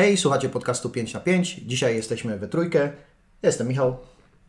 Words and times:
Hej, 0.00 0.16
słuchacie 0.16 0.48
podcastu 0.48 0.90
5 0.90 1.14
na 1.14 1.20
5. 1.20 1.54
Dzisiaj 1.54 1.96
jesteśmy 1.96 2.38
we 2.38 2.48
trójkę. 2.48 2.90
Jestem 3.42 3.68
Michał. 3.68 3.96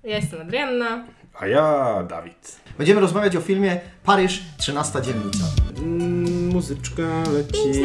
Ja 0.03 0.15
jestem 0.15 0.41
Adrianna. 0.41 1.05
A 1.39 1.47
ja 1.47 2.03
Dawid. 2.09 2.61
Będziemy 2.77 3.01
rozmawiać 3.01 3.35
o 3.35 3.41
filmie 3.41 3.79
Paryż 4.03 4.41
13 4.57 5.01
dzielnica. 5.01 5.45
Mm, 5.77 6.47
muzyczka 6.47 7.23
leci. 7.33 7.81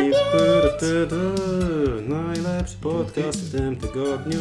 Najlepszy 2.09 2.77
podcast 2.77 3.41
w 3.41 3.57
tym 3.57 3.77
tygodniu. 3.77 4.41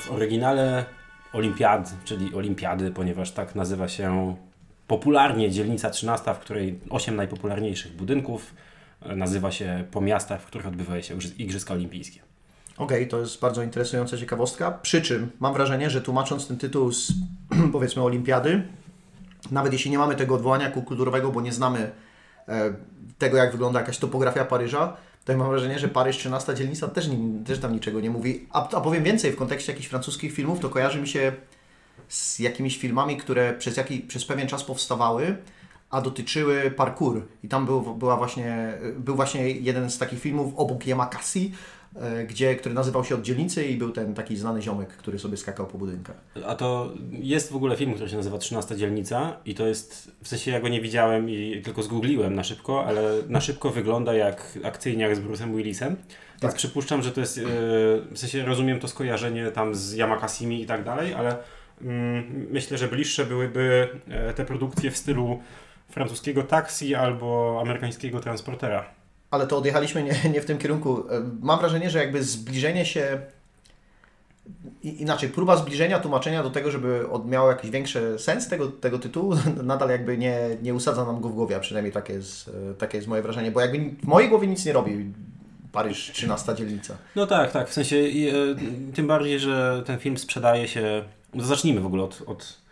W 0.00 0.10
oryginale 0.10 0.84
Olimpiad, 1.32 1.94
czyli 2.04 2.34
Olimpiady, 2.34 2.90
ponieważ 2.90 3.30
tak 3.30 3.54
nazywa 3.54 3.88
się 3.88 4.36
popularnie 4.86 5.50
dzielnica 5.50 5.90
13, 5.90 6.34
w 6.34 6.38
której 6.38 6.78
8 6.90 7.16
najpopularniejszych 7.16 7.92
budynków 7.92 8.54
nazywa 9.16 9.50
się 9.50 9.84
po 9.90 10.00
miastach, 10.00 10.42
w 10.42 10.46
których 10.46 10.66
odbywają 10.66 11.02
się 11.02 11.14
Igrzyska 11.38 11.74
Olimpijskie. 11.74 12.20
Okej, 12.76 13.08
to 13.08 13.20
jest 13.20 13.40
bardzo 13.40 13.62
interesująca 13.62 14.18
ciekawostka. 14.18 14.70
Przy 14.70 15.02
czym 15.02 15.30
mam 15.40 15.54
wrażenie, 15.54 15.90
że 15.90 16.02
tłumacząc 16.02 16.48
ten 16.48 16.56
tytuł 16.56 16.92
z 16.92 17.12
powiedzmy 17.72 18.02
Olimpiady, 18.02 18.62
nawet 19.50 19.72
jeśli 19.72 19.90
nie 19.90 19.98
mamy 19.98 20.14
tego 20.14 20.34
odwołania 20.34 20.70
kulturowego, 20.70 21.30
bo 21.30 21.40
nie 21.40 21.52
znamy 21.52 21.90
e, 22.48 22.74
tego, 23.18 23.36
jak 23.36 23.52
wygląda 23.52 23.80
jakaś 23.80 23.98
topografia 23.98 24.44
Paryża, 24.44 24.96
to 25.24 25.36
mam 25.36 25.48
wrażenie, 25.48 25.78
że 25.78 25.88
Paryż 25.88 26.16
13 26.16 26.54
dzielnica 26.54 26.88
też, 26.88 27.08
nie, 27.08 27.44
też 27.44 27.58
tam 27.58 27.72
niczego 27.72 28.00
nie 28.00 28.10
mówi. 28.10 28.46
A, 28.50 28.68
a 28.76 28.80
powiem 28.80 29.04
więcej, 29.04 29.32
w 29.32 29.36
kontekście 29.36 29.72
jakichś 29.72 29.88
francuskich 29.88 30.32
filmów, 30.32 30.60
to 30.60 30.68
kojarzy 30.68 31.00
mi 31.00 31.08
się 31.08 31.32
z 32.08 32.38
jakimiś 32.38 32.78
filmami, 32.78 33.16
które 33.16 33.52
przez, 33.52 33.76
jaki, 33.76 34.00
przez 34.00 34.24
pewien 34.24 34.48
czas 34.48 34.64
powstawały, 34.64 35.36
a 35.94 36.00
dotyczyły 36.00 36.70
parkour. 36.70 37.22
I 37.42 37.48
tam 37.48 37.66
był, 37.66 37.80
była 37.80 38.16
właśnie, 38.16 38.74
był 38.98 39.16
właśnie 39.16 39.50
jeden 39.50 39.90
z 39.90 39.98
takich 39.98 40.20
filmów 40.20 40.52
obok 40.56 40.86
Yamakasi, 40.86 41.52
e, 41.96 42.24
gdzie, 42.24 42.56
który 42.56 42.74
nazywał 42.74 43.04
się 43.04 43.14
Od 43.14 43.22
dzielnicy 43.22 43.64
i 43.64 43.76
był 43.76 43.90
ten 43.90 44.14
taki 44.14 44.36
znany 44.36 44.62
ziomek, 44.62 44.88
który 44.88 45.18
sobie 45.18 45.36
skakał 45.36 45.66
po 45.66 45.78
budynkach. 45.78 46.16
A 46.46 46.54
to 46.54 46.92
jest 47.10 47.52
w 47.52 47.56
ogóle 47.56 47.76
film, 47.76 47.94
który 47.94 48.10
się 48.10 48.16
nazywa 48.16 48.38
13 48.38 48.76
dzielnica 48.76 49.36
i 49.44 49.54
to 49.54 49.66
jest, 49.66 50.10
w 50.22 50.28
sensie 50.28 50.50
ja 50.50 50.60
go 50.60 50.68
nie 50.68 50.80
widziałem 50.80 51.30
i 51.30 51.62
tylko 51.64 51.82
zgoogliłem 51.82 52.34
na 52.34 52.44
szybko, 52.44 52.86
ale 52.86 53.02
na 53.28 53.40
szybko 53.40 53.70
wygląda 53.70 54.14
jak 54.14 54.58
akcyjniak 54.64 55.16
z 55.16 55.20
Bruce'em 55.20 55.56
Willisem. 55.56 55.96
Więc 55.96 56.40
Tak. 56.40 56.54
przypuszczam, 56.54 57.02
że 57.02 57.12
to 57.12 57.20
jest, 57.20 57.36
yy, 57.36 57.44
w 58.10 58.14
sensie 58.14 58.44
rozumiem 58.44 58.80
to 58.80 58.88
skojarzenie 58.88 59.50
tam 59.50 59.74
z 59.74 59.92
Yamakasimi 59.92 60.62
i 60.62 60.66
tak 60.66 60.84
dalej, 60.84 61.14
ale 61.14 61.36
mm, 61.82 62.46
myślę, 62.50 62.78
że 62.78 62.88
bliższe 62.88 63.24
byłyby 63.26 63.88
e, 64.08 64.34
te 64.34 64.44
produkcje 64.44 64.90
w 64.90 64.96
stylu 64.96 65.40
francuskiego 65.90 66.42
taksi 66.42 66.94
albo 66.94 67.58
amerykańskiego 67.62 68.20
transportera. 68.20 68.84
Ale 69.30 69.46
to 69.46 69.58
odjechaliśmy 69.58 70.02
nie, 70.02 70.30
nie 70.30 70.40
w 70.40 70.44
tym 70.44 70.58
kierunku. 70.58 71.10
E, 71.10 71.22
Mam 71.40 71.58
wrażenie, 71.58 71.90
że 71.90 71.98
jakby 71.98 72.24
zbliżenie 72.24 72.86
się. 72.86 73.20
Inaczej, 74.82 75.28
próba 75.28 75.56
zbliżenia 75.56 75.98
tłumaczenia 75.98 76.42
do 76.42 76.50
tego, 76.50 76.70
żeby 76.70 77.06
miało 77.24 77.50
jakiś 77.50 77.70
większy 77.70 78.18
sens 78.18 78.48
tego, 78.48 78.68
tego 78.68 78.98
tytułu, 78.98 79.34
nadal 79.62 79.88
jakby 79.88 80.18
nie, 80.18 80.38
nie 80.62 80.74
usadza 80.74 81.04
nam 81.04 81.20
go 81.20 81.28
w 81.28 81.34
głowie, 81.34 81.56
a 81.56 81.60
przynajmniej 81.60 81.92
takie 81.92 82.12
jest, 82.12 82.50
e, 82.70 82.74
takie 82.74 82.98
jest 82.98 83.08
moje 83.08 83.22
wrażenie, 83.22 83.50
bo 83.50 83.60
jakby 83.60 83.78
w 84.02 84.06
mojej 84.06 84.28
głowie 84.28 84.46
nic 84.46 84.64
nie 84.64 84.72
robi. 84.72 85.12
Paryż 85.72 86.12
13 86.12 86.54
dzielnica. 86.54 86.96
No 87.16 87.26
tak, 87.26 87.52
tak. 87.52 87.68
W 87.68 87.72
sensie 87.72 87.96
e, 87.96 88.92
tym 88.92 89.06
bardziej, 89.06 89.40
że 89.40 89.82
ten 89.86 89.98
film 89.98 90.18
sprzedaje 90.18 90.68
się. 90.68 91.04
No 91.34 91.44
zacznijmy 91.44 91.80
w 91.80 91.86
ogóle 91.86 92.02
od, 92.02 92.22
od 92.26 92.63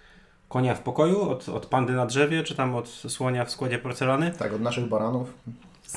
konia 0.52 0.74
w 0.74 0.80
pokoju, 0.80 1.30
od, 1.30 1.48
od 1.48 1.66
pandy 1.66 1.92
na 1.92 2.06
drzewie, 2.06 2.42
czy 2.42 2.54
tam 2.54 2.74
od 2.74 2.88
słonia 2.88 3.44
w 3.44 3.50
składzie 3.50 3.78
porcelany. 3.78 4.32
Tak, 4.38 4.52
od 4.52 4.60
naszych 4.60 4.88
baranów. 4.88 5.34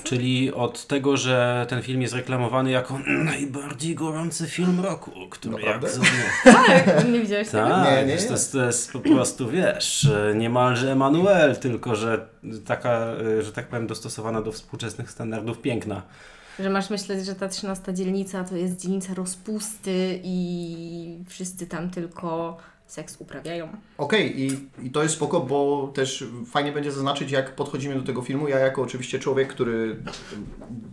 Czyli 0.03 0.53
od 0.53 0.87
tego, 0.87 1.17
że 1.17 1.65
ten 1.69 1.81
film 1.81 2.01
jest 2.01 2.13
reklamowany 2.13 2.71
jako 2.71 2.99
najbardziej 3.31 3.95
gorący 3.95 4.47
film 4.47 4.79
roku, 4.79 5.11
który 5.29 5.55
Naprawdę? 5.55 5.87
jak 5.87 5.95
sobie. 5.95 6.09
Tak, 6.65 7.09
nie 7.11 7.19
widziałeś 7.19 7.49
tego? 7.49 7.67
Tak, 7.69 7.91
Nie, 7.91 8.05
nie 8.05 8.05
wiesz, 8.13 8.25
to, 8.25 8.31
jest. 8.31 8.31
jest, 8.31 8.51
to 8.51 8.65
jest 8.65 8.91
po 8.91 8.99
prostu, 8.99 9.49
wiesz, 9.49 10.09
niemalże 10.35 10.91
Emanuel, 10.91 11.55
tylko 11.55 11.95
że 11.95 12.27
taka, 12.65 13.05
że 13.41 13.51
tak 13.51 13.67
powiem, 13.67 13.87
dostosowana 13.87 14.41
do 14.41 14.51
współczesnych 14.51 15.11
standardów 15.11 15.61
piękna. 15.61 16.01
Że 16.59 16.69
masz 16.69 16.89
myśleć, 16.89 17.25
że 17.25 17.35
ta 17.35 17.47
13 17.47 17.93
dzielnica 17.93 18.43
to 18.43 18.55
jest 18.55 18.81
dzielnica 18.81 19.13
rozpusty 19.13 20.19
i 20.23 21.17
wszyscy 21.27 21.67
tam 21.67 21.89
tylko 21.89 22.57
seks 22.87 23.15
uprawiają. 23.19 23.69
Okej, 23.97 24.41
i, 24.41 24.69
i 24.85 24.91
to 24.91 25.03
jest 25.03 25.15
spoko, 25.15 25.39
bo 25.39 25.91
też 25.93 26.23
fajnie 26.45 26.71
będzie 26.71 26.91
zaznaczyć, 26.91 27.31
jak 27.31 27.55
podchodzimy 27.55 27.95
do 27.95 28.01
tego 28.01 28.21
filmu. 28.21 28.47
Ja 28.47 28.59
jako 28.59 28.81
oczywiście 28.81 29.19
człowiek, 29.19 29.47
który 29.47 30.03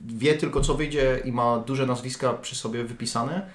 wie 0.07 0.35
tylko 0.35 0.61
co 0.61 0.75
wyjdzie 0.75 1.21
i 1.25 1.33
ma 1.33 1.59
duże 1.59 1.87
nazwiska 1.87 2.33
przy 2.33 2.57
sobie 2.57 2.85
wypisane, 2.85 3.47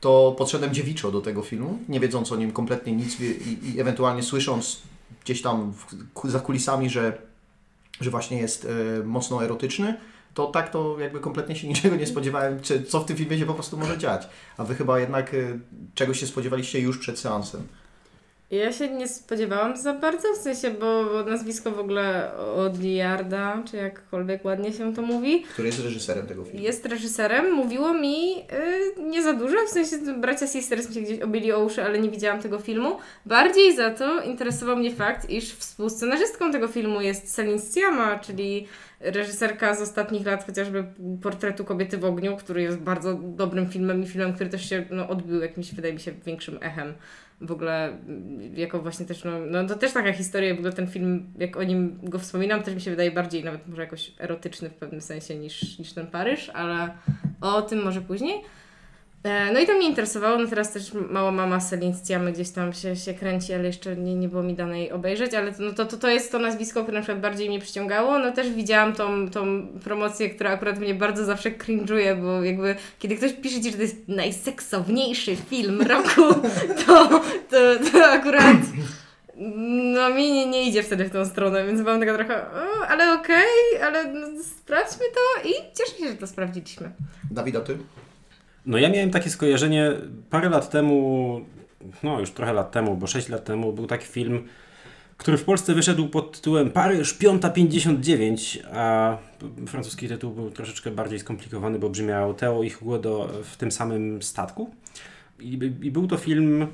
to 0.00 0.34
podszedłem 0.38 0.74
dziewiczo 0.74 1.10
do 1.10 1.20
tego 1.20 1.42
filmu, 1.42 1.78
nie 1.88 2.00
wiedząc 2.00 2.32
o 2.32 2.36
nim 2.36 2.52
kompletnie 2.52 2.92
nic 2.92 3.20
i, 3.20 3.74
i 3.74 3.80
ewentualnie 3.80 4.22
słysząc 4.22 4.82
gdzieś 5.24 5.42
tam 5.42 5.72
w, 5.72 6.30
za 6.30 6.40
kulisami, 6.40 6.90
że, 6.90 7.18
że 8.00 8.10
właśnie 8.10 8.38
jest 8.38 8.64
e, 9.00 9.04
mocno 9.04 9.44
erotyczny, 9.44 9.96
to 10.36 10.46
tak 10.46 10.70
to 10.70 10.96
jakby 11.00 11.20
kompletnie 11.20 11.56
się 11.56 11.68
niczego 11.72 11.96
nie 11.96 12.06
spodziewałem, 12.06 12.60
czy, 12.60 12.82
co 12.82 13.00
w 13.00 13.04
tym 13.04 13.16
filmie 13.16 13.38
się 13.38 13.46
po 13.46 13.54
prostu 13.54 13.76
może 13.76 13.98
dziać. 13.98 14.28
A 14.56 14.64
Wy 14.64 14.74
chyba 14.74 15.00
jednak 15.00 15.34
e, 15.34 15.58
czegoś 15.94 16.20
się 16.20 16.26
spodziewaliście 16.26 16.80
już 16.80 16.98
przed 16.98 17.18
seansem. 17.18 17.62
Ja 18.50 18.72
się 18.72 18.88
nie 18.88 19.08
spodziewałam 19.08 19.76
za 19.76 19.94
bardzo, 19.94 20.28
w 20.34 20.36
sensie, 20.36 20.70
bo, 20.70 21.04
bo 21.04 21.24
nazwisko 21.24 21.70
w 21.70 21.78
ogóle 21.78 22.36
Odliarda, 22.36 23.62
czy 23.70 23.76
jakkolwiek 23.76 24.44
ładnie 24.44 24.72
się 24.72 24.94
to 24.94 25.02
mówi, 25.02 25.42
który 25.42 25.68
jest 25.68 25.80
reżyserem 25.80 26.26
tego 26.26 26.44
filmu. 26.44 26.60
jest 26.60 26.86
reżyserem, 26.86 27.52
mówiło 27.52 27.94
mi 27.94 28.38
y, 28.98 29.02
nie 29.02 29.22
za 29.22 29.32
dużo, 29.32 29.56
w 29.66 29.70
sensie 29.70 29.98
bracia 30.20 30.46
Sisters 30.46 30.88
mi 30.88 30.94
się 30.94 31.00
gdzieś 31.00 31.20
obili 31.20 31.52
o 31.52 31.64
uszy, 31.64 31.84
ale 31.84 31.98
nie 31.98 32.10
widziałam 32.10 32.42
tego 32.42 32.58
filmu. 32.58 32.98
Bardziej 33.26 33.76
za 33.76 33.90
to 33.90 34.22
interesował 34.22 34.76
mnie 34.76 34.94
fakt, 34.94 35.30
iż 35.30 35.54
współscenarzystką 35.54 36.52
tego 36.52 36.68
filmu 36.68 37.00
jest 37.00 37.34
Celine 37.34 37.60
Sciamma, 37.72 38.18
czyli 38.18 38.66
reżyserka 39.00 39.74
z 39.74 39.80
ostatnich 39.80 40.26
lat 40.26 40.46
chociażby 40.46 40.84
Portretu 41.22 41.64
kobiety 41.64 41.98
w 41.98 42.04
ogniu, 42.04 42.36
który 42.36 42.62
jest 42.62 42.78
bardzo 42.78 43.14
dobrym 43.14 43.66
filmem 43.70 44.02
i 44.02 44.06
filmem, 44.06 44.32
który 44.32 44.50
też 44.50 44.68
się 44.68 44.84
no, 44.90 45.08
odbył 45.08 45.40
jakimś, 45.40 45.74
wydaje 45.74 45.94
mi 45.94 46.00
się, 46.00 46.12
większym 46.26 46.58
echem. 46.60 46.94
W 47.40 47.52
ogóle 47.52 47.88
mm, 47.88 48.56
jako 48.56 48.78
właśnie 48.78 49.06
też, 49.06 49.24
no, 49.24 49.30
no 49.50 49.66
to 49.66 49.74
też 49.74 49.92
taka 49.92 50.12
historia, 50.12 50.54
ogóle 50.54 50.72
ten 50.72 50.86
film, 50.86 51.32
jak 51.38 51.56
o 51.56 51.62
nim 51.62 51.98
go 52.02 52.18
wspominam, 52.18 52.62
też 52.62 52.74
mi 52.74 52.80
się 52.80 52.90
wydaje 52.90 53.10
bardziej 53.10 53.44
nawet 53.44 53.68
może 53.68 53.82
jakoś 53.82 54.12
erotyczny 54.18 54.70
w 54.70 54.74
pewnym 54.74 55.00
sensie 55.00 55.36
niż, 55.36 55.78
niż 55.78 55.92
ten 55.92 56.06
Paryż, 56.06 56.48
ale 56.48 56.90
o 57.40 57.62
tym 57.62 57.84
może 57.84 58.00
później. 58.00 58.42
E, 59.26 59.52
No 59.52 59.60
i 59.60 59.66
to 59.66 59.74
mnie 59.74 59.88
interesowało, 59.88 60.38
no 60.38 60.46
teraz 60.46 60.72
też 60.72 60.92
mała 61.10 61.30
mama 61.30 61.60
Celine 61.60 61.94
Sciammy 62.04 62.32
gdzieś 62.32 62.50
tam 62.50 62.72
się, 62.72 62.96
się 62.96 63.14
kręci, 63.14 63.54
ale 63.54 63.64
jeszcze 63.64 63.96
nie, 63.96 64.14
nie 64.14 64.28
było 64.28 64.42
mi 64.42 64.54
dane 64.54 64.80
jej 64.80 64.92
obejrzeć, 64.92 65.34
ale 65.34 65.52
to, 65.52 65.62
no 65.62 65.72
to, 65.72 65.84
to, 65.84 65.96
to 65.96 66.08
jest 66.08 66.32
to 66.32 66.38
nazwisko, 66.38 66.82
które 66.82 66.98
na 66.98 67.02
przykład 67.02 67.22
bardziej 67.22 67.48
mnie 67.48 67.60
przyciągało. 67.60 68.18
No 68.18 68.32
też 68.32 68.50
widziałam 68.50 68.92
tą, 68.92 69.30
tą 69.30 69.66
promocję, 69.84 70.30
która 70.30 70.50
akurat 70.50 70.78
mnie 70.78 70.94
bardzo 70.94 71.24
zawsze 71.24 71.50
cringe'uje, 71.50 72.22
bo 72.22 72.44
jakby 72.44 72.76
kiedy 72.98 73.16
ktoś 73.16 73.32
pisze 73.32 73.60
Ci, 73.60 73.70
że 73.70 73.76
to 73.76 73.82
jest 73.82 74.08
najseksowniejszy 74.08 75.36
film 75.36 75.82
roku, 75.82 76.22
to, 76.86 77.08
to, 77.50 77.90
to 77.92 78.06
akurat 78.06 78.56
no 79.94 80.10
mi 80.10 80.32
nie, 80.32 80.46
nie 80.46 80.68
idzie 80.68 80.82
wtedy 80.82 81.04
w 81.04 81.10
tą 81.10 81.24
stronę, 81.24 81.66
więc 81.66 81.82
byłam 81.82 82.00
taka 82.00 82.14
trochę, 82.14 82.42
o, 82.42 82.86
ale 82.88 83.12
okej, 83.12 83.82
ale 83.82 84.12
no, 84.12 84.26
sprawdźmy 84.58 85.04
to 85.14 85.48
i 85.48 85.52
cieszę 85.78 85.98
się, 85.98 86.08
że 86.08 86.14
to 86.14 86.26
sprawdziliśmy. 86.26 86.90
Dawid, 87.30 87.56
a 87.56 87.60
ty? 87.60 87.78
No 88.66 88.78
ja 88.78 88.88
miałem 88.88 89.10
takie 89.10 89.30
skojarzenie 89.30 89.92
parę 90.30 90.48
lat 90.48 90.70
temu, 90.70 91.40
no 92.02 92.20
już 92.20 92.30
trochę 92.30 92.52
lat 92.52 92.72
temu, 92.72 92.96
bo 92.96 93.06
6 93.06 93.28
lat 93.28 93.44
temu 93.44 93.72
był 93.72 93.86
taki 93.86 94.06
film, 94.06 94.48
który 95.16 95.38
w 95.38 95.44
Polsce 95.44 95.74
wyszedł 95.74 96.08
pod 96.08 96.36
tytułem 96.36 96.70
Paryż 96.70 97.14
559, 97.14 98.62
a 98.72 99.16
francuski 99.66 100.08
tytuł 100.08 100.32
był 100.32 100.50
troszeczkę 100.50 100.90
bardziej 100.90 101.18
skomplikowany, 101.18 101.78
bo 101.78 101.90
brzmiał 101.90 102.34
Teo 102.34 102.62
i 102.62 102.70
Hugo 102.70 103.28
w 103.44 103.56
tym 103.56 103.72
samym 103.72 104.22
statku. 104.22 104.70
I, 105.40 105.52
I 105.82 105.90
był 105.90 106.06
to 106.06 106.16
film 106.16 106.66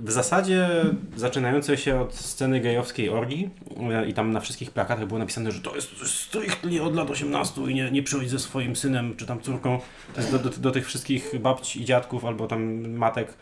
w 0.00 0.10
zasadzie 0.10 0.68
zaczynający 1.16 1.76
się 1.76 2.00
od 2.00 2.14
sceny 2.14 2.60
gejowskiej 2.60 3.08
orgii 3.08 3.50
e, 3.90 4.08
i 4.08 4.14
tam 4.14 4.32
na 4.32 4.40
wszystkich 4.40 4.70
plakatach 4.70 5.06
było 5.06 5.18
napisane, 5.18 5.52
że 5.52 5.60
to 5.60 5.74
jest 5.74 6.06
stricte 6.06 6.82
od 6.82 6.94
lat 6.94 7.10
18 7.10 7.60
i 7.60 7.74
nie, 7.74 7.90
nie 7.90 8.02
przychodź 8.02 8.30
ze 8.30 8.38
swoim 8.38 8.76
synem 8.76 9.16
czy 9.16 9.26
tam 9.26 9.40
córką. 9.40 9.80
To 10.14 10.20
jest 10.20 10.32
do, 10.32 10.38
do, 10.38 10.50
do 10.50 10.70
tych 10.70 10.86
wszystkich 10.86 11.40
babci 11.40 11.82
i 11.82 11.84
dziadków 11.84 12.24
albo 12.24 12.46
tam 12.46 12.88
matek, 12.88 13.34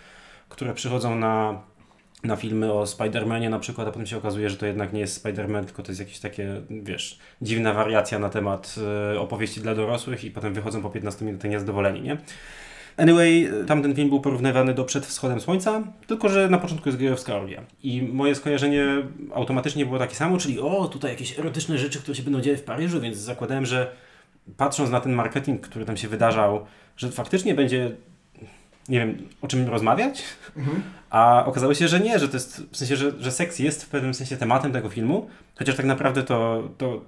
które 0.49 0.75
przychodzą 0.75 1.17
na, 1.17 1.63
na 2.25 2.37
filmy 2.37 2.73
o 2.73 2.85
Spider-Manie 2.85 3.51
na 3.51 3.59
przykład, 3.59 3.89
a 3.89 3.91
potem 3.91 4.07
się 4.07 4.17
okazuje, 4.17 4.51
że 4.51 4.57
to 4.57 4.67
jednak 4.67 4.93
nie 4.93 5.01
jest 5.01 5.25
Spider-Man, 5.25 5.65
tylko 5.65 5.83
to 5.83 5.91
jest 5.91 6.01
jakieś 6.01 6.19
takie, 6.19 6.63
wiesz, 6.71 7.19
dziwna 7.43 7.73
wariacja 7.73 8.19
na 8.19 8.31
temat 8.31 8.75
e, 9.15 9.21
opowieści 9.21 9.61
dla 9.61 9.75
dorosłych 9.75 10.25
i 10.25 10.31
potem 10.31 10.55
wychodzą 10.55 10.83
po 10.83 10.91
15 10.91 11.25
minutach 11.25 11.51
niezadowoleni, 11.51 12.01
nie? 12.01 12.17
Anyway, 12.97 13.51
tamten 13.67 13.95
film 13.95 14.09
był 14.09 14.21
porównywany 14.21 14.75
do 14.75 14.85
Przed 14.85 15.07
wschodem 15.07 15.41
słońca, 15.41 15.83
tylko 16.07 16.29
że 16.29 16.49
na 16.49 16.59
początku 16.59 16.89
jest 16.89 16.99
gejowska 16.99 17.37
orgia. 17.37 17.63
I 17.83 18.03
moje 18.03 18.35
skojarzenie 18.35 18.87
automatycznie 19.35 19.87
było 19.87 19.99
takie 19.99 20.15
samo, 20.15 20.39
czyli 20.39 20.61
o, 20.61 20.89
tutaj 20.89 21.11
jakieś 21.11 21.39
erotyczne 21.39 21.79
rzeczy, 21.79 21.99
które 21.99 22.15
się 22.15 22.23
będą 22.23 22.41
dzieje 22.41 22.57
w 22.57 22.63
Paryżu, 22.63 23.01
więc 23.01 23.17
zakładałem, 23.17 23.67
że 23.67 23.93
patrząc 24.57 24.91
na 24.91 25.01
ten 25.01 25.13
marketing, 25.13 25.61
który 25.61 25.85
tam 25.85 25.97
się 25.97 26.09
wydarzał, 26.09 26.67
że 26.97 27.11
faktycznie 27.11 27.55
będzie, 27.55 27.91
nie 28.89 28.99
wiem, 28.99 29.29
o 29.43 29.49
czym 29.49 29.69
rozmawiać, 29.69 30.23
a 31.11 31.45
okazało 31.47 31.75
się, 31.75 31.89
że 31.89 32.01
nie, 32.01 32.19
że 32.19 32.29
to 32.29 32.37
jest, 32.37 32.63
w 32.71 32.77
sensie, 32.77 32.97
że, 32.97 33.13
że 33.21 33.33
seks 33.33 33.59
jest 33.59 33.85
w 33.85 33.89
pewnym 33.89 34.15
sensie 34.15 34.37
tematem 34.37 34.73
tego 34.73 34.89
filmu, 34.89 35.29
chociaż 35.55 35.77
tak 35.77 35.87
naprawdę 35.87 36.23
to, 36.23 36.69
to 36.79 37.01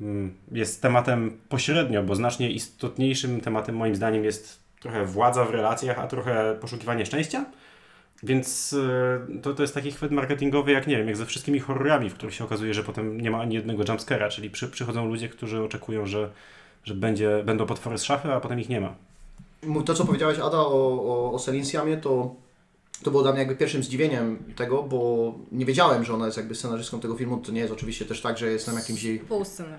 mm, 0.00 0.34
jest 0.52 0.82
tematem 0.82 1.38
pośrednio, 1.48 2.02
bo 2.02 2.14
znacznie 2.14 2.50
istotniejszym 2.50 3.40
tematem 3.40 3.76
moim 3.76 3.96
zdaniem 3.96 4.24
jest 4.24 4.62
trochę 4.82 5.04
władza 5.06 5.44
w 5.44 5.50
relacjach, 5.50 5.98
a 5.98 6.06
trochę 6.06 6.56
poszukiwanie 6.60 7.06
szczęścia. 7.06 7.44
Więc 8.22 8.76
e, 9.32 9.40
to, 9.42 9.54
to 9.54 9.62
jest 9.62 9.74
taki 9.74 9.92
chwyt 9.92 10.12
marketingowy, 10.12 10.72
jak 10.72 10.86
nie 10.86 10.96
wiem, 10.96 11.06
jak 11.06 11.16
ze 11.16 11.26
wszystkimi 11.26 11.60
horrorami, 11.60 12.10
w 12.10 12.14
których 12.14 12.34
się 12.34 12.44
okazuje, 12.44 12.74
że 12.74 12.82
potem 12.82 13.20
nie 13.20 13.30
ma 13.30 13.40
ani 13.40 13.54
jednego 13.54 13.82
jumpscare'a, 13.82 14.28
czyli 14.28 14.50
przy, 14.50 14.68
przychodzą 14.68 15.06
ludzie, 15.06 15.28
którzy 15.28 15.62
oczekują, 15.62 16.06
że, 16.06 16.30
że 16.84 16.94
będzie, 16.94 17.42
będą 17.44 17.66
potwory 17.66 17.98
z 17.98 18.04
szafy, 18.04 18.32
a 18.32 18.40
potem 18.40 18.60
ich 18.60 18.68
nie 18.68 18.80
ma. 18.80 18.94
To, 19.86 19.94
co 19.94 20.04
powiedziałeś, 20.04 20.38
Ada, 20.38 20.58
o, 20.58 21.02
o, 21.02 21.32
o 21.32 21.38
Celine 21.38 21.64
Siamie, 21.64 21.96
to, 21.96 22.34
to 23.02 23.10
było 23.10 23.22
dla 23.22 23.32
mnie 23.32 23.40
jakby 23.40 23.56
pierwszym 23.56 23.82
zdziwieniem 23.82 24.38
tego, 24.56 24.82
bo 24.82 25.34
nie 25.52 25.64
wiedziałem, 25.64 26.04
że 26.04 26.14
ona 26.14 26.26
jest 26.26 26.36
jakby 26.36 26.54
scenarzystką 26.54 27.00
tego 27.00 27.16
filmu. 27.16 27.36
To 27.36 27.52
nie 27.52 27.60
jest 27.60 27.72
oczywiście 27.72 28.04
też 28.04 28.20
tak, 28.20 28.38
że 28.38 28.52
jestem 28.52 28.74
jakimś 28.74 29.02
jej. 29.02 29.18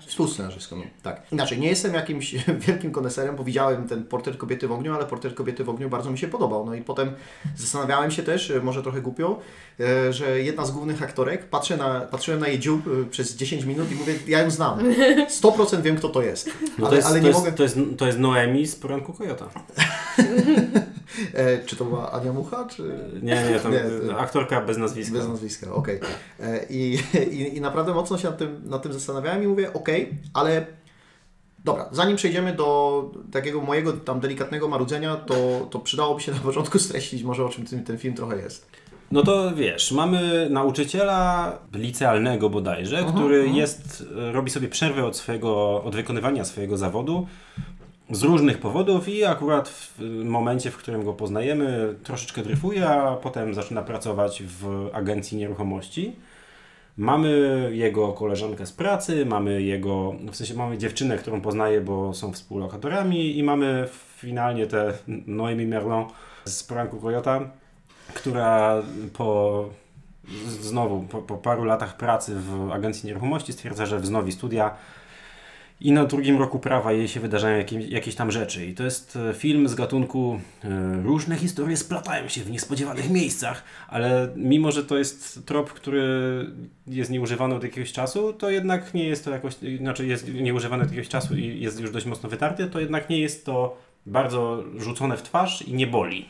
Współscenarzystką, 0.08 0.76
no, 0.76 0.82
tak. 1.02 1.22
Inaczej, 1.32 1.58
nie 1.58 1.68
jestem 1.68 1.94
jakimś 1.94 2.34
wielkim 2.66 2.92
koneserem, 2.92 3.36
bo 3.36 3.44
widziałem 3.44 3.88
ten 3.88 4.04
portret 4.04 4.36
kobiety 4.36 4.68
w 4.68 4.72
ogniu, 4.72 4.94
ale 4.94 5.06
portret 5.06 5.34
kobiety 5.34 5.64
w 5.64 5.70
ogniu 5.70 5.90
bardzo 5.90 6.10
mi 6.10 6.18
się 6.18 6.28
podobał. 6.28 6.66
No 6.66 6.74
i 6.74 6.82
potem 6.82 7.12
zastanawiałem 7.56 8.10
się 8.10 8.22
też, 8.22 8.50
e, 8.50 8.60
może 8.60 8.82
trochę 8.82 9.00
głupio, 9.00 9.40
e, 9.80 10.12
że 10.12 10.40
jedna 10.40 10.66
z 10.66 10.70
głównych 10.70 11.02
aktorek, 11.02 11.48
patrzę 11.48 11.76
na, 11.76 12.00
patrzyłem 12.00 12.40
na 12.40 12.48
jej 12.48 12.58
dziób 12.58 12.86
e, 12.86 13.10
przez 13.10 13.36
10 13.36 13.64
minut 13.64 13.92
i 13.92 13.94
mówię, 13.94 14.14
ja 14.26 14.40
ją 14.40 14.50
znam. 14.50 14.78
100% 15.42 15.82
wiem, 15.82 15.96
kto 15.96 16.08
to 16.08 16.22
jest. 16.22 16.50
No 16.78 16.86
ale 16.86 16.88
to, 16.88 16.96
jest, 16.96 17.08
ale 17.08 17.16
to, 17.16 17.22
nie 17.22 17.28
jest, 17.28 17.40
mogę... 17.40 17.52
to, 17.52 17.62
jest, 17.62 17.78
to 17.98 18.06
jest 18.06 18.18
Noemi 18.18 18.66
z 18.66 18.76
poranku 18.76 19.12
Kojota. 19.12 19.48
Czy 21.66 21.76
to 21.76 21.84
była 21.84 22.12
Ania 22.12 22.32
Mucha, 22.32 22.64
czy... 22.64 23.10
Nie, 23.22 23.50
nie, 23.50 23.60
to 23.60 23.70
Nie, 23.70 23.84
to- 24.08 24.18
aktorka 24.18 24.60
bez 24.60 24.78
nazwiska. 24.78 25.14
Bez 25.18 25.28
nazwiska, 25.28 25.72
okej. 25.72 26.00
E, 26.40 26.66
I, 26.70 26.98
i, 27.30 27.56
I 27.56 27.60
naprawdę 27.60 27.94
mocno 27.94 28.18
się 28.18 28.28
nad 28.28 28.38
tym, 28.38 28.62
nad 28.64 28.82
tym 28.82 28.92
zastanawiałem 28.92 29.42
i 29.42 29.46
mówię, 29.46 29.72
okej, 29.72 30.18
ale 30.34 30.66
dobra, 31.64 31.88
zanim 31.92 32.16
przejdziemy 32.16 32.54
do 32.54 33.10
takiego 33.32 33.60
mojego 33.60 33.92
tam 33.92 34.20
delikatnego 34.20 34.68
marudzenia, 34.68 35.16
to, 35.16 35.68
to 35.70 35.78
przydałoby 35.78 36.20
się 36.20 36.32
na 36.32 36.38
początku 36.38 36.78
streścić 36.78 37.22
może 37.22 37.44
o 37.44 37.48
czym 37.48 37.66
ten, 37.66 37.84
ten 37.84 37.98
film 37.98 38.14
trochę 38.14 38.36
jest. 38.36 38.66
No 39.12 39.22
to 39.22 39.54
wiesz, 39.54 39.92
mamy 39.92 40.48
nauczyciela 40.50 41.52
licealnego 41.72 42.50
bodajże, 42.50 43.04
który 43.04 43.48
jest, 43.48 44.04
robi 44.32 44.50
sobie 44.50 44.68
przerwę 44.68 45.04
od 45.04 45.16
swojego, 45.16 45.82
od 45.82 45.94
wykonywania 45.94 46.44
swojego 46.44 46.76
zawodu 46.76 47.26
z 48.10 48.22
różnych 48.22 48.58
powodów 48.58 49.08
i 49.08 49.24
akurat 49.24 49.68
w 49.68 50.24
momencie, 50.24 50.70
w 50.70 50.76
którym 50.76 51.04
go 51.04 51.12
poznajemy, 51.12 51.94
troszeczkę 52.02 52.42
dryfuje, 52.42 52.88
a 52.88 53.16
potem 53.16 53.54
zaczyna 53.54 53.82
pracować 53.82 54.42
w 54.42 54.88
agencji 54.92 55.38
nieruchomości. 55.38 56.16
Mamy 56.96 57.70
jego 57.72 58.12
koleżankę 58.12 58.66
z 58.66 58.72
pracy, 58.72 59.26
mamy 59.26 59.62
jego, 59.62 60.14
w 60.32 60.36
sensie 60.36 60.54
mamy 60.54 60.78
dziewczynę, 60.78 61.18
którą 61.18 61.40
poznaje, 61.40 61.80
bo 61.80 62.14
są 62.14 62.32
współlokatorami 62.32 63.38
i 63.38 63.42
mamy 63.42 63.88
finalnie 64.16 64.66
tę 64.66 64.92
Noemi 65.26 65.66
Merlon 65.66 66.04
z 66.44 66.64
poranku 66.64 66.96
Kojota, 66.96 67.40
która 68.14 68.82
po 69.12 69.64
znowu 70.46 71.02
po, 71.02 71.22
po 71.22 71.36
paru 71.36 71.64
latach 71.64 71.96
pracy 71.96 72.36
w 72.36 72.72
agencji 72.72 73.06
nieruchomości 73.06 73.52
stwierdza, 73.52 73.86
że 73.86 73.98
wznowi 73.98 74.32
studia 74.32 74.74
i 75.80 75.92
na 75.92 76.04
drugim 76.04 76.38
roku 76.38 76.58
prawa 76.58 76.92
jej 76.92 77.08
się 77.08 77.20
wydarzają 77.20 77.58
jakieś, 77.58 77.88
jakieś 77.88 78.14
tam 78.14 78.30
rzeczy. 78.30 78.66
I 78.66 78.74
to 78.74 78.84
jest 78.84 79.16
e, 79.16 79.34
film 79.34 79.68
z 79.68 79.74
gatunku 79.74 80.40
e, 80.64 81.02
różne 81.02 81.36
historie 81.36 81.76
splatają 81.76 82.28
się 82.28 82.40
w 82.40 82.50
niespodziewanych 82.50 83.10
miejscach, 83.10 83.64
ale 83.88 84.28
mimo, 84.36 84.72
że 84.72 84.84
to 84.84 84.98
jest 84.98 85.46
trop, 85.46 85.72
który 85.72 86.04
jest 86.86 87.10
nieużywany 87.10 87.54
od 87.54 87.62
jakiegoś 87.62 87.92
czasu, 87.92 88.32
to 88.32 88.50
jednak 88.50 88.94
nie 88.94 89.04
jest 89.04 89.24
to 89.24 89.30
jakoś, 89.30 89.54
znaczy 89.78 90.06
jest 90.06 90.34
nieużywany 90.34 90.82
od 90.82 90.88
jakiegoś 90.88 91.08
czasu 91.08 91.36
i 91.36 91.60
jest 91.60 91.80
już 91.80 91.90
dość 91.90 92.06
mocno 92.06 92.28
wytarty, 92.28 92.66
to 92.66 92.80
jednak 92.80 93.10
nie 93.10 93.20
jest 93.20 93.46
to 93.46 93.76
bardzo 94.06 94.64
rzucone 94.78 95.16
w 95.16 95.22
twarz 95.22 95.62
i 95.62 95.74
nie 95.74 95.86
boli. 95.86 96.28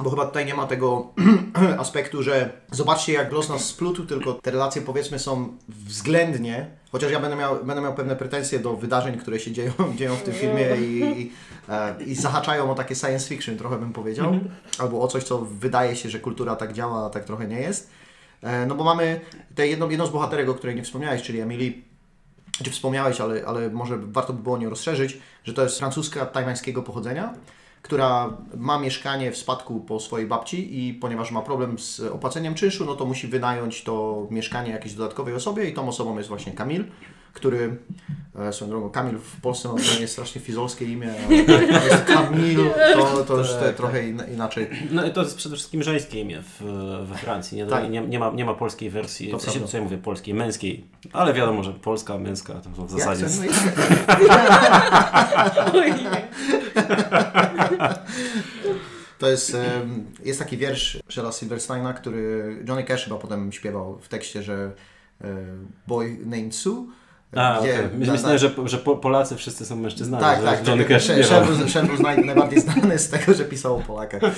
Bo 0.00 0.10
chyba 0.10 0.26
tutaj 0.26 0.46
nie 0.46 0.54
ma 0.54 0.66
tego 0.66 1.12
aspektu, 1.78 2.22
że 2.22 2.50
zobaczcie 2.70 3.12
jak 3.12 3.32
los 3.32 3.48
nas 3.48 3.64
splótł, 3.64 4.04
tylko 4.04 4.32
te 4.32 4.50
relacje 4.50 4.82
powiedzmy 4.82 5.18
są 5.18 5.56
względnie, 5.68 6.66
chociaż 6.92 7.12
ja 7.12 7.20
będę 7.20 7.36
miał, 7.36 7.64
będę 7.64 7.82
miał 7.82 7.94
pewne 7.94 8.16
pretensje 8.16 8.58
do 8.58 8.76
wydarzeń, 8.76 9.18
które 9.18 9.40
się 9.40 9.52
dzieją, 9.52 9.72
dzieją 9.98 10.16
w 10.16 10.22
tym 10.22 10.34
filmie 10.34 10.76
i, 10.76 11.20
i, 11.20 11.32
e, 11.68 11.94
i 12.06 12.14
zahaczają 12.14 12.70
o 12.72 12.74
takie 12.74 12.94
science 12.94 13.28
fiction, 13.28 13.56
trochę 13.56 13.78
bym 13.78 13.92
powiedział, 13.92 14.32
albo 14.78 15.00
o 15.00 15.08
coś, 15.08 15.24
co 15.24 15.38
wydaje 15.38 15.96
się, 15.96 16.10
że 16.10 16.20
kultura 16.20 16.56
tak 16.56 16.72
działa, 16.72 17.06
a 17.06 17.10
tak 17.10 17.24
trochę 17.24 17.48
nie 17.48 17.60
jest. 17.60 17.90
E, 18.42 18.66
No 18.66 18.74
bo 18.74 18.84
mamy 18.84 19.20
tę 19.54 19.66
jedną, 19.68 19.88
jedną 19.88 20.06
z 20.06 20.10
bohaterek, 20.10 20.48
o 20.48 20.54
której 20.54 20.76
nie 20.76 20.82
wspomniałeś, 20.82 21.22
czyli 21.22 21.40
Emily, 21.40 21.72
czy 22.62 22.70
wspomniałeś, 22.70 23.20
ale, 23.20 23.46
ale 23.46 23.70
może 23.70 23.98
warto 23.98 24.32
by 24.32 24.42
było 24.42 24.58
nią 24.58 24.70
rozszerzyć, 24.70 25.18
że 25.44 25.54
to 25.54 25.62
jest 25.62 25.78
francuska 25.78 26.26
tajwańskiego 26.26 26.82
pochodzenia, 26.82 27.34
która 27.84 28.36
ma 28.56 28.78
mieszkanie 28.78 29.32
w 29.32 29.36
spadku 29.36 29.80
po 29.80 30.00
swojej 30.00 30.26
babci 30.26 30.88
i 30.88 30.94
ponieważ 30.94 31.30
ma 31.30 31.42
problem 31.42 31.78
z 31.78 32.00
opłaceniem 32.00 32.54
czynszu, 32.54 32.84
no 32.84 32.94
to 32.94 33.04
musi 33.04 33.26
wynająć 33.26 33.82
to 33.82 34.26
mieszkanie 34.30 34.70
jakiejś 34.70 34.94
dodatkowej 34.94 35.34
osobie 35.34 35.68
i 35.68 35.74
tą 35.74 35.88
osobą 35.88 36.16
jest 36.16 36.28
właśnie 36.28 36.52
Kamil, 36.52 36.84
który, 37.34 37.76
e, 38.38 38.52
swoją 38.52 38.70
drogą, 38.70 38.90
Kamil 38.90 39.18
w 39.18 39.40
Polsce 39.40 39.68
ma 39.68 39.74
to 39.74 40.00
jest 40.00 40.12
strasznie 40.12 40.40
fizolskie 40.40 40.84
imię, 40.84 41.14
ale 41.28 41.84
jest 41.84 42.04
Kamil, 42.04 42.58
to, 42.94 43.24
to 43.24 43.38
już 43.38 43.48
te, 43.48 43.72
trochę 43.72 44.08
in, 44.08 44.22
inaczej. 44.32 44.70
No 44.90 45.06
i 45.06 45.12
to 45.12 45.22
jest 45.22 45.36
przede 45.36 45.56
wszystkim 45.56 45.82
żeńskie 45.82 46.20
imię 46.20 46.42
w, 46.42 46.60
we 47.08 47.14
Francji. 47.18 47.56
Nie, 47.56 47.66
Tak. 47.66 47.90
nie, 47.90 48.00
nie, 48.00 48.18
ma, 48.18 48.30
nie 48.30 48.44
ma 48.44 48.54
polskiej 48.54 48.90
wersji, 48.90 49.30
To 49.30 49.38
w 49.38 49.42
sensie, 49.42 49.68
co 49.68 49.76
ja 49.76 49.82
mówię, 49.82 49.98
polskiej, 49.98 50.34
męskiej. 50.34 50.84
Ale 51.12 51.34
wiadomo, 51.34 51.62
że 51.62 51.72
polska, 51.72 52.18
męska 52.18 52.54
to 52.54 52.70
w 52.86 52.90
zasadzie 52.90 53.22
Jak 53.22 53.32
jest... 53.32 53.42
no 55.72 55.86
i- 55.86 55.94
To 59.18 59.28
jest, 59.28 59.56
jest 60.24 60.38
taki 60.38 60.56
wiersz 60.56 60.98
Shella 61.10 61.32
Silversteina, 61.32 61.94
który 61.94 62.56
Johnny 62.68 62.84
Cash 62.84 63.04
chyba 63.04 63.16
potem 63.16 63.52
śpiewał 63.52 63.98
w 63.98 64.08
tekście, 64.08 64.42
że 64.42 64.72
e, 65.20 65.26
Boy 65.86 66.18
named 66.26 66.54
Sue. 66.54 66.86
A, 67.36 67.60
gdzie- 67.60 67.74
okay. 67.74 67.98
na- 67.98 68.12
Myślałem, 68.12 68.38
że, 68.38 68.50
że 68.64 68.78
po, 68.78 68.96
Polacy 68.96 69.36
wszyscy 69.36 69.66
są 69.66 69.76
mężczyznami. 69.76 70.22
Tak, 70.24 70.40
że 70.40 70.46
tak. 70.46 70.68
Johnny 70.68 70.84
Cash. 70.84 71.04
Shen 71.68 71.86
był- 71.86 72.24
najbardziej 72.26 72.60
znany 72.60 72.98
z 72.98 73.08
tego, 73.08 73.34
że 73.34 73.44
pisał 73.44 73.76
o 73.76 73.80
Polakach. 73.80 74.22
E, 74.24 74.30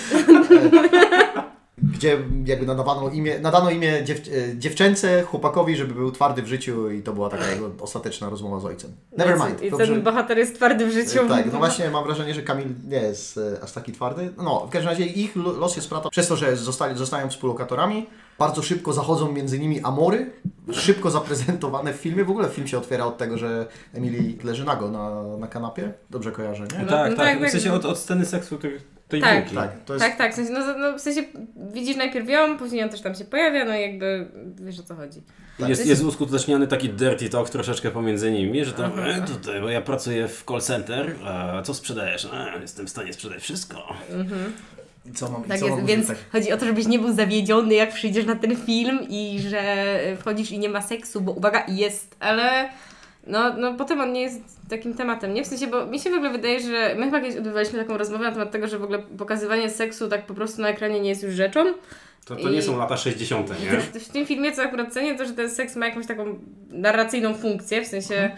Gdzie 1.94 2.18
jakby 2.44 2.66
nadawano 2.66 3.08
imię, 3.08 3.38
nadano 3.38 3.70
imię 3.70 4.04
dziew, 4.04 4.18
e, 4.18 4.58
dziewczęce 4.58 5.22
chłopakowi, 5.22 5.76
żeby 5.76 5.94
był 5.94 6.12
twardy 6.12 6.42
w 6.42 6.46
życiu 6.46 6.90
i 6.90 7.02
to 7.02 7.12
była 7.12 7.28
taka 7.30 7.50
jego 7.50 7.70
ostateczna 7.80 8.30
rozmowa 8.30 8.60
z 8.60 8.64
ojcem. 8.64 8.90
Never 9.16 9.36
mind. 9.38 9.62
I 9.62 9.70
Dobrze. 9.70 9.86
ten 9.86 10.02
bohater 10.02 10.38
jest 10.38 10.54
twardy 10.54 10.86
w 10.86 10.92
życiu. 10.92 11.28
Tak, 11.28 11.52
no 11.52 11.58
właśnie 11.58 11.90
mam 11.90 12.04
wrażenie, 12.04 12.34
że 12.34 12.42
Kamil 12.42 12.66
nie 12.88 12.96
jest 12.96 13.38
e, 13.38 13.64
aż 13.64 13.72
taki 13.72 13.92
twardy. 13.92 14.30
No, 14.36 14.66
w 14.66 14.70
każdym 14.70 14.90
razie 14.90 15.06
ich 15.06 15.36
lo- 15.36 15.52
los 15.52 15.76
jest 15.76 15.86
splata 15.86 16.08
przez 16.10 16.28
to, 16.28 16.36
że 16.36 16.56
zostali, 16.56 16.98
zostają 16.98 17.28
współlokatorami. 17.28 18.06
Bardzo 18.38 18.62
szybko 18.62 18.92
zachodzą 18.92 19.32
między 19.32 19.58
nimi 19.58 19.80
amory, 19.80 20.30
szybko 20.72 21.10
zaprezentowane 21.10 21.92
w 21.92 21.96
filmie. 21.96 22.24
W 22.24 22.30
ogóle 22.30 22.48
film 22.48 22.66
się 22.66 22.78
otwiera 22.78 23.04
od 23.04 23.18
tego, 23.18 23.38
że 23.38 23.66
Emily 23.94 24.34
leży 24.44 24.64
nago 24.64 24.90
na, 24.90 25.22
na 25.38 25.46
kanapie. 25.46 25.92
Dobrze 26.10 26.32
kojarzę, 26.32 26.66
nie? 26.72 26.78
No, 26.78 26.90
tak, 26.90 27.10
no 27.10 27.16
tak, 27.16 27.26
tak, 27.26 27.38
W 27.38 27.42
tak. 27.42 27.50
sensie 27.50 27.72
od, 27.72 27.84
od 27.84 27.98
sceny 27.98 28.26
seksu 28.26 28.58
tej, 28.58 28.78
tej 29.08 29.20
Tak. 29.20 29.38
piłki. 29.38 29.56
Tak, 29.56 29.84
to 29.84 29.94
jest... 29.94 30.06
Tak, 30.06 30.18
tak, 30.18 30.32
w 30.32 30.34
sensie, 30.36 30.52
no, 30.52 30.78
no, 30.78 30.98
w 30.98 31.00
sensie 31.00 31.22
widzisz 31.72 31.96
najpierw 31.96 32.28
ją, 32.28 32.58
później 32.58 32.82
on 32.82 32.88
też 32.88 33.00
tam 33.00 33.14
się 33.14 33.24
pojawia, 33.24 33.64
no 33.64 33.76
i 33.76 33.80
jakby 33.80 34.28
wiesz 34.60 34.80
o 34.80 34.82
co 34.82 34.94
chodzi. 34.94 35.22
Tak. 35.58 35.68
Jest, 35.68 35.86
jest 35.86 36.04
uskuteczniony 36.04 36.66
taki 36.66 36.88
dirty 36.88 37.28
talk 37.28 37.50
troszeczkę 37.50 37.90
pomiędzy 37.90 38.30
nimi, 38.30 38.64
że 38.64 38.72
tam 38.72 38.98
e, 38.98 39.22
tutaj, 39.26 39.60
bo 39.60 39.68
ja 39.68 39.80
pracuję 39.80 40.28
w 40.28 40.44
call 40.48 40.60
center, 40.60 41.16
a 41.24 41.62
co 41.62 41.74
sprzedajesz? 41.74 42.24
E, 42.24 42.60
jestem 42.60 42.86
w 42.86 42.90
stanie 42.90 43.12
sprzedać 43.12 43.42
wszystko. 43.42 43.94
I 44.10 44.75
Co 45.14 45.30
mam, 45.30 45.42
Tak 45.42 45.58
co 45.58 45.66
jest, 45.66 45.76
mam 45.76 45.86
więc 45.86 46.12
chodzi 46.32 46.52
o 46.52 46.56
to, 46.56 46.66
żebyś 46.66 46.86
nie 46.86 46.98
był 46.98 47.12
zawiedziony, 47.12 47.74
jak 47.74 47.94
przyjdziesz 47.94 48.24
na 48.24 48.36
ten 48.36 48.56
film 48.56 48.98
i 49.08 49.38
że 49.48 49.98
wchodzisz 50.20 50.50
i 50.50 50.58
nie 50.58 50.68
ma 50.68 50.82
seksu, 50.82 51.20
bo 51.20 51.32
uwaga, 51.32 51.64
jest, 51.68 52.16
ale 52.20 52.68
no, 53.26 53.56
no 53.56 53.74
potem 53.74 54.00
on 54.00 54.12
nie 54.12 54.22
jest 54.22 54.40
takim 54.70 54.94
tematem, 54.94 55.34
nie? 55.34 55.44
W 55.44 55.46
sensie, 55.46 55.66
bo 55.66 55.86
mi 55.86 56.00
się 56.00 56.10
w 56.10 56.14
ogóle 56.14 56.30
wydaje, 56.30 56.60
że 56.60 56.94
my 56.98 57.04
chyba 57.04 57.20
kiedyś 57.20 57.36
odbywaliśmy 57.36 57.78
taką 57.78 57.98
rozmowę 57.98 58.24
na 58.24 58.32
temat 58.32 58.50
tego, 58.50 58.66
że 58.66 58.78
w 58.78 58.84
ogóle 58.84 58.98
pokazywanie 58.98 59.70
seksu 59.70 60.08
tak 60.08 60.26
po 60.26 60.34
prostu 60.34 60.62
na 60.62 60.68
ekranie 60.68 61.00
nie 61.00 61.08
jest 61.08 61.22
już 61.22 61.34
rzeczą. 61.34 61.64
To, 62.26 62.36
to 62.36 62.48
nie 62.48 62.58
I- 62.58 62.62
są 62.62 62.78
lata 62.78 62.96
60., 62.96 63.50
nie? 63.50 63.70
W, 63.80 63.84
w 63.84 64.08
tym 64.08 64.26
filmie, 64.26 64.52
co 64.52 64.62
akurat 64.62 64.92
cenię, 64.92 65.18
to, 65.18 65.26
że 65.26 65.32
ten 65.32 65.50
seks 65.50 65.76
ma 65.76 65.86
jakąś 65.86 66.06
taką 66.06 66.38
narracyjną 66.68 67.34
funkcję, 67.34 67.82
w 67.84 67.86
sensie, 67.86 68.30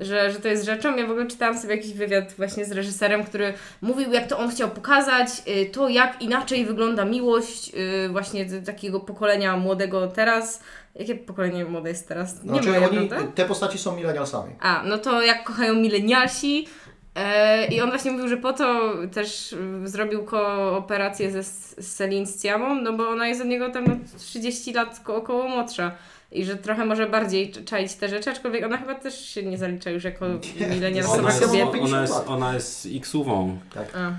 że, 0.00 0.32
że 0.32 0.40
to 0.40 0.48
jest 0.48 0.64
rzeczą. 0.64 0.96
Ja 0.96 1.06
w 1.06 1.10
ogóle 1.10 1.26
czytałam 1.26 1.58
sobie 1.58 1.76
jakiś 1.76 1.92
wywiad 1.92 2.32
właśnie 2.36 2.64
z 2.64 2.72
reżyserem, 2.72 3.24
który 3.24 3.54
mówił, 3.82 4.12
jak 4.12 4.26
to 4.26 4.38
on 4.38 4.50
chciał 4.50 4.70
pokazać, 4.70 5.28
y, 5.48 5.70
to 5.70 5.88
jak 5.88 6.22
inaczej 6.22 6.66
wygląda 6.66 7.04
miłość 7.04 7.72
y, 7.74 8.08
właśnie 8.08 8.46
takiego 8.60 9.00
pokolenia 9.00 9.56
młodego 9.56 10.06
teraz. 10.08 10.62
Jakie 10.94 11.14
pokolenie 11.14 11.64
młode 11.64 11.88
jest 11.88 12.08
teraz? 12.08 12.42
Nie 12.42 12.48
Znaczy, 12.50 12.68
moje, 12.68 12.88
oni, 12.88 13.08
prawda? 13.08 13.32
te 13.34 13.44
postaci 13.44 13.78
są 13.78 13.96
milenialsami. 13.96 14.52
A, 14.60 14.82
no 14.86 14.98
to 14.98 15.22
jak 15.22 15.44
kochają 15.44 15.74
milenialsi. 15.74 16.66
E, 17.14 17.66
I 17.66 17.80
on 17.80 17.88
właśnie 17.90 18.10
mówił, 18.12 18.28
że 18.28 18.36
po 18.36 18.52
to 18.52 18.92
też 19.12 19.54
zrobił 19.84 20.24
kooperację 20.24 21.30
ze 21.30 21.42
z 21.44 21.96
Celine 21.96 22.26
Sciamą, 22.26 22.74
no 22.74 22.92
bo 22.92 23.08
ona 23.08 23.28
jest 23.28 23.40
od 23.40 23.46
niego 23.46 23.70
tam 23.70 23.84
no 23.86 23.96
30 24.18 24.72
lat 24.72 25.00
ko- 25.00 25.16
około 25.16 25.48
młodsza. 25.48 25.92
I 26.32 26.44
że 26.44 26.56
trochę 26.56 26.84
może 26.86 27.06
bardziej 27.08 27.52
cz- 27.52 27.64
czaić 27.64 27.94
te 27.94 28.08
rzeczy, 28.08 28.30
aczkolwiek 28.30 28.64
ona 28.64 28.76
chyba 28.76 28.94
też 28.94 29.28
się 29.28 29.42
nie 29.42 29.58
zalicza 29.58 29.90
już 29.90 30.04
jako 30.04 30.26
milenialsowa 30.70 31.18
Ona 31.18 31.28
Ona 31.28 31.32
jest, 31.32 31.40
ma 31.40 31.46
kobieta. 31.48 31.72
50 31.72 31.92
ona 31.92 32.00
jest, 32.02 32.28
ona 32.28 32.54
jest 32.54 32.88
X-uwą. 32.96 33.58
A. 33.94 34.12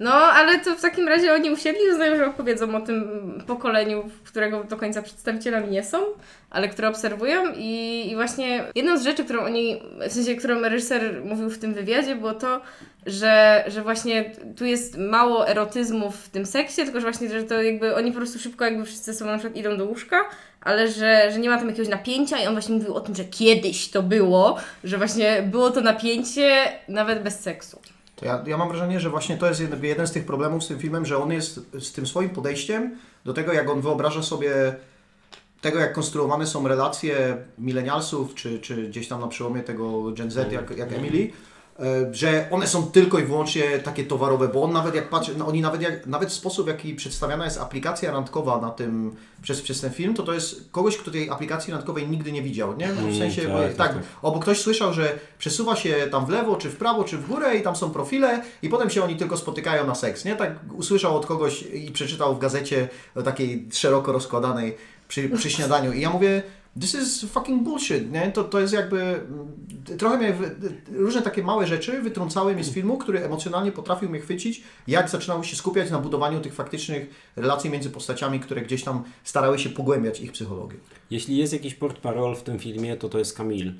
No, 0.00 0.12
ale 0.12 0.58
to 0.58 0.76
w 0.76 0.80
takim 0.80 1.08
razie 1.08 1.32
oni 1.32 1.50
usiedli 1.50 1.80
i 1.84 1.90
uznają, 1.90 2.16
że 2.16 2.26
opowiedzą 2.26 2.76
o 2.76 2.80
tym 2.80 3.04
pokoleniu, 3.46 4.10
którego 4.24 4.64
do 4.64 4.76
końca 4.76 5.02
przedstawicielami 5.02 5.70
nie 5.70 5.84
są, 5.84 5.98
ale 6.50 6.68
które 6.68 6.88
obserwują 6.88 7.52
i, 7.56 8.04
i 8.10 8.14
właśnie 8.14 8.64
jedną 8.74 8.98
z 8.98 9.04
rzeczy, 9.04 9.24
którą 9.24 9.44
oni, 9.44 9.82
w 10.08 10.12
sensie, 10.12 10.36
którą 10.36 10.60
reżyser 10.60 11.24
mówił 11.24 11.50
w 11.50 11.58
tym 11.58 11.74
wywiadzie, 11.74 12.16
było 12.16 12.34
to, 12.34 12.60
że, 13.06 13.64
że 13.66 13.82
właśnie 13.82 14.30
tu 14.56 14.64
jest 14.64 14.98
mało 14.98 15.48
erotyzmu 15.48 16.10
w 16.10 16.28
tym 16.28 16.46
seksie, 16.46 16.82
tylko 16.82 17.00
że 17.00 17.06
właśnie, 17.06 17.28
że 17.28 17.42
to 17.42 17.62
jakby 17.62 17.94
oni 17.94 18.12
po 18.12 18.16
prostu 18.16 18.38
szybko 18.38 18.64
jakby 18.64 18.84
wszyscy 18.84 19.14
sobą 19.14 19.30
na 19.30 19.38
przykład 19.38 19.56
idą 19.56 19.76
do 19.76 19.84
łóżka, 19.84 20.16
ale 20.60 20.88
że, 20.88 21.30
że 21.32 21.38
nie 21.38 21.48
ma 21.48 21.58
tam 21.58 21.68
jakiegoś 21.68 21.88
napięcia 21.88 22.38
i 22.38 22.46
on 22.46 22.52
właśnie 22.52 22.74
mówił 22.74 22.94
o 22.94 23.00
tym, 23.00 23.14
że 23.14 23.24
kiedyś 23.24 23.90
to 23.90 24.02
było, 24.02 24.56
że 24.84 24.98
właśnie 24.98 25.42
było 25.42 25.70
to 25.70 25.80
napięcie 25.80 26.72
nawet 26.88 27.22
bez 27.22 27.40
seksu. 27.40 27.93
To 28.24 28.28
ja, 28.28 28.42
ja 28.46 28.56
mam 28.56 28.68
wrażenie, 28.68 29.00
że 29.00 29.10
właśnie 29.10 29.36
to 29.36 29.48
jest 29.48 29.60
jeden, 29.60 29.84
jeden 29.84 30.06
z 30.06 30.12
tych 30.12 30.26
problemów 30.26 30.64
z 30.64 30.68
tym 30.68 30.78
filmem, 30.78 31.06
że 31.06 31.18
on 31.18 31.32
jest 31.32 31.60
z 31.78 31.92
tym 31.92 32.06
swoim 32.06 32.30
podejściem 32.30 32.96
do 33.24 33.32
tego, 33.32 33.52
jak 33.52 33.70
on 33.70 33.80
wyobraża 33.80 34.22
sobie 34.22 34.74
tego, 35.60 35.80
jak 35.80 35.92
konstruowane 35.92 36.46
są 36.46 36.68
relacje 36.68 37.36
milenialsów, 37.58 38.34
czy, 38.34 38.58
czy 38.58 38.88
gdzieś 38.88 39.08
tam 39.08 39.20
na 39.20 39.28
przełomie 39.28 39.62
tego 39.62 40.12
Gen 40.12 40.30
Z, 40.30 40.52
jak, 40.52 40.78
jak 40.78 40.92
Emily, 40.92 41.22
e, 41.22 41.53
że 42.12 42.48
one 42.50 42.66
są 42.66 42.86
tylko 42.86 43.18
i 43.18 43.24
wyłącznie 43.24 43.78
takie 43.78 44.04
towarowe, 44.04 44.48
bo 44.48 44.62
on 44.62 44.72
nawet 44.72 44.94
jak 44.94 45.08
patrzy, 45.08 45.32
no 45.38 45.46
oni 45.46 45.60
nawet, 45.60 45.82
jak, 45.82 46.06
nawet 46.06 46.32
sposób, 46.32 46.64
w 46.64 46.68
jaki 46.68 46.94
przedstawiana 46.94 47.44
jest 47.44 47.60
aplikacja 47.60 48.12
randkowa 48.12 48.60
na 48.60 48.70
tym, 48.70 49.16
przez, 49.42 49.62
przez 49.62 49.80
ten 49.80 49.90
film, 49.90 50.14
to 50.14 50.22
to 50.22 50.32
jest 50.32 50.68
kogoś, 50.70 50.96
kto 50.96 51.10
tej 51.10 51.30
aplikacji 51.30 51.72
randkowej 51.72 52.08
nigdy 52.08 52.32
nie 52.32 52.42
widział, 52.42 52.76
nie? 52.76 52.88
W 52.88 53.18
sensie, 53.18 53.42
tak, 53.42 53.52
bo, 53.52 53.58
tak, 53.58 53.74
tak, 53.74 53.94
tak. 54.22 54.42
ktoś 54.42 54.60
słyszał, 54.60 54.92
że 54.92 55.18
przesuwa 55.38 55.76
się 55.76 55.94
tam 56.10 56.26
w 56.26 56.28
lewo, 56.28 56.56
czy 56.56 56.70
w 56.70 56.76
prawo, 56.76 57.04
czy 57.04 57.18
w 57.18 57.28
górę 57.28 57.56
i 57.56 57.62
tam 57.62 57.76
są 57.76 57.90
profile 57.90 58.42
i 58.62 58.68
potem 58.68 58.90
się 58.90 59.04
oni 59.04 59.16
tylko 59.16 59.36
spotykają 59.36 59.86
na 59.86 59.94
seks, 59.94 60.24
nie? 60.24 60.36
Tak 60.36 60.52
usłyszał 60.72 61.16
od 61.16 61.26
kogoś 61.26 61.62
i 61.62 61.90
przeczytał 61.92 62.34
w 62.34 62.38
gazecie 62.38 62.88
takiej 63.24 63.68
szeroko 63.72 64.12
rozkładanej 64.12 64.76
przy, 65.08 65.28
przy 65.28 65.50
śniadaniu 65.50 65.92
i 65.92 66.00
ja 66.00 66.10
mówię, 66.10 66.42
this 66.80 66.94
is 66.94 67.24
fucking 67.30 67.62
bullshit, 67.62 68.12
nie? 68.12 68.32
To, 68.32 68.44
to 68.44 68.60
jest 68.60 68.72
jakby, 68.72 69.00
mm, 69.02 69.98
trochę 69.98 70.18
mnie, 70.18 70.34
różne 70.92 71.22
takie 71.22 71.42
małe 71.42 71.66
rzeczy 71.66 72.02
wytrącały 72.02 72.54
mnie 72.54 72.64
z 72.64 72.70
filmu, 72.70 72.98
który 72.98 73.24
emocjonalnie 73.24 73.72
potrafił 73.72 74.10
mnie 74.10 74.20
chwycić, 74.20 74.62
jak 74.88 75.10
zaczynały 75.10 75.44
się 75.44 75.56
skupiać 75.56 75.90
na 75.90 75.98
budowaniu 75.98 76.40
tych 76.40 76.54
faktycznych 76.54 77.30
relacji 77.36 77.70
między 77.70 77.90
postaciami, 77.90 78.40
które 78.40 78.62
gdzieś 78.62 78.84
tam 78.84 79.04
starały 79.24 79.58
się 79.58 79.70
pogłębiać 79.70 80.20
ich 80.20 80.32
psychologię. 80.32 80.76
Jeśli 81.10 81.36
jest 81.36 81.52
jakiś 81.52 81.74
port 81.74 82.00
parol 82.00 82.36
w 82.36 82.42
tym 82.42 82.58
filmie, 82.58 82.96
to 82.96 83.08
to 83.08 83.18
jest 83.18 83.36
Kamil. 83.36 83.74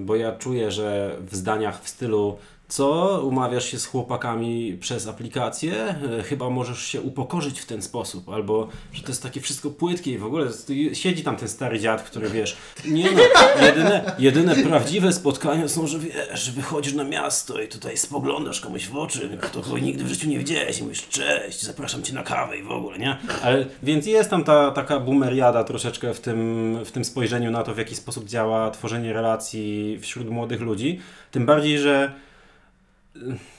Bo 0.00 0.16
ja 0.16 0.32
czuję, 0.32 0.70
że 0.70 1.16
w 1.20 1.36
zdaniach 1.36 1.82
w 1.82 1.88
stylu 1.88 2.38
co, 2.68 3.20
umawiasz 3.24 3.64
się 3.64 3.78
z 3.78 3.86
chłopakami 3.86 4.76
przez 4.80 5.06
aplikację? 5.06 5.94
Y, 6.20 6.22
Chyba 6.22 6.50
możesz 6.50 6.82
się 6.86 7.00
upokorzyć 7.00 7.60
w 7.60 7.66
ten 7.66 7.82
sposób. 7.82 8.28
Albo, 8.28 8.68
że 8.92 9.02
to 9.02 9.08
jest 9.08 9.22
takie 9.22 9.40
wszystko 9.40 9.70
płytkie 9.70 10.12
i 10.12 10.18
w 10.18 10.24
ogóle 10.24 10.46
siedzi 10.92 11.22
tam 11.22 11.36
ten 11.36 11.48
stary 11.48 11.80
dziad, 11.80 12.02
który 12.02 12.28
wiesz, 12.28 12.56
nie 12.84 13.10
no, 13.12 13.20
jedyne, 13.66 14.16
jedyne 14.18 14.56
prawdziwe 14.56 15.12
spotkania 15.12 15.68
są, 15.68 15.86
że 15.86 15.98
wiesz, 15.98 16.50
wychodzisz 16.50 16.94
na 16.94 17.04
miasto 17.04 17.62
i 17.62 17.68
tutaj 17.68 17.96
spoglądasz 17.96 18.60
komuś 18.60 18.86
w 18.86 18.96
oczy, 18.96 19.38
kto 19.42 19.60
kogo 19.62 19.78
nigdy 19.78 20.04
w 20.04 20.08
życiu 20.08 20.28
nie 20.28 20.38
widziałeś 20.38 20.78
i 20.78 20.82
mówisz 20.82 21.08
cześć, 21.08 21.62
zapraszam 21.62 22.02
cię 22.02 22.12
na 22.14 22.22
kawę 22.22 22.58
i 22.58 22.62
w 22.62 22.70
ogóle, 22.70 22.98
nie? 22.98 23.16
Ale, 23.42 23.66
więc 23.82 24.06
jest 24.06 24.30
tam 24.30 24.44
ta 24.44 24.70
taka 24.70 25.00
boomeriada 25.00 25.64
troszeczkę 25.64 26.14
w 26.14 26.20
tym, 26.20 26.78
w 26.84 26.92
tym 26.92 27.04
spojrzeniu 27.04 27.50
na 27.50 27.62
to, 27.62 27.74
w 27.74 27.78
jaki 27.78 27.94
sposób 27.94 28.28
działa 28.28 28.70
tworzenie 28.70 29.12
relacji 29.12 29.98
wśród 30.00 30.30
młodych 30.30 30.60
ludzi. 30.60 31.00
Tym 31.30 31.46
bardziej, 31.46 31.78
że 31.78 32.12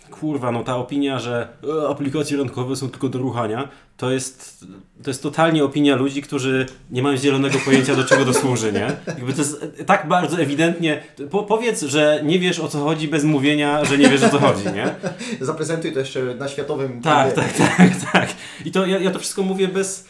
kurwa, 0.09 0.51
no 0.51 0.63
ta 0.63 0.75
opinia, 0.75 1.19
że 1.19 1.47
e, 1.83 1.89
aplikacje 1.89 2.37
randkowe 2.37 2.75
są 2.75 2.89
tylko 2.89 3.09
do 3.09 3.19
ruchania, 3.19 3.69
to 3.97 4.11
jest, 4.11 4.65
to 5.03 5.09
jest 5.09 5.23
totalnie 5.23 5.63
opinia 5.63 5.95
ludzi, 5.95 6.21
którzy 6.21 6.65
nie 6.91 7.03
mają 7.03 7.17
zielonego 7.17 7.59
pojęcia, 7.65 7.95
do 7.95 8.03
czego 8.03 8.25
to 8.25 8.33
służy, 8.33 8.71
nie? 8.71 8.91
Jakby 9.07 9.33
to 9.33 9.41
jest 9.41 9.63
e, 9.79 9.83
tak 9.83 10.07
bardzo 10.07 10.41
ewidentnie, 10.41 11.03
po, 11.29 11.43
powiedz, 11.43 11.83
że 11.83 12.21
nie 12.23 12.39
wiesz 12.39 12.59
o 12.59 12.67
co 12.67 12.83
chodzi 12.83 13.07
bez 13.07 13.23
mówienia, 13.23 13.85
że 13.85 13.97
nie 13.97 14.09
wiesz 14.09 14.23
o 14.23 14.29
co 14.29 14.39
chodzi, 14.39 14.65
nie? 14.65 14.95
Zaprezentuj 15.45 15.93
to 15.93 15.99
jeszcze 15.99 16.35
na 16.35 16.47
światowym 16.47 17.01
Tak, 17.01 17.33
tak, 17.33 17.53
tak, 17.53 17.91
tak. 18.11 18.29
I 18.65 18.71
to 18.71 18.85
ja, 18.85 18.99
ja 18.99 19.11
to 19.11 19.19
wszystko 19.19 19.43
mówię 19.43 19.67
bez. 19.67 20.07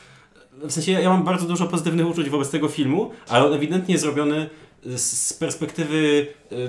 W 0.63 0.71
sensie 0.71 0.91
ja 0.91 1.09
mam 1.09 1.23
bardzo 1.23 1.45
dużo 1.45 1.67
pozytywnych 1.67 2.07
uczuć 2.07 2.29
wobec 2.29 2.49
tego 2.49 2.67
filmu, 2.67 3.11
ale 3.29 3.45
on 3.45 3.53
ewidentnie 3.53 3.93
jest 3.93 4.03
zrobiony 4.03 4.49
z, 4.85 5.33
perspektywy 5.33 6.27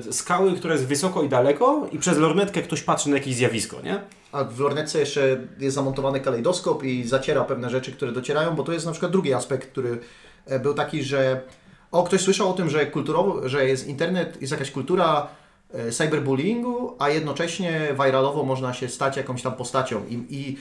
y, 0.08 0.12
skały, 0.12 0.52
która 0.52 0.74
jest 0.74 0.86
wysoko 0.86 1.22
i 1.22 1.28
daleko, 1.28 1.88
i 1.92 1.98
przez 1.98 2.18
lornetkę 2.18 2.62
ktoś 2.62 2.82
patrzy 2.82 3.10
na 3.10 3.16
jakieś 3.16 3.34
zjawisko, 3.34 3.80
nie? 3.80 4.00
A 4.32 4.44
w 4.44 4.60
lornetce 4.60 4.98
jeszcze 4.98 5.40
jest 5.58 5.74
zamontowany 5.74 6.20
kalejdoskop 6.20 6.84
i 6.84 7.04
zaciera 7.04 7.44
pewne 7.44 7.70
rzeczy, 7.70 7.92
które 7.92 8.12
docierają, 8.12 8.54
bo 8.54 8.62
to 8.62 8.72
jest 8.72 8.86
na 8.86 8.92
przykład 8.92 9.12
drugi 9.12 9.32
aspekt, 9.32 9.70
który 9.70 9.98
e, 10.46 10.60
był 10.60 10.74
taki, 10.74 11.04
że 11.04 11.40
o, 11.90 12.02
ktoś 12.02 12.20
słyszał 12.20 12.50
o 12.50 12.52
tym, 12.52 12.70
że 12.70 12.86
kulturowo, 12.86 13.48
że 13.48 13.68
jest 13.68 13.88
internet, 13.88 14.40
jest 14.40 14.52
jakaś 14.52 14.70
kultura 14.70 15.28
e, 15.72 15.90
cyberbullyingu, 15.90 16.96
a 16.98 17.10
jednocześnie 17.10 17.94
viralowo 18.04 18.42
można 18.42 18.74
się 18.74 18.88
stać 18.88 19.16
jakąś 19.16 19.42
tam 19.42 19.52
postacią 19.52 20.06
i, 20.08 20.14
i 20.30 20.56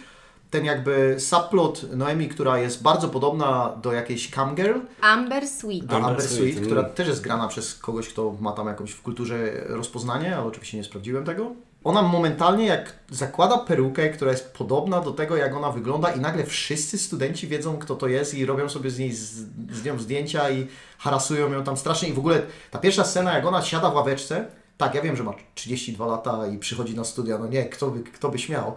ten 0.49 0.65
jakby 0.65 1.15
subplot 1.19 1.95
Noemi, 1.95 2.29
która 2.29 2.59
jest 2.59 2.83
bardzo 2.83 3.09
podobna 3.09 3.77
do 3.81 3.93
jakiejś 3.93 4.29
camgirl, 4.29 4.79
Amber 5.01 5.47
Sweet. 5.47 5.85
do 5.85 5.95
Amber 5.95 6.09
Amber 6.09 6.25
Sweet, 6.25 6.39
Sweet, 6.39 6.57
mm. 6.57 6.65
która 6.65 6.83
też 6.83 7.07
jest 7.07 7.21
grana 7.21 7.47
przez 7.47 7.75
kogoś, 7.75 8.09
kto 8.09 8.35
ma 8.39 8.51
tam 8.51 8.67
jakąś 8.67 8.91
w 8.91 9.01
kulturze 9.01 9.51
rozpoznanie, 9.67 10.37
ale 10.37 10.45
oczywiście 10.45 10.77
nie 10.77 10.83
sprawdziłem 10.83 11.25
tego. 11.25 11.51
Ona 11.83 12.01
momentalnie 12.01 12.65
jak 12.65 12.93
zakłada 13.09 13.57
perukę, 13.57 14.09
która 14.09 14.31
jest 14.31 14.53
podobna 14.53 15.01
do 15.01 15.11
tego, 15.11 15.35
jak 15.35 15.55
ona 15.55 15.71
wygląda 15.71 16.11
i 16.11 16.19
nagle 16.19 16.45
wszyscy 16.45 16.97
studenci 16.97 17.47
wiedzą, 17.47 17.77
kto 17.77 17.95
to 17.95 18.07
jest 18.07 18.33
i 18.33 18.45
robią 18.45 18.69
sobie 18.69 18.89
z 18.89 18.99
niej 18.99 19.13
z, 19.13 19.45
z 19.71 19.85
nią 19.85 19.99
zdjęcia 19.99 20.49
i 20.49 20.67
harasują 20.97 21.51
ją 21.51 21.63
tam 21.63 21.77
strasznie 21.77 22.09
i 22.09 22.13
w 22.13 22.19
ogóle 22.19 22.41
ta 22.71 22.79
pierwsza 22.79 23.03
scena, 23.03 23.33
jak 23.33 23.45
ona 23.45 23.61
siada 23.61 23.89
w 23.89 23.95
ławeczce, 23.95 24.45
tak, 24.79 24.95
ja 24.95 25.01
wiem, 25.01 25.15
że 25.15 25.23
ma 25.23 25.33
32 25.55 26.05
lata 26.05 26.47
i 26.47 26.57
przychodzi 26.57 26.95
na 26.95 27.03
studia, 27.03 27.37
no 27.37 27.47
nie, 27.47 27.65
kto 27.65 27.87
by, 27.87 27.99
kto 28.03 28.29
by 28.29 28.39
śmiał. 28.39 28.75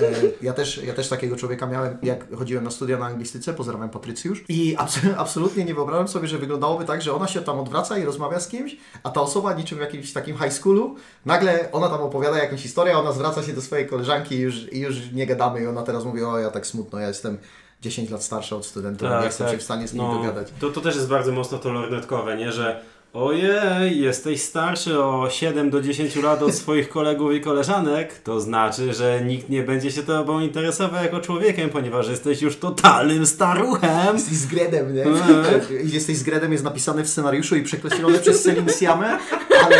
E, 0.00 0.12
Ja 0.42 0.52
też, 0.52 0.80
ja 0.84 0.94
też 0.94 1.08
takiego 1.08 1.36
człowieka 1.36 1.66
miałem, 1.66 1.98
jak 2.02 2.36
chodziłem 2.36 2.64
na 2.64 2.70
studia 2.70 2.98
na 2.98 3.06
anglistyce, 3.06 3.54
pozdrawiam 3.54 3.90
Patrycjusz 3.90 4.44
i 4.48 4.76
abs 4.78 4.98
absolutnie 5.16 5.64
nie 5.64 5.74
wyobrażam 5.74 6.08
sobie, 6.08 6.28
że 6.28 6.38
wyglądałoby 6.38 6.84
tak, 6.84 7.02
że 7.02 7.14
ona 7.14 7.28
się 7.28 7.40
tam 7.40 7.60
odwraca 7.60 7.98
i 7.98 8.04
rozmawia 8.04 8.40
z 8.40 8.48
kimś, 8.48 8.76
a 9.02 9.10
ta 9.10 9.20
osoba 9.20 9.52
niczym 9.52 9.78
w 9.78 9.80
jakimś 9.80 10.12
takim 10.12 10.38
high 10.38 10.52
schoolu, 10.52 10.96
nagle 11.26 11.72
ona 11.72 11.88
tam 11.88 12.00
opowiada 12.00 12.38
jakąś 12.38 12.60
historię, 12.62 12.94
a 12.94 12.98
ona 12.98 13.12
zwraca 13.12 13.42
się 13.42 13.52
do 13.52 13.62
swojej 13.62 13.86
koleżanki 13.88 14.34
i 14.34 14.38
już, 14.38 14.72
i 14.72 14.80
już 14.80 14.96
nie 15.12 15.26
gadamy 15.26 15.62
i 15.62 15.66
ona 15.66 15.82
teraz 15.82 16.04
mówi, 16.04 16.22
o 16.22 16.38
ja 16.38 16.50
tak 16.50 16.66
smutno, 16.66 16.98
ja 16.98 17.08
jestem 17.08 17.38
10 17.80 18.10
lat 18.10 18.22
starsza 18.24 18.56
od 18.56 18.66
studentów, 18.66 19.08
nie 19.20 19.24
jestem 19.26 19.48
się 19.50 19.58
w 19.58 19.62
stanie 19.62 19.88
z 19.88 19.94
nim 19.94 20.02
No, 20.02 20.14
dogadać. 20.14 20.48
To, 20.60 20.70
to 20.70 20.80
też 20.80 20.94
jest 20.94 21.08
bardzo 21.08 21.32
mocno 21.32 21.58
to 21.58 21.72
lornetkowe, 21.72 22.36
nie? 22.36 22.52
Że 22.52 22.82
ojej, 23.14 24.00
jesteś 24.00 24.42
starszy 24.42 24.98
o 25.04 25.30
7 25.30 25.70
do 25.70 25.80
10 25.80 26.16
lat 26.16 26.42
od 26.42 26.54
swoich 26.54 26.88
kolegów 26.88 27.32
i 27.32 27.40
koleżanek, 27.40 28.18
to 28.18 28.40
znaczy, 28.40 28.94
że 28.94 29.20
nikt 29.24 29.48
nie 29.48 29.62
będzie 29.62 29.90
się 29.90 30.02
tobą 30.02 30.40
interesował 30.40 31.04
jako 31.04 31.20
człowiekiem, 31.20 31.70
ponieważ 31.70 32.08
jesteś 32.08 32.42
już 32.42 32.56
totalnym 32.56 33.26
staruchem. 33.26 34.14
Jesteś 34.16 34.34
z 34.34 34.46
Gredem, 34.46 34.94
nie? 34.94 35.02
Eee. 35.04 35.92
Jesteś 35.94 36.16
z 36.16 36.22
Gredem 36.22 36.52
jest 36.52 36.64
napisane 36.64 37.02
w 37.04 37.08
scenariuszu 37.08 37.56
i 37.56 37.62
przekreślone 37.62 38.18
przez 38.18 38.42
Celine 38.42 38.72
Siamę, 38.72 39.18
ale, 39.66 39.76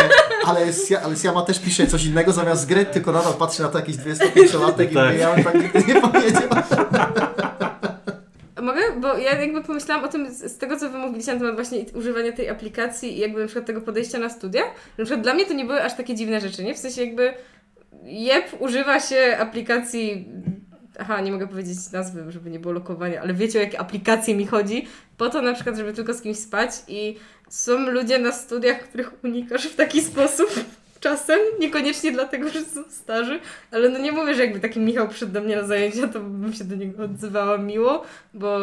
ale, 0.46 0.66
Sia- 0.72 1.00
ale 1.04 1.16
Siama 1.16 1.42
też 1.42 1.58
pisze 1.60 1.86
coś 1.86 2.04
innego 2.04 2.32
zamiast 2.32 2.66
Gred, 2.68 2.92
tylko 2.92 3.12
nadal 3.12 3.34
patrzy 3.34 3.62
na 3.62 3.68
to 3.68 3.78
jakiś 3.78 3.96
25-latek 3.96 4.90
i 4.90 4.94
Tak. 4.94 5.06
mówi, 5.06 5.20
ja 5.20 5.34
bym 5.34 5.44
tak 5.44 5.54
nigdy 5.54 5.94
nie 5.94 6.00
powiedział. 6.00 6.42
Mogę? 8.64 8.80
Bo 9.00 9.18
ja 9.18 9.40
jakby 9.40 9.62
pomyślałam 9.62 10.04
o 10.04 10.08
tym 10.08 10.34
z, 10.34 10.52
z 10.52 10.58
tego, 10.58 10.76
co 10.76 10.90
wy 10.90 10.98
mówiliście 10.98 11.32
na 11.32 11.38
temat 11.38 11.54
właśnie 11.54 11.84
używania 11.94 12.32
tej 12.32 12.48
aplikacji 12.48 13.16
i 13.16 13.18
jakby 13.18 13.40
na 13.40 13.46
przykład 13.46 13.66
tego 13.66 13.80
podejścia 13.80 14.18
na 14.18 14.28
studia. 14.28 14.62
Na 14.98 15.04
przykład 15.04 15.20
dla 15.20 15.34
mnie 15.34 15.46
to 15.46 15.54
nie 15.54 15.64
były 15.64 15.82
aż 15.82 15.96
takie 15.96 16.14
dziwne 16.14 16.40
rzeczy, 16.40 16.64
nie? 16.64 16.74
W 16.74 16.78
sensie 16.78 17.04
jakby 17.04 17.34
jeb 18.02 18.44
używa 18.60 19.00
się 19.00 19.36
aplikacji 19.38 20.28
Aha, 20.98 21.20
nie 21.20 21.32
mogę 21.32 21.48
powiedzieć 21.48 21.92
nazwy, 21.92 22.32
żeby 22.32 22.50
nie 22.50 22.58
było 22.58 22.74
lokowania, 22.74 23.22
ale 23.22 23.34
wiecie 23.34 23.58
o 23.58 23.62
jakie 23.62 23.80
aplikacje 23.80 24.36
mi 24.36 24.46
chodzi? 24.46 24.86
Po 25.16 25.28
to 25.28 25.42
na 25.42 25.54
przykład, 25.54 25.76
żeby 25.76 25.92
tylko 25.92 26.14
z 26.14 26.22
kimś 26.22 26.38
spać 26.38 26.70
i 26.88 27.16
są 27.48 27.78
ludzie 27.78 28.18
na 28.18 28.32
studiach, 28.32 28.80
których 28.80 29.24
unikasz 29.24 29.66
w 29.66 29.76
taki 29.76 30.00
sposób. 30.00 30.48
Czasem, 31.04 31.38
niekoniecznie 31.60 32.12
dlatego, 32.12 32.48
że 32.48 32.60
są 32.60 32.84
starzy, 32.88 33.40
ale 33.70 33.88
no 33.88 33.98
nie 33.98 34.12
mówię, 34.12 34.34
że 34.34 34.44
jakby 34.44 34.60
taki 34.60 34.80
Michał 34.80 35.08
przyszedł 35.08 35.32
do 35.32 35.40
mnie 35.40 35.56
na 35.56 35.62
zajęcia, 35.62 36.08
to 36.08 36.20
bym 36.20 36.52
się 36.52 36.64
do 36.64 36.76
niego 36.76 37.04
odzywała 37.04 37.58
miło, 37.58 38.02
bo 38.34 38.58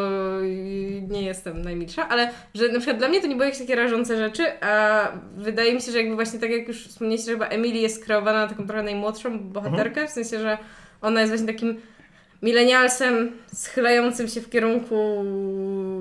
nie 1.09 1.21
jestem 1.21 1.61
najmilsza, 1.61 2.09
ale 2.09 2.29
że 2.55 2.67
na 2.67 2.79
przykład 2.79 2.97
dla 2.97 3.07
mnie 3.07 3.21
to 3.21 3.27
nie 3.27 3.35
były 3.35 3.45
jakieś 3.45 3.61
takie 3.61 3.75
rażące 3.75 4.17
rzeczy, 4.17 4.43
a 4.61 5.07
wydaje 5.37 5.73
mi 5.73 5.81
się, 5.81 5.91
że 5.91 5.97
jakby 5.97 6.15
właśnie 6.15 6.39
tak 6.39 6.51
jak 6.51 6.67
już 6.67 6.87
wspomnieliście, 6.87 7.25
że 7.25 7.33
chyba 7.33 7.47
Emily 7.47 7.77
jest 7.77 8.05
kreowana 8.05 8.39
na 8.39 8.47
taką 8.47 8.67
trochę 8.67 8.83
najmłodszą 8.83 9.39
bohaterkę, 9.39 10.07
w 10.07 10.11
sensie, 10.11 10.39
że 10.39 10.57
ona 11.01 11.19
jest 11.19 11.31
właśnie 11.31 11.53
takim 11.53 11.81
milenialsem 12.41 13.31
schylającym 13.53 14.27
się 14.27 14.41
w 14.41 14.49
kierunku 14.49 15.25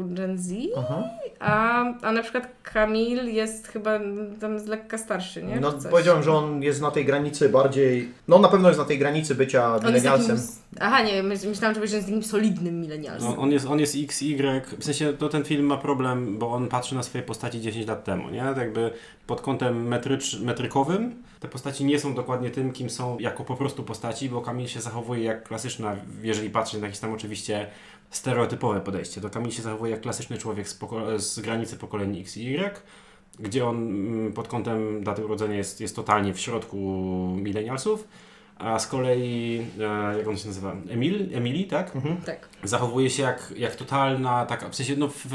Gen 0.05 0.39
Z, 0.39 0.53
Aha. 0.77 1.05
A, 1.41 1.85
a 2.03 2.13
na 2.13 2.23
przykład 2.23 2.49
Kamil 2.63 3.27
jest 3.35 3.69
chyba 3.69 3.99
tam 4.41 4.59
z 4.59 4.67
lekka 4.67 4.99
starszy, 4.99 5.43
nie? 5.43 5.61
No 5.61 5.73
powiedziałem, 5.91 6.23
że 6.23 6.33
on 6.33 6.63
jest 6.63 6.81
na 6.83 6.91
tej 6.91 7.05
granicy 7.05 7.49
bardziej, 7.49 8.09
no 8.29 8.39
na 8.39 8.49
pewno 8.49 8.69
jest 8.69 8.79
na 8.81 8.87
tej 8.87 8.99
granicy 8.99 9.35
bycia 9.35 9.75
On 9.77 9.87
milenialsem. 9.87 10.37
takim- 10.37 10.53
Aha, 10.81 11.03
nie, 11.03 11.23
my- 11.23 11.35
myślałam, 11.49 11.75
że 11.75 11.81
będzie 11.81 12.01
takim 12.01 12.23
solidnym 12.23 12.81
milenialsem. 12.81 13.31
No, 13.31 13.37
on, 13.43 13.53
jest, 13.53 13.67
on 13.67 13.81
jest 13.81 13.97
XY, 14.05 14.63
w 14.79 14.85
sensie 14.85 15.13
to 15.13 15.29
ten 15.29 15.45
film 15.45 15.67
ma 15.67 15.77
problem, 15.77 16.39
bo 16.39 16.53
on 16.53 16.69
patrzy 16.69 16.95
na 16.95 17.03
swoje 17.03 17.25
postaci 17.25 17.61
10 17.61 17.87
lat 17.87 18.05
temu, 18.05 18.31
nie? 18.31 18.41
Tak 18.41 18.57
jakby 18.59 18.91
pod 19.27 19.41
kątem 19.41 19.89
metrycz, 19.89 20.41
metrykowym 20.41 21.23
te 21.41 21.49
postaci 21.49 21.85
nie 21.85 21.99
są 21.99 22.15
dokładnie 22.15 22.51
tym, 22.51 22.73
kim 22.73 22.91
są 22.91 23.19
jako 23.19 23.45
po 23.45 23.57
prostu 23.57 23.83
postaci, 23.83 24.29
bo 24.29 24.41
Kamil 24.41 24.67
się 24.69 24.81
zachowuje 24.81 25.23
jak 25.25 25.45
klasyczna, 25.49 25.97
jeżeli 26.23 26.51
patrzy 26.51 26.81
na 26.81 26.87
jakieś 26.87 27.01
tam 27.01 27.13
oczywiście 27.13 27.67
stereotypowe 28.11 28.81
podejście, 28.81 29.21
to 29.21 29.31
Kamil 29.31 29.51
się 29.51 29.63
zachowuje 29.63 29.93
jak 29.93 30.01
klasyczny 30.01 30.39
człowiek 30.39 30.69
z, 30.69 30.79
z 31.17 31.41
granicy 31.41 31.77
pokoleń 31.77 32.21
X 32.21 32.37
i 32.37 32.55
Y, 32.55 32.81
gdzie 33.39 33.67
on 33.67 33.77
mm, 33.77 34.33
pod 34.33 34.49
kątem 34.49 35.05
daty 35.05 35.25
urodzenia 35.25 35.57
jest, 35.57 35.81
jest 35.81 35.97
totalnie 35.97 36.35
w 36.35 36.41
środku 36.41 36.77
milenialsów, 37.37 38.09
a 38.61 38.79
z 38.79 38.87
kolei, 38.87 39.67
e, 39.81 40.19
jak 40.19 40.29
on 40.29 40.37
się 40.37 40.47
nazywa, 40.47 40.77
Emil, 40.89 41.29
Emily, 41.35 41.65
tak? 41.65 41.93
Tak. 42.27 42.49
zachowuje 42.65 43.11
się 43.11 43.23
jak, 43.23 43.53
jak 43.57 43.77
totalna 43.77 44.47
taka, 44.47 44.69
w 44.69 44.75
sensie 44.75 44.97
no 44.97 45.09
w, 45.09 45.27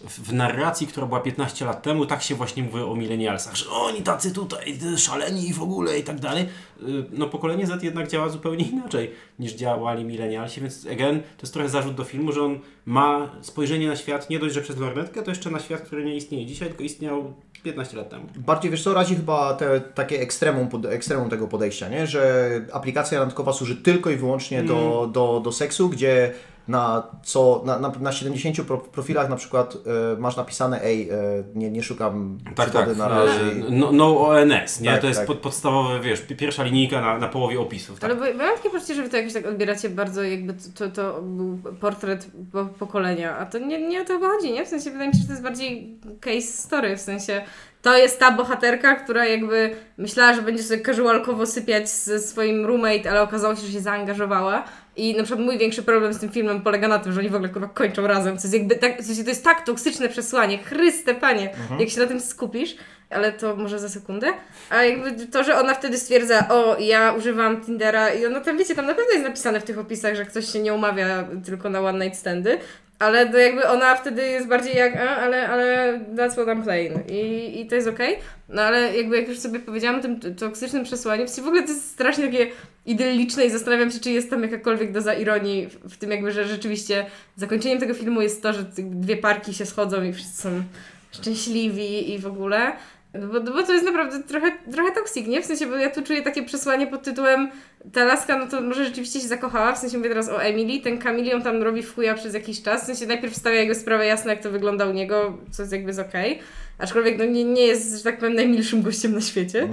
w, 0.00 0.28
w 0.28 0.32
narracji, 0.32 0.86
która 0.86 1.06
była 1.06 1.20
15 1.20 1.64
lat 1.64 1.82
temu, 1.82 2.06
tak 2.06 2.22
się 2.22 2.34
właśnie 2.34 2.62
mówi 2.62 2.80
o 2.80 2.94
milenialsach, 2.94 3.56
że 3.56 3.70
oni 3.70 4.02
tacy 4.02 4.32
tutaj 4.32 4.78
szaleni 4.96 5.48
i 5.48 5.54
w 5.54 5.62
ogóle 5.62 5.98
i 5.98 6.02
tak 6.02 6.20
dalej. 6.20 6.46
Y, 6.82 7.04
No 7.12 7.28
pokolenie 7.28 7.66
Z 7.66 7.82
jednak 7.82 8.08
działa 8.08 8.28
zupełnie 8.28 8.64
inaczej 8.68 9.10
niż 9.38 9.52
działali 9.52 10.04
milenialsi, 10.04 10.60
więc 10.60 10.86
again, 10.86 11.20
to 11.20 11.42
jest 11.42 11.52
trochę 11.52 11.68
zarzut 11.68 11.94
do 11.94 12.04
filmu, 12.04 12.32
że 12.32 12.42
on 12.42 12.58
ma 12.86 13.30
spojrzenie 13.40 13.88
na 13.88 13.96
świat 13.96 14.30
nie 14.30 14.38
dość, 14.38 14.54
że 14.54 14.62
przez 14.62 14.76
lornetkę, 14.76 15.22
to 15.22 15.30
jeszcze 15.30 15.50
na 15.50 15.58
świat, 15.60 15.80
który 15.80 16.04
nie 16.04 16.16
istnieje 16.16 16.46
dzisiaj, 16.46 16.68
tylko 16.68 16.84
istniał 16.84 17.34
15 17.62 17.96
lat 17.96 18.08
temu. 18.10 18.26
Bardziej 18.36 18.70
wiesz 18.70 18.82
co, 18.82 18.94
razi 18.94 19.14
chyba 19.16 19.54
te 19.54 19.80
takie 19.80 20.20
ekstremum, 20.20 20.68
pod- 20.68 20.86
ekstremum 20.86 21.30
tego 21.30 21.48
podejścia, 21.48 21.88
nie? 21.88 22.06
że 22.06 22.50
aplikacja 22.72 23.18
randkowa 23.20 23.52
służy 23.52 23.76
tylko 23.76 24.10
i 24.10 24.16
wyłącznie 24.16 24.62
do, 24.62 24.98
Mm. 25.02 25.12
do, 25.12 25.40
do 25.44 25.52
seksu, 25.52 25.88
gdzie 25.88 26.32
na, 26.68 27.02
co, 27.22 27.62
na, 27.66 27.78
na, 27.78 27.92
na 28.00 28.12
70 28.12 28.60
pro, 28.66 28.78
profilach 28.78 29.28
na 29.30 29.36
przykład 29.36 29.74
e, 30.16 30.20
masz 30.20 30.36
napisane 30.36 30.82
ej, 30.84 31.10
e, 31.10 31.14
nie, 31.54 31.70
nie 31.70 31.82
szukam 31.82 32.38
Tak, 32.56 32.66
przygody 32.66 32.86
tak. 32.90 32.96
na 32.98 33.08
razie. 33.08 33.40
e, 33.40 33.54
No, 33.70 33.92
no 33.92 34.28
ONS, 34.28 34.80
nie? 34.80 34.90
Tak, 34.90 35.00
to 35.00 35.06
jest 35.06 35.18
tak. 35.20 35.26
pod, 35.26 35.38
podstawowe, 35.38 36.00
wiesz, 36.00 36.20
pi- 36.20 36.36
pierwsza 36.36 36.62
linijka 36.64 37.00
na, 37.00 37.18
na 37.18 37.28
połowie 37.28 37.60
opisów. 37.60 38.00
Tak? 38.00 38.10
Ale 38.10 38.14
bo, 38.20 38.20
bo 38.38 38.42
ja 38.42 38.48
mam 38.48 38.56
takie 38.56 38.70
poczucie, 38.70 38.94
że 38.94 39.02
wy 39.02 39.08
to 39.08 39.16
jakoś 39.16 39.32
tak 39.32 39.46
odbieracie 39.46 39.90
bardzo 39.90 40.22
jakby 40.22 40.54
to, 40.74 40.88
to 40.88 41.22
był 41.22 41.58
portret 41.80 42.26
po, 42.52 42.64
pokolenia, 42.64 43.36
a 43.38 43.46
to 43.46 43.58
nie, 43.58 43.88
nie 43.88 44.02
o 44.02 44.04
to 44.04 44.18
chodzi, 44.20 44.52
nie? 44.52 44.64
W 44.64 44.68
sensie 44.68 44.90
wydaje 44.90 45.08
mi 45.10 45.14
się, 45.14 45.20
że 45.20 45.26
to 45.26 45.32
jest 45.32 45.42
bardziej 45.42 45.98
case 46.20 46.40
story, 46.42 46.96
w 46.96 47.00
sensie 47.00 47.42
to 47.82 47.96
jest 47.96 48.20
ta 48.20 48.30
bohaterka, 48.32 48.94
która 48.96 49.26
jakby 49.26 49.70
myślała, 49.98 50.34
że 50.34 50.42
będzie 50.42 50.62
sobie 50.62 50.80
casualkowo 50.82 51.46
sypiać 51.46 51.90
ze 51.90 52.18
swoim 52.20 52.66
roommate, 52.66 53.10
ale 53.10 53.22
okazało 53.22 53.56
się, 53.56 53.66
że 53.66 53.72
się 53.72 53.80
zaangażowała. 53.80 54.64
I 54.98 55.16
na 55.16 55.22
przykład 55.22 55.46
mój 55.46 55.58
większy 55.58 55.82
problem 55.82 56.14
z 56.14 56.18
tym 56.18 56.28
filmem 56.28 56.62
polega 56.62 56.88
na 56.88 56.98
tym, 56.98 57.12
że 57.12 57.20
oni 57.20 57.28
w 57.28 57.34
ogóle 57.34 57.48
kurwa 57.48 57.68
kończą 57.68 58.06
razem. 58.06 58.38
Co 58.38 58.46
jest 58.46 58.54
jakby 58.54 58.76
tak, 58.76 58.96
to 58.96 59.30
jest 59.30 59.44
tak 59.44 59.66
toksyczne 59.66 60.08
przesłanie. 60.08 60.58
Chryste 60.58 61.14
panie, 61.14 61.50
jak 61.78 61.88
się 61.88 62.00
na 62.00 62.06
tym 62.06 62.20
skupisz. 62.20 62.76
Ale 63.10 63.32
to 63.32 63.56
może 63.56 63.78
za 63.78 63.88
sekundę. 63.88 64.26
A 64.70 64.82
jakby 64.82 65.26
to, 65.26 65.44
że 65.44 65.58
ona 65.58 65.74
wtedy 65.74 65.98
stwierdza, 65.98 66.48
o, 66.48 66.76
ja 66.78 67.12
używam 67.12 67.60
Tindera 67.60 68.14
i 68.14 68.26
ono 68.26 68.40
tam, 68.40 68.58
wiecie, 68.58 68.74
tam 68.74 68.86
na 68.86 68.94
pewno 68.94 69.12
jest 69.12 69.24
napisane 69.24 69.60
w 69.60 69.64
tych 69.64 69.78
opisach, 69.78 70.14
że 70.14 70.24
ktoś 70.24 70.52
się 70.52 70.60
nie 70.60 70.74
umawia 70.74 71.28
tylko 71.44 71.70
na 71.70 71.80
one 71.80 72.04
night 72.04 72.20
standy. 72.20 72.58
Ale 72.98 73.28
to 73.28 73.38
jakby 73.38 73.68
ona 73.68 73.96
wtedy 73.96 74.28
jest 74.28 74.48
bardziej 74.48 74.76
jak, 74.76 74.96
a, 74.96 75.16
ale, 75.16 75.48
ale 75.48 76.00
that's 76.16 76.32
what 76.32 76.46
I'm 76.46 76.62
playing. 76.62 77.10
I, 77.10 77.60
i 77.60 77.66
to 77.66 77.74
jest 77.74 77.88
okej. 77.88 78.16
No 78.48 78.62
ale 78.62 78.96
jakby 78.96 79.16
jak 79.16 79.28
już 79.28 79.38
sobie 79.38 79.60
powiedziałam 79.60 80.00
o 80.00 80.02
tym 80.02 80.20
toksycznym 80.20 80.84
przesłaniu, 80.84 81.26
w 81.26 81.46
ogóle 81.46 81.62
to 81.62 81.68
jest 81.68 81.90
strasznie 81.90 82.24
takie 82.24 82.46
idylliczne 82.86 83.44
i 83.44 83.50
zastanawiam 83.50 83.90
się, 83.90 84.00
czy 84.00 84.10
jest 84.10 84.30
tam 84.30 84.42
jakakolwiek 84.42 84.92
doza 84.92 85.14
ironii 85.14 85.66
w, 85.66 85.96
tym 85.96 86.10
jakby, 86.10 86.32
że 86.32 86.44
rzeczywiście 86.44 87.06
zakończeniem 87.36 87.78
tego 87.78 87.94
filmu 87.94 88.20
jest 88.20 88.42
to, 88.42 88.52
że 88.52 88.64
dwie 88.78 89.16
parki 89.16 89.54
się 89.54 89.66
schodzą 89.66 90.02
i 90.02 90.12
wszyscy 90.12 90.42
są 90.42 90.62
szczęśliwi 91.10 92.14
i 92.14 92.18
w 92.18 92.26
ogóle. 92.26 92.72
Bo, 93.14 93.40
bo 93.40 93.62
to 93.62 93.72
jest 93.72 93.84
naprawdę 93.84 94.22
trochę, 94.22 94.52
trochę 94.72 94.92
toksik, 94.92 95.26
nie? 95.26 95.42
W 95.42 95.46
sensie, 95.46 95.66
bo 95.66 95.76
ja 95.76 95.90
tu 95.90 96.02
czuję 96.02 96.22
takie 96.22 96.42
przesłanie 96.42 96.86
pod 96.86 97.02
tytułem 97.02 97.50
ta 97.92 98.04
laska, 98.04 98.38
no 98.38 98.46
to 98.46 98.60
może 98.60 98.84
rzeczywiście 98.84 99.20
się 99.20 99.28
zakochała, 99.28 99.72
w 99.72 99.78
sensie 99.78 99.96
mówię 99.96 100.08
teraz 100.08 100.28
o 100.28 100.42
Emily, 100.42 100.80
ten 100.80 100.98
Kamil 100.98 101.26
ją 101.26 101.42
tam 101.42 101.62
robi 101.62 101.82
w 101.82 101.94
chuja 101.94 102.14
przez 102.14 102.34
jakiś 102.34 102.62
czas, 102.62 102.82
w 102.82 102.86
sensie 102.86 103.06
najpierw 103.06 103.36
stawia 103.36 103.60
jego 103.60 103.74
sprawę 103.74 104.06
jasno, 104.06 104.30
jak 104.30 104.42
to 104.42 104.50
wygląda 104.50 104.86
u 104.86 104.92
niego, 104.92 105.38
co 105.50 105.62
jest 105.62 105.72
jakby 105.72 105.92
z 105.92 105.98
okej, 105.98 106.38
aczkolwiek 106.78 107.18
no 107.18 107.24
nie, 107.24 107.44
nie 107.44 107.66
jest, 107.66 107.96
że 107.98 108.04
tak 108.04 108.18
powiem, 108.18 108.34
najmilszym 108.34 108.82
gościem 108.82 109.14
na 109.14 109.20
świecie. 109.20 109.68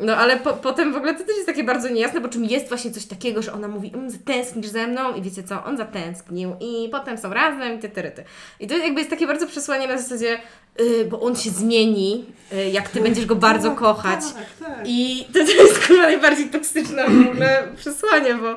No 0.00 0.16
ale 0.16 0.36
po, 0.36 0.52
potem 0.52 0.92
w 0.92 0.96
ogóle 0.96 1.14
to 1.14 1.24
też 1.24 1.36
jest 1.36 1.46
takie 1.46 1.64
bardzo 1.64 1.88
niejasne, 1.88 2.20
bo 2.20 2.28
czym 2.28 2.44
jest 2.44 2.68
właśnie 2.68 2.90
coś 2.90 3.06
takiego, 3.06 3.42
że 3.42 3.52
ona 3.52 3.68
mówi, 3.68 3.90
mm, 3.94 4.10
zatęsknisz 4.10 4.66
ze 4.66 4.86
mną 4.86 5.14
i 5.14 5.22
wiecie 5.22 5.42
co, 5.42 5.64
on 5.64 5.76
zatęsknił 5.76 6.52
i 6.60 6.88
potem 6.88 7.18
są 7.18 7.32
razem 7.34 7.74
i 7.74 7.78
ty, 7.78 7.88
ty, 7.88 8.02
ty. 8.02 8.24
I 8.60 8.66
to 8.66 8.76
jakby 8.76 9.00
jest 9.00 9.10
takie 9.10 9.26
bardzo 9.26 9.46
przesłanie 9.46 9.88
na 9.88 9.98
zasadzie, 9.98 10.38
y, 10.80 11.04
bo 11.04 11.20
on 11.20 11.36
się 11.36 11.50
zmieni, 11.50 12.24
y, 12.52 12.70
jak 12.70 12.88
ty 12.88 13.00
będziesz 13.00 13.26
go 13.26 13.36
bardzo 13.36 13.70
kochać. 13.70 14.20
I 14.84 15.26
to, 15.32 15.38
to 15.38 15.62
jest 15.62 15.78
chyba 15.78 16.02
najbardziej 16.02 16.46
toksyczne 16.46 17.04
w 17.08 17.28
ogóle 17.30 17.68
przesłanie, 17.76 18.34
bo 18.34 18.56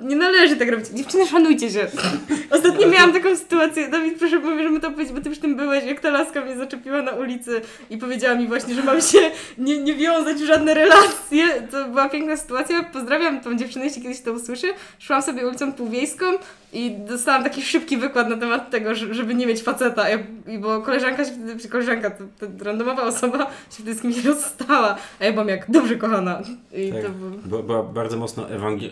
nie 0.00 0.16
należy 0.16 0.56
tak 0.56 0.68
robić. 0.70 0.86
Dziewczyny, 0.88 1.26
szanujcie 1.26 1.70
się. 1.70 1.86
Ostatnio 2.56 2.88
miałam 2.88 3.12
taką 3.12 3.36
sytuację, 3.36 3.88
Dawid, 3.88 4.18
proszę 4.18 4.38
możemy 4.38 4.80
to 4.80 4.90
powiedzieć, 4.90 5.14
bo 5.14 5.20
ty 5.20 5.28
już 5.28 5.38
tym 5.38 5.56
byłeś, 5.56 5.84
jak 5.84 6.00
ta 6.00 6.10
laska 6.10 6.40
mnie 6.44 6.56
zaczepiła 6.56 7.02
na 7.02 7.10
ulicy 7.12 7.60
i 7.90 7.98
powiedziała 7.98 8.34
mi 8.34 8.46
właśnie, 8.46 8.74
że 8.74 8.82
mam 8.82 9.00
się 9.00 9.18
nie, 9.58 9.78
nie 9.78 9.94
wiązać 9.94 10.36
w 10.36 10.46
żadne 10.46 10.74
relacje. 10.74 11.44
To 11.70 11.88
była 11.88 12.08
piękna 12.08 12.36
sytuacja. 12.36 12.82
Pozdrawiam 12.82 13.40
tą 13.40 13.56
dziewczynę, 13.56 13.84
jeśli 13.84 14.02
kiedyś 14.02 14.20
to 14.20 14.32
usłyszy. 14.32 14.66
Szłam 14.98 15.22
sobie 15.22 15.46
ulicą 15.46 15.72
Półwiejską 15.72 16.24
i 16.72 16.90
dostałam 17.08 17.44
taki 17.44 17.62
szybki 17.62 17.96
wykład 17.96 18.28
na 18.28 18.36
temat 18.36 18.70
tego, 18.70 18.94
że- 18.94 19.14
żeby 19.14 19.34
nie 19.34 19.46
mieć 19.46 19.62
faceta. 19.62 20.08
Ja, 20.08 20.18
i 20.48 20.58
bo 20.58 20.80
koleżanka 20.80 21.24
się 21.24 21.30
wtedy, 21.30 21.58
czy 21.60 21.68
koleżanka, 21.68 22.10
to, 22.10 22.24
to 22.40 22.64
randomowa 22.64 23.02
osoba 23.02 23.38
się 23.38 23.46
wtedy 23.70 23.94
z 23.94 24.02
kimś 24.02 24.24
rozstała. 24.24 24.96
A 25.20 25.24
ja 25.24 25.32
byłam 25.32 25.48
jak 25.48 25.70
dobrze 25.70 25.96
kochana. 25.96 26.42
I 26.74 26.92
Tak. 26.92 27.02
to 27.02 27.08
było... 27.10 27.62
Była, 27.62 27.82
bardzo 27.82 28.16
mocno 28.16 28.42
ewange- 28.46 28.90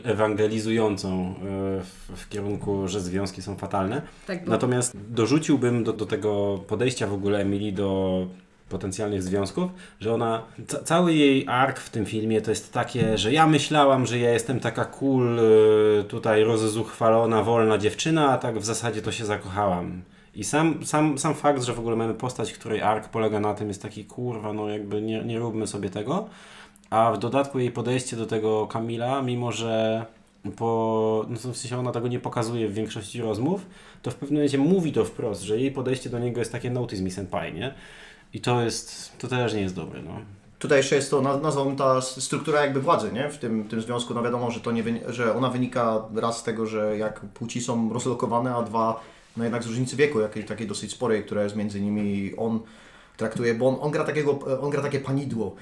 ewangelizującą 0.70 1.34
e, 1.34 1.84
w, 1.84 2.20
w 2.20 2.28
kierunku, 2.28 2.88
że 2.88 3.00
związki 3.00 3.42
są 3.42 3.56
fatalne. 3.56 4.02
Tak. 4.26 4.46
Natomiast 4.46 4.96
dorzuciłbym 5.10 5.84
do, 5.84 5.92
do 5.92 6.06
tego 6.06 6.60
podejścia 6.68 7.06
w 7.06 7.12
ogóle 7.14 7.38
Emilii 7.38 7.72
do 7.72 8.26
potencjalnych 8.68 9.22
związków, 9.22 9.70
że 10.00 10.14
ona, 10.14 10.42
ca- 10.66 10.82
cały 10.82 11.14
jej 11.14 11.46
ark 11.48 11.78
w 11.78 11.90
tym 11.90 12.06
filmie 12.06 12.40
to 12.40 12.50
jest 12.50 12.72
takie, 12.72 13.18
że 13.18 13.32
ja 13.32 13.46
myślałam, 13.46 14.06
że 14.06 14.18
ja 14.18 14.30
jestem 14.30 14.60
taka 14.60 14.84
cool, 14.84 15.38
e, 15.38 16.04
tutaj 16.04 16.44
rozzuchwalona, 16.44 17.42
wolna 17.42 17.78
dziewczyna, 17.78 18.30
a 18.30 18.38
tak 18.38 18.58
w 18.58 18.64
zasadzie 18.64 19.02
to 19.02 19.12
się 19.12 19.24
zakochałam. 19.24 20.02
I 20.34 20.44
sam, 20.44 20.86
sam, 20.86 21.18
sam 21.18 21.34
fakt, 21.34 21.62
że 21.62 21.72
w 21.72 21.78
ogóle 21.78 21.96
mamy 21.96 22.14
postać, 22.14 22.52
której 22.52 22.82
ark 22.82 23.08
polega 23.08 23.40
na 23.40 23.54
tym, 23.54 23.68
jest 23.68 23.82
taki 23.82 24.04
kurwa, 24.04 24.52
no 24.52 24.68
jakby 24.68 25.02
nie, 25.02 25.24
nie 25.24 25.38
róbmy 25.38 25.66
sobie 25.66 25.90
tego. 25.90 26.26
A 26.90 27.12
w 27.12 27.18
dodatku 27.18 27.58
jej 27.58 27.70
podejście 27.70 28.16
do 28.16 28.26
tego 28.26 28.66
Kamila, 28.66 29.22
mimo 29.22 29.52
że 29.52 30.06
po, 30.56 31.26
no 31.28 31.36
w 31.36 31.56
sensie 31.56 31.78
ona 31.78 31.92
tego 31.92 32.08
nie 32.08 32.20
pokazuje 32.20 32.68
w 32.68 32.74
większości 32.74 33.20
rozmów, 33.22 33.66
to 34.02 34.10
w 34.10 34.14
pewnym 34.14 34.36
momencie 34.36 34.58
mówi 34.58 34.92
to 34.92 35.04
wprost, 35.04 35.42
że 35.42 35.58
jej 35.58 35.72
podejście 35.72 36.10
do 36.10 36.18
niego 36.18 36.38
jest 36.38 36.52
takie 36.52 36.70
notice 36.70 37.02
me 37.02 37.10
senpai, 37.10 37.54
nie? 37.54 37.74
I 38.34 38.40
to 38.40 38.62
jest, 38.62 39.18
to 39.18 39.28
też 39.28 39.54
nie 39.54 39.60
jest 39.60 39.74
dobre, 39.74 40.02
no. 40.02 40.12
Tutaj 40.58 40.78
jeszcze 40.78 40.96
jest 40.96 41.10
to, 41.10 41.22
naz- 41.22 41.42
nazwałbym 41.42 41.76
ta 41.76 42.00
struktura 42.00 42.60
jakby 42.60 42.80
władzy, 42.80 43.12
nie? 43.12 43.28
W 43.28 43.38
tym, 43.38 43.68
tym 43.68 43.80
związku, 43.80 44.14
no 44.14 44.22
wiadomo, 44.22 44.50
że 44.50 44.60
to 44.60 44.72
nie, 44.72 44.84
że 45.08 45.34
ona 45.34 45.48
wynika 45.50 46.04
raz 46.14 46.38
z 46.38 46.42
tego, 46.42 46.66
że 46.66 46.98
jak 46.98 47.20
płci 47.20 47.60
są 47.60 47.92
rozlokowane, 47.92 48.54
a 48.54 48.62
dwa, 48.62 49.00
no 49.36 49.44
jednak 49.44 49.62
z 49.62 49.66
różnicy 49.66 49.96
wieku, 49.96 50.20
jakiej 50.20 50.44
takiej 50.44 50.66
dosyć 50.66 50.92
sporej, 50.92 51.24
która 51.24 51.42
jest 51.42 51.56
między 51.56 51.80
nimi 51.80 52.02
i 52.02 52.36
on 52.36 52.60
traktuje, 53.16 53.54
bo 53.54 53.68
on, 53.68 53.76
on 53.80 53.90
gra 53.90 54.04
takiego, 54.04 54.38
on 54.60 54.70
gra 54.70 54.82
takie 54.82 55.00
panidło. 55.00 55.54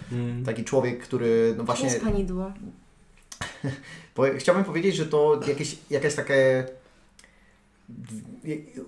Taki 0.44 0.64
człowiek, 0.64 1.02
który 1.02 1.54
no 1.58 1.64
właśnie... 1.64 1.88
Jest 1.88 2.04
panidło. 2.04 2.52
Bo 4.16 4.22
chciałbym 4.38 4.64
powiedzieć, 4.64 4.96
że 4.96 5.06
to 5.06 5.40
jakieś, 5.48 5.76
jakieś 5.90 6.14
takie 6.14 6.66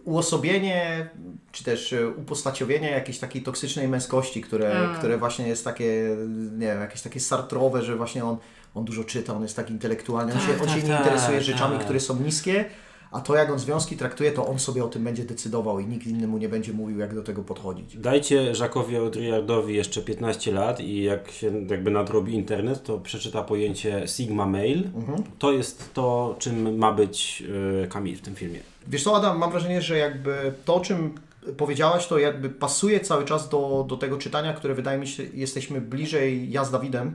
uosobienie, 0.05 1.09
czy 1.53 1.65
też 1.65 1.93
e, 1.93 2.09
upostaciowienie 2.09 2.91
jakiejś 2.91 3.19
takiej 3.19 3.43
toksycznej 3.43 3.89
męskości, 3.89 4.41
które, 4.41 4.71
Mm. 4.73 4.97
które 4.99 5.19
właśnie 5.19 5.49
jest 5.49 5.65
takie, 5.65 6.17
nie 6.59 6.67
wiem, 6.67 6.81
jakieś 6.81 7.03
takie 7.03 7.21
sartrowe, 7.21 7.83
że 7.83 7.97
właśnie 7.97 8.25
on, 8.25 8.37
on 8.75 8.85
dużo 8.85 9.05
czyta, 9.05 9.35
on 9.35 9.43
jest 9.43 9.57
tak 9.57 9.71
intelektualny, 9.71 10.33
on 10.33 10.41
się, 10.41 10.53
on 10.53 10.59
Tak, 10.59 10.69
się 10.69 10.83
nie 10.83 10.89
tak, 10.89 10.99
interesuje 11.01 11.37
tak. 11.37 11.47
rzeczami, 11.47 11.79
które 11.79 12.01
są 12.01 12.17
niskie, 12.23 12.65
a 13.11 13.21
to 13.21 13.35
jak 13.35 13.51
on 13.51 13.59
związki 13.59 13.97
traktuje, 13.97 14.33
to 14.33 14.47
on 14.47 14.59
sobie 14.59 14.85
o 14.85 14.89
tym 14.89 15.05
będzie 15.05 15.25
decydował 15.25 15.81
i 15.81 15.87
nikt 15.87 16.07
inny 16.07 16.27
mu 16.27 16.39
nie 16.39 16.49
będzie 16.49 16.73
mówił, 16.73 16.99
jak 16.99 17.15
do 17.15 17.23
tego 17.23 17.43
podchodzić. 17.43 17.97
Dajcie 17.97 18.53
Jacquesowi 18.61 18.97
Audrillardowi 18.97 19.75
jeszcze 19.75 20.03
15 20.03 20.53
lat 20.53 20.81
i 20.81 21.03
jak 21.03 21.31
się 21.31 21.67
jakby 21.71 21.91
nadrobi 21.91 22.35
internet, 22.35 22.83
to 22.83 22.99
przeczyta 22.99 23.43
pojęcie 23.43 24.03
Sigma 24.07 24.47
Male. 24.47 24.83
Mhm. 24.97 25.23
To 25.39 25.53
jest 25.53 25.95
to, 25.95 26.37
czym 26.39 26.79
ma 26.79 26.93
być 26.93 27.43
y, 27.85 27.89
Kamil 27.89 28.17
w 28.17 28.21
tym 28.21 28.35
filmie. 28.35 28.61
Wiesz 28.89 29.03
co, 29.03 29.17
Adam, 29.17 29.39
mam 29.39 29.51
wrażenie, 29.51 29.83
że 29.83 29.99
jakby 29.99 30.53
to, 30.65 30.75
o 30.75 30.81
czym 30.81 31.15
powiedziałaś, 31.57 32.07
to 32.07 32.19
jakby 32.19 32.51
pasuje 32.51 33.01
cały 33.01 33.25
czas 33.25 33.49
do, 33.49 33.85
do 33.89 33.97
tego 33.97 34.19
czytania, 34.19 34.53
które 34.53 34.75
wydaje 34.75 34.99
mi 34.99 35.07
się, 35.07 35.23
jesteśmy 35.35 35.81
bliżej 35.81 36.51
ja 36.51 36.65
z 36.65 36.71
Dawidem, 36.71 37.15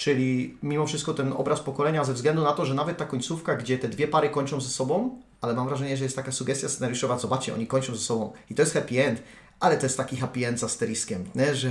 czyli 0.00 0.56
mimo 0.62 0.86
wszystko 0.86 1.14
ten 1.14 1.32
obraz 1.32 1.60
pokolenia 1.60 2.04
ze 2.04 2.14
względu 2.14 2.42
na 2.42 2.52
to, 2.52 2.64
że 2.64 2.74
nawet 2.74 2.96
ta 2.96 3.04
końcówka, 3.04 3.56
gdzie 3.56 3.78
te 3.78 3.88
dwie 3.88 4.08
pary 4.08 4.30
kończą 4.30 4.60
ze 4.60 4.68
sobą, 4.68 5.20
ale 5.40 5.54
mam 5.54 5.68
wrażenie, 5.68 5.96
że 5.96 6.04
jest 6.04 6.16
taka 6.16 6.32
sugestia 6.32 6.68
scenariuszowa, 6.68 7.18
zobaczcie, 7.18 7.54
oni 7.54 7.66
kończą 7.66 7.94
ze 7.94 8.00
sobą 8.00 8.32
i 8.50 8.54
to 8.54 8.62
jest 8.62 8.74
happy 8.74 9.04
end, 9.04 9.22
ale 9.60 9.76
to 9.76 9.86
jest 9.86 9.96
taki 9.96 10.16
happy 10.16 10.46
end 10.46 10.60
z 10.60 10.64
asteriskiem, 10.64 11.24
nie? 11.34 11.54
że 11.54 11.70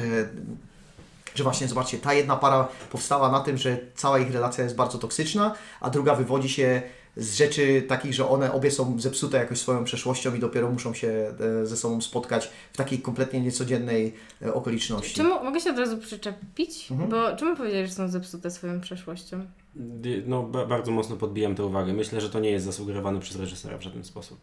że 1.35 1.43
właśnie 1.43 1.67
zobaczcie, 1.67 1.97
ta 1.97 2.13
jedna 2.13 2.35
para 2.35 2.67
powstała 2.91 3.31
na 3.31 3.39
tym, 3.39 3.57
że 3.57 3.77
cała 3.95 4.19
ich 4.19 4.31
relacja 4.31 4.63
jest 4.63 4.75
bardzo 4.75 4.97
toksyczna, 4.97 5.55
a 5.81 5.89
druga 5.89 6.15
wywodzi 6.15 6.49
się 6.49 6.81
z 7.17 7.35
rzeczy 7.35 7.81
takich, 7.87 8.13
że 8.13 8.29
one 8.29 8.51
obie 8.53 8.71
są 8.71 8.99
zepsute 8.99 9.37
jakoś 9.37 9.59
swoją 9.59 9.83
przeszłością 9.83 10.35
i 10.35 10.39
dopiero 10.39 10.71
muszą 10.71 10.93
się 10.93 11.33
e, 11.61 11.65
ze 11.65 11.77
sobą 11.77 12.01
spotkać 12.01 12.49
w 12.73 12.77
takiej 12.77 12.99
kompletnie 12.99 13.41
niecodziennej 13.41 14.13
e, 14.41 14.53
okoliczności. 14.53 15.13
Czemu, 15.15 15.43
mogę 15.43 15.59
się 15.59 15.69
od 15.69 15.77
razu 15.79 15.97
przyczepić? 15.97 16.91
Mhm. 16.91 17.09
Bo 17.09 17.35
czemu 17.37 17.55
powiedziałeś, 17.55 17.89
że 17.89 17.95
są 17.95 18.07
zepsute 18.09 18.51
swoją 18.51 18.81
przeszłością? 18.81 19.45
No, 20.27 20.43
ba- 20.43 20.65
bardzo 20.65 20.91
mocno 20.91 21.15
podbijam 21.15 21.55
tę 21.55 21.65
uwagę. 21.65 21.93
Myślę, 21.93 22.21
że 22.21 22.29
to 22.29 22.39
nie 22.39 22.51
jest 22.51 22.65
zasugerowane 22.65 23.19
przez 23.19 23.37
reżysera 23.39 23.77
w 23.77 23.81
żaden 23.81 24.03
sposób. 24.03 24.37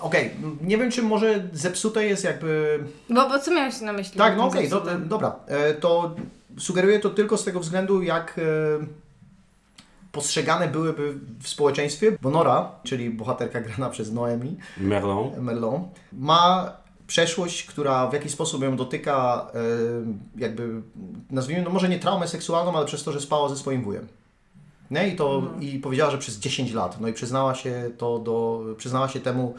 Okej, 0.00 0.30
m, 0.42 0.58
nie 0.62 0.78
wiem, 0.78 0.90
czy 0.90 1.02
może 1.02 1.48
zepsute 1.52 2.06
jest 2.06 2.24
jakby 2.24 2.78
Bo, 3.10 3.28
bo 3.28 3.38
co 3.38 3.50
miałeś 3.54 3.80
na 3.80 3.92
myśli? 3.92 4.18
Tak, 4.18 4.36
no 4.36 4.44
okej, 4.44 4.68
do, 4.68 4.76
zepsutym? 4.80 5.08
dobra. 5.08 5.36
E, 5.46 5.74
To 5.74 6.14
sugeruję 6.58 7.00
to 7.00 7.10
tylko 7.10 7.36
z 7.36 7.44
tego 7.44 7.60
względu, 7.60 8.02
jak 8.02 8.40
postrzegane 10.12 10.68
byłyby 10.68 11.14
w 11.40 11.48
społeczeństwie, 11.48 12.16
bo 12.22 12.30
Nora, 12.30 12.72
czyli 12.82 13.10
bohaterka 13.10 13.60
grana 13.66 13.90
przez 13.90 14.12
Noemi 14.12 14.56
Merlon. 14.78 15.30
Merlon, 15.40 15.88
ma 16.12 16.72
przeszłość, 17.06 17.64
która 17.64 18.06
w 18.06 18.12
jakiś 18.12 18.32
sposób 18.32 18.62
ją 18.62 18.76
dotyka, 18.76 19.46
e, 19.54 20.40
jakby 20.40 20.82
nazwijmy, 21.30 21.62
no 21.62 21.70
może 21.70 21.88
nie 21.88 21.98
traumę 21.98 22.28
seksualną, 22.28 22.76
ale 22.76 22.86
przez 22.86 23.04
to, 23.04 23.12
że 23.12 23.20
spała 23.20 23.48
ze 23.48 23.56
swoim 23.56 23.84
wujem. 23.84 24.06
Nie? 24.90 25.08
I, 25.08 25.16
to, 25.16 25.42
I 25.60 25.78
powiedziała, 25.78 26.10
że 26.10 26.18
przez 26.18 26.38
10 26.38 26.72
lat. 26.72 27.00
No 27.00 27.08
i 27.08 27.12
przyznała 27.12 27.54
się 27.54 27.90
to 27.98 28.18
do, 28.18 28.64
przyznała 28.76 29.08
się 29.08 29.20
temu 29.20 29.54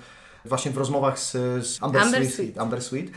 właśnie 0.46 0.72
w 0.72 0.78
rozmowach 0.78 1.20
z, 1.20 1.32
z 1.68 1.84
Amber, 1.84 2.02
Amber 2.02 2.22
Sweet. 2.22 2.34
Sweet. 2.34 2.58
Amber 2.58 2.82
Sweet. 2.82 3.12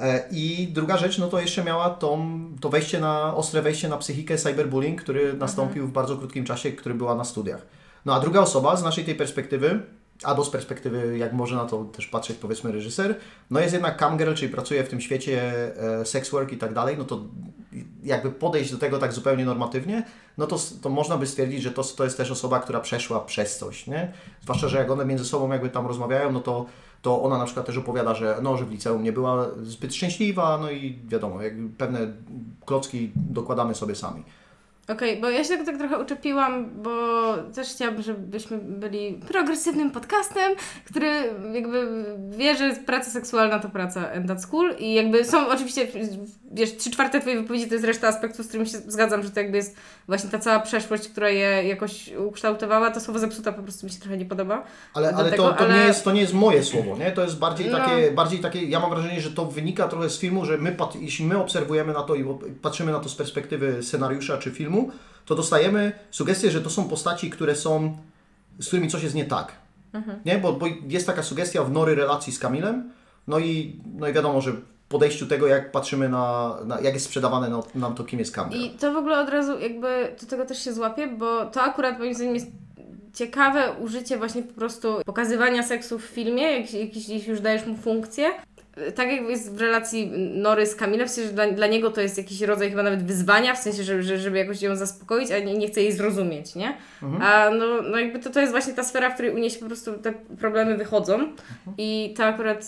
E, 0.00 0.28
I 0.30 0.68
druga 0.72 0.96
rzecz, 0.96 1.18
no 1.18 1.28
to 1.28 1.40
jeszcze 1.40 1.64
miała 1.64 1.90
tą, 1.90 2.40
to 2.60 2.68
wejście 2.68 3.00
na, 3.00 3.34
ostre 3.34 3.62
wejście 3.62 3.88
na 3.88 3.96
psychikę 3.96 4.38
cyberbullying, 4.38 5.02
który 5.02 5.34
nastąpił 5.34 5.86
w 5.86 5.92
bardzo 5.92 6.16
krótkim 6.16 6.44
czasie, 6.44 6.72
który 6.72 6.94
była 6.94 7.14
na 7.14 7.24
studiach. 7.24 7.66
No 8.04 8.14
a 8.14 8.20
druga 8.20 8.40
osoba 8.40 8.76
z 8.76 8.82
naszej 8.82 9.04
tej 9.04 9.14
perspektywy, 9.14 9.80
albo 10.22 10.44
z 10.44 10.50
perspektywy, 10.50 11.18
jak 11.18 11.32
może 11.32 11.56
na 11.56 11.64
to 11.64 11.84
też 11.84 12.06
patrzeć 12.06 12.36
powiedzmy 12.36 12.72
reżyser, 12.72 13.14
no 13.50 13.60
jest 13.60 13.72
jednak 13.72 13.96
camgirl, 13.96 14.34
czyli 14.34 14.52
pracuje 14.52 14.84
w 14.84 14.88
tym 14.88 15.00
świecie 15.00 15.42
e, 16.00 16.04
sex 16.04 16.30
work 16.30 16.52
i 16.52 16.56
tak 16.56 16.74
dalej, 16.74 16.96
no 16.98 17.04
to 17.04 17.24
jakby 18.02 18.30
podejść 18.30 18.70
do 18.70 18.78
tego 18.78 18.98
tak 18.98 19.12
zupełnie 19.12 19.44
normatywnie, 19.44 20.02
no 20.38 20.46
to, 20.46 20.58
to 20.82 20.88
można 20.88 21.16
by 21.16 21.26
stwierdzić, 21.26 21.62
że 21.62 21.70
to, 21.70 21.84
to 21.84 22.04
jest 22.04 22.16
też 22.16 22.30
osoba, 22.30 22.60
która 22.60 22.80
przeszła 22.80 23.20
przez 23.20 23.58
coś, 23.58 23.86
nie? 23.86 24.12
Zwłaszcza, 24.42 24.68
że 24.68 24.78
jak 24.78 24.90
one 24.90 25.04
między 25.04 25.24
sobą 25.24 25.52
jakby 25.52 25.70
tam 25.70 25.86
rozmawiają, 25.86 26.32
no 26.32 26.40
to, 26.40 26.66
to 27.06 27.22
ona 27.22 27.38
na 27.38 27.44
przykład 27.44 27.66
też 27.66 27.76
opowiada, 27.76 28.14
że 28.14 28.38
no, 28.42 28.56
że 28.56 28.64
w 28.64 28.70
liceum 28.70 29.02
nie 29.02 29.12
była 29.12 29.46
zbyt 29.62 29.94
szczęśliwa, 29.94 30.58
no 30.58 30.70
i 30.70 30.98
wiadomo, 31.08 31.42
jakby 31.42 31.68
pewne 31.76 31.98
klocki 32.64 33.12
dokładamy 33.14 33.74
sobie 33.74 33.94
sami. 33.94 34.22
Okej, 34.88 35.20
bo 35.20 35.30
ja 35.30 35.44
się 35.44 35.56
tak, 35.56 35.66
tak 35.66 35.78
trochę 35.78 35.98
uczepiłam, 35.98 36.70
bo 36.82 36.90
też 37.54 37.68
chciałabym, 37.68 38.02
żebyśmy 38.02 38.58
byli 38.58 39.20
progresywnym 39.28 39.90
podcastem, 39.90 40.52
który 40.84 41.06
jakby 41.52 42.04
wie, 42.30 42.56
że 42.56 42.72
praca 42.86 43.10
seksualna 43.10 43.58
to 43.58 43.68
praca 43.68 44.12
and 44.12 44.26
that's 44.26 44.46
cool 44.50 44.74
i 44.78 44.94
jakby 44.94 45.24
są 45.24 45.48
oczywiście, 45.48 45.86
wiesz, 46.52 46.76
trzy 46.76 46.90
czwarte 46.90 47.20
Twojej 47.20 47.38
wypowiedzi 47.38 47.66
to 47.66 47.74
jest 47.74 47.86
reszta 47.86 48.08
aspektów, 48.08 48.44
z 48.46 48.48
którymi 48.48 48.68
się 48.68 48.78
zgadzam, 48.78 49.22
że 49.22 49.30
to 49.30 49.40
jakby 49.40 49.56
jest 49.56 49.76
właśnie 50.08 50.30
ta 50.30 50.38
cała 50.38 50.60
przeszłość, 50.60 51.08
która 51.08 51.30
je 51.30 51.68
jakoś 51.68 52.10
ukształtowała. 52.28 52.90
To 52.90 53.00
słowo 53.00 53.18
zepsuta 53.20 53.52
po 53.52 53.62
prostu 53.62 53.86
mi 53.86 53.92
się 53.92 54.00
trochę 54.00 54.16
nie 54.16 54.26
podoba. 54.26 54.64
Ale, 54.94 55.14
ale 55.14 55.30
tego, 55.30 55.42
to, 55.42 55.52
to, 55.54 55.58
ale- 55.64 55.74
Nie 55.74 55.84
jest, 55.84 56.04
to 56.04 56.12
nie 56.12 56.20
jest 56.20 56.34
moje 56.34 56.64
słowo, 56.64 56.96
nie? 56.96 57.12
To 57.12 57.22
jest 57.22 57.38
bardziej 57.38 57.70
No. 57.70 57.78
takie, 57.78 58.10
bardziej 58.10 58.38
takie, 58.38 58.64
ja 58.64 58.80
mam 58.80 58.90
wrażenie, 58.90 59.20
że 59.20 59.30
to 59.30 59.44
wynika 59.46 59.88
trochę 59.88 60.10
z 60.10 60.18
filmu, 60.18 60.44
że 60.44 60.58
my, 60.58 60.76
jeśli 61.00 61.24
my 61.24 61.38
obserwujemy 61.38 61.92
na 61.92 62.02
to 62.02 62.14
i 62.14 62.24
patrzymy 62.62 62.92
na 62.92 63.00
to 63.00 63.08
z 63.08 63.14
perspektywy 63.14 63.82
scenariusza 63.82 64.38
czy 64.38 64.50
filmu, 64.50 64.75
to 65.24 65.34
dostajemy 65.34 65.92
sugestię, 66.10 66.50
że 66.50 66.60
to 66.60 66.70
są 66.70 66.88
postaci, 66.88 67.30
które 67.30 67.56
są, 67.56 67.96
z 68.58 68.66
którymi 68.66 68.88
coś 68.88 69.02
jest 69.02 69.14
nie 69.14 69.24
tak. 69.24 69.52
Mhm. 69.92 70.20
Nie? 70.24 70.38
Bo, 70.38 70.52
bo 70.52 70.66
jest 70.88 71.06
taka 71.06 71.22
sugestia 71.22 71.64
w 71.64 71.72
Nory 71.72 71.94
relacji 71.94 72.32
z 72.32 72.38
Kamilem, 72.38 72.90
no 73.26 73.38
i, 73.38 73.80
no 73.98 74.08
i 74.08 74.12
wiadomo, 74.12 74.40
że 74.40 74.52
w 74.52 74.88
podejściu 74.88 75.26
tego, 75.26 75.46
jak 75.46 75.72
patrzymy 75.72 76.08
na, 76.08 76.56
na 76.64 76.80
jak 76.80 76.94
jest 76.94 77.06
sprzedawane 77.06 77.48
nam, 77.48 77.62
nam 77.74 77.94
to, 77.94 78.04
kim 78.04 78.18
jest 78.18 78.34
Kamil. 78.34 78.60
I 78.60 78.70
to 78.70 78.92
w 78.92 78.96
ogóle 78.96 79.20
od 79.20 79.28
razu 79.28 79.58
jakby 79.58 80.16
do 80.20 80.26
tego 80.26 80.46
też 80.46 80.64
się 80.64 80.72
złapie, 80.72 81.06
bo 81.06 81.46
to 81.46 81.62
akurat 81.62 81.98
moim 81.98 82.14
zdaniem 82.14 82.34
jest 82.34 82.46
ciekawe 83.14 83.72
użycie 83.80 84.18
właśnie 84.18 84.42
po 84.42 84.54
prostu 84.54 85.00
pokazywania 85.06 85.62
seksu 85.62 85.98
w 85.98 86.04
filmie, 86.04 86.42
jak, 86.42 86.74
jak, 86.74 86.96
jeśli 86.96 87.26
już 87.26 87.40
dajesz 87.40 87.66
mu 87.66 87.76
funkcję. 87.76 88.30
Tak 88.94 89.12
jak 89.12 89.28
jest 89.28 89.56
w 89.56 89.60
relacji 89.60 90.10
Nory 90.16 90.66
z 90.66 90.76
Kamilem, 90.76 91.08
w 91.08 91.10
sensie, 91.10 91.28
że 91.28 91.34
dla, 91.34 91.52
dla 91.52 91.66
niego 91.66 91.90
to 91.90 92.00
jest 92.00 92.18
jakiś 92.18 92.40
rodzaj 92.40 92.70
chyba 92.70 92.82
nawet 92.82 93.06
wyzwania, 93.06 93.54
w 93.54 93.58
sensie, 93.58 93.82
że, 93.82 94.02
że, 94.02 94.18
żeby 94.18 94.38
jakoś 94.38 94.62
ją 94.62 94.76
zaspokoić, 94.76 95.30
a 95.30 95.38
nie, 95.38 95.58
nie 95.58 95.68
chce 95.68 95.82
jej 95.82 95.92
zrozumieć, 95.92 96.54
nie? 96.54 96.76
A 97.20 97.50
no, 97.50 97.82
no 97.82 97.98
jakby 97.98 98.18
to, 98.18 98.30
to 98.30 98.40
jest 98.40 98.52
właśnie 98.52 98.72
ta 98.72 98.82
sfera, 98.84 99.10
w 99.10 99.14
której 99.14 99.34
u 99.34 99.38
niej 99.38 99.50
się 99.50 99.58
po 99.58 99.66
prostu 99.66 99.92
te 99.92 100.12
problemy 100.12 100.76
wychodzą. 100.76 101.32
I 101.78 102.14
to 102.16 102.24
akurat 102.24 102.62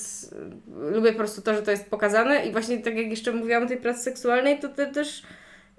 y, 0.87 0.91
lubię 0.91 1.13
po 1.13 1.19
prostu 1.19 1.43
to, 1.43 1.55
że 1.55 1.63
to 1.63 1.71
jest 1.71 1.91
pokazane. 1.91 2.47
I 2.47 2.53
właśnie 2.53 2.79
tak 2.79 2.97
jak 2.97 3.07
jeszcze 3.07 3.33
mówiłam 3.33 3.63
o 3.63 3.67
tej 3.67 3.77
pracy 3.77 4.03
seksualnej, 4.03 4.59
to 4.59 4.69
te, 4.69 4.87
też 4.87 5.23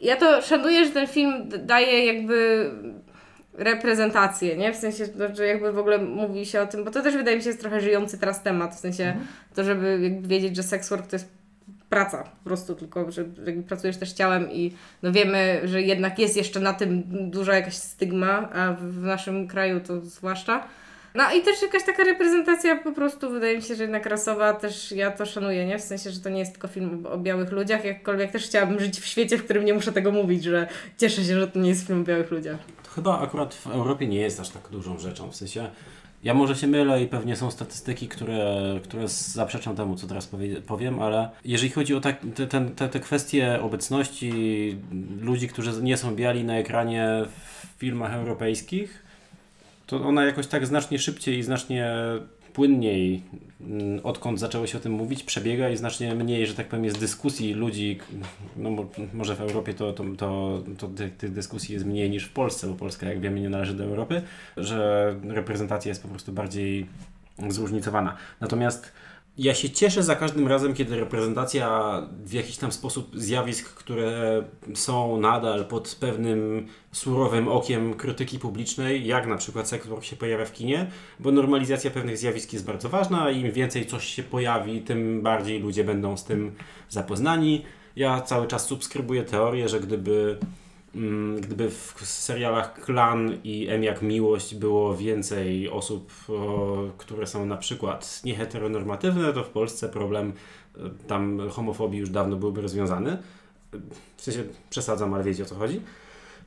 ja 0.01 0.15
to 0.15 0.41
szanuję, 0.41 0.85
że 0.85 0.91
ten 0.91 1.07
film 1.07 1.49
daje 1.49 2.05
jakby 2.05 2.69
reprezentację, 3.59 4.57
nie? 4.57 4.73
W 4.73 4.75
sensie, 4.75 5.05
że 5.33 5.47
jakby 5.47 5.71
w 5.71 5.77
ogóle 5.77 5.97
mówi 5.97 6.45
się 6.45 6.61
o 6.61 6.67
tym, 6.67 6.83
bo 6.83 6.91
to 6.91 7.01
też 7.01 7.15
wydaje 7.15 7.37
mi 7.37 7.43
się 7.43 7.49
jest 7.49 7.61
trochę 7.61 7.81
żyjący 7.81 8.17
teraz 8.17 8.43
temat, 8.43 8.75
w 8.75 8.79
sensie 8.79 9.15
to, 9.55 9.63
żeby 9.63 9.99
jakby 10.01 10.27
wiedzieć, 10.27 10.55
że 10.55 10.63
sex 10.63 10.89
work 10.89 11.07
to 11.07 11.15
jest 11.15 11.29
praca 11.89 12.23
po 12.23 12.43
prostu, 12.43 12.75
tylko 12.75 13.11
że 13.11 13.25
jakby 13.45 13.63
pracujesz 13.63 13.97
też 13.97 14.11
ciałem 14.11 14.51
i 14.51 14.73
no 15.03 15.11
wiemy, 15.11 15.61
że 15.63 15.81
jednak 15.81 16.19
jest 16.19 16.37
jeszcze 16.37 16.59
na 16.59 16.73
tym 16.73 17.03
duża 17.31 17.55
jakaś 17.55 17.75
stygma, 17.75 18.49
a 18.53 18.73
w 18.73 19.01
naszym 19.01 19.47
kraju 19.47 19.79
to 19.79 20.01
zwłaszcza. 20.01 20.67
No 21.15 21.23
i 21.33 21.41
też 21.41 21.61
jakaś 21.61 21.83
taka 21.83 22.03
reprezentacja 22.03 22.75
po 22.75 22.91
prostu, 22.91 23.29
wydaje 23.29 23.57
mi 23.57 23.63
się, 23.63 23.75
że 23.75 23.83
jednak 23.83 24.05
rasowa 24.05 24.53
też 24.53 24.91
ja 24.91 25.11
to 25.11 25.25
szanuję, 25.25 25.65
nie? 25.65 25.79
W 25.79 25.81
sensie, 25.81 26.11
że 26.11 26.19
to 26.19 26.29
nie 26.29 26.39
jest 26.39 26.51
tylko 26.51 26.67
film 26.67 27.05
o 27.05 27.17
białych 27.17 27.51
ludziach, 27.51 27.85
jakkolwiek 27.85 28.31
też 28.31 28.45
chciałabym 28.45 28.79
żyć 28.79 28.99
w 28.99 29.05
świecie, 29.05 29.37
w 29.37 29.43
którym 29.43 29.65
nie 29.65 29.73
muszę 29.73 29.91
tego 29.91 30.11
mówić, 30.11 30.43
że 30.43 30.67
cieszę 30.97 31.23
się, 31.23 31.39
że 31.39 31.47
to 31.47 31.59
nie 31.59 31.69
jest 31.69 31.87
film 31.87 32.01
o 32.01 32.03
białych 32.03 32.31
ludziach. 32.31 32.57
Chyba 32.99 33.19
akurat 33.19 33.55
w 33.55 33.67
Europie 33.67 34.07
nie 34.07 34.17
jest 34.17 34.39
aż 34.39 34.49
tak 34.49 34.69
dużą 34.69 34.99
rzeczą. 34.99 35.31
W 35.31 35.35
sensie, 35.35 35.69
ja 36.23 36.33
może 36.33 36.55
się 36.55 36.67
mylę 36.67 37.03
i 37.03 37.07
pewnie 37.07 37.35
są 37.35 37.51
statystyki, 37.51 38.07
które, 38.07 38.79
które 38.83 39.07
zaprzeczą 39.07 39.75
temu, 39.75 39.95
co 39.95 40.07
teraz 40.07 40.27
powie, 40.27 40.61
powiem, 40.61 40.99
ale 40.99 41.29
jeżeli 41.45 41.71
chodzi 41.71 41.95
o 41.95 42.01
tak, 42.01 42.19
te, 42.35 42.47
te, 42.47 42.89
te 42.89 42.99
kwestie 42.99 43.59
obecności 43.61 44.31
ludzi, 45.21 45.47
którzy 45.47 45.83
nie 45.83 45.97
są 45.97 46.15
biali 46.15 46.43
na 46.43 46.57
ekranie 46.57 47.25
w 47.25 47.79
filmach 47.79 48.13
europejskich, 48.13 49.03
to 49.87 50.07
ona 50.07 50.25
jakoś 50.25 50.47
tak 50.47 50.67
znacznie 50.67 50.99
szybciej 50.99 51.37
i 51.37 51.43
znacznie 51.43 51.93
płynniej, 52.53 53.21
mm, 53.61 53.99
odkąd 54.03 54.39
zaczęło 54.39 54.67
się 54.67 54.77
o 54.77 54.81
tym 54.81 54.91
mówić, 54.91 55.23
przebiega 55.23 55.69
i 55.69 55.77
znacznie 55.77 56.15
mniej, 56.15 56.47
że 56.47 56.53
tak 56.53 56.67
powiem, 56.67 56.85
jest 56.85 56.99
dyskusji 56.99 57.53
ludzi, 57.53 57.99
no 58.57 58.69
mo- 58.69 58.89
może 59.13 59.35
w 59.35 59.41
Europie 59.41 59.73
to, 59.73 59.93
to, 59.93 60.03
to, 60.17 60.63
to 60.77 60.87
tych, 60.87 61.17
tych 61.17 61.31
dyskusji 61.31 61.73
jest 61.73 61.85
mniej 61.85 62.09
niż 62.09 62.25
w 62.25 62.33
Polsce, 62.33 62.67
bo 62.67 62.73
Polska, 62.73 63.09
jak 63.09 63.19
wiemy, 63.19 63.39
nie 63.39 63.49
należy 63.49 63.73
do 63.73 63.83
Europy, 63.83 64.21
że 64.57 65.15
reprezentacja 65.23 65.89
jest 65.89 66.01
po 66.01 66.07
prostu 66.07 66.31
bardziej 66.31 66.85
zróżnicowana. 67.49 68.17
Natomiast 68.39 68.91
Ja 69.37 69.53
się 69.53 69.69
cieszę 69.69 70.03
za 70.03 70.15
każdym 70.15 70.47
razem, 70.47 70.73
kiedy 70.73 70.99
reprezentacja 70.99 72.01
w 72.23 72.33
jakiś 72.33 72.57
tam 72.57 72.71
sposób 72.71 73.11
zjawisk, 73.13 73.73
które 73.73 74.43
są 74.73 75.17
nadal 75.17 75.65
pod 75.65 75.97
pewnym 75.99 76.67
surowym 76.91 77.47
okiem 77.47 77.93
krytyki 77.93 78.39
publicznej, 78.39 79.07
jak 79.07 79.27
na 79.27 79.37
przykład 79.37 79.67
seks 79.67 79.87
się 80.01 80.15
pojawia 80.15 80.45
w 80.45 80.53
kinie, 80.53 80.91
bo 81.19 81.31
normalizacja 81.31 81.91
pewnych 81.91 82.17
zjawisk 82.17 82.53
jest 82.53 82.65
bardzo 82.65 82.89
ważna 82.89 83.31
im 83.31 83.51
więcej 83.51 83.85
coś 83.85 84.05
się 84.05 84.23
pojawi, 84.23 84.81
tym 84.81 85.21
bardziej 85.21 85.59
ludzie 85.59 85.83
będą 85.83 86.17
z 86.17 86.23
tym 86.23 86.55
zapoznani. 86.89 87.65
Ja 87.95 88.21
cały 88.21 88.47
czas 88.47 88.65
subskrybuję 88.65 89.23
teorię, 89.23 89.69
że 89.69 89.79
gdyby 89.79 90.39
gdyby 91.41 91.69
w 91.69 92.01
serialach 92.03 92.73
Klan 92.73 93.37
i 93.43 93.67
M 93.69 93.83
jak 93.83 94.01
Miłość 94.01 94.55
było 94.55 94.97
więcej 94.97 95.69
osób, 95.69 96.11
które 96.97 97.27
są 97.27 97.45
na 97.45 97.57
przykład 97.57 98.21
nieheteronormatywne, 98.25 99.33
to 99.33 99.43
w 99.43 99.49
Polsce 99.49 99.89
problem 99.89 100.33
e, 100.77 100.79
tam 101.07 101.49
homofobii 101.49 101.99
już 101.99 102.09
dawno 102.09 102.35
byłby 102.35 102.61
rozwiązany. 102.61 103.17
W 104.17 104.21
sensie 104.21 104.43
przesadzam, 104.69 105.13
ale 105.13 105.23
wiecie 105.23 105.43
o 105.43 105.45
co 105.45 105.55
chodzi. 105.55 105.81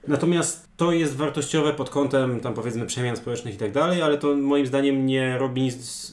Natomiast 0.09 0.69
to 0.77 0.93
jest 0.93 1.17
wartościowe 1.17 1.73
pod 1.73 1.91
kątem 1.91 2.41
tam 2.41 2.55
powiedzmy 2.55 2.87
przemian 2.87 3.17
społecznych 3.17 3.55
i 3.55 3.59
tak 3.59 3.73
dalej, 3.73 4.03
ale 4.03 4.19
to 4.19 4.35
moim 4.35 4.67
zdaniem 4.67 5.07
nie 5.07 5.39
robi 5.39 5.63
nic 5.63 6.13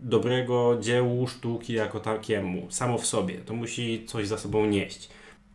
dobrego 0.00 0.76
dziełu 0.80 1.26
sztuki 1.26 1.72
jako 1.72 2.00
takiemu, 2.00 2.66
samo 2.70 2.98
w 2.98 3.06
sobie. 3.06 3.34
To 3.34 3.54
musi 3.54 4.04
coś 4.06 4.28
za 4.28 4.38
sobą 4.38 4.66
nieść. 4.66 5.08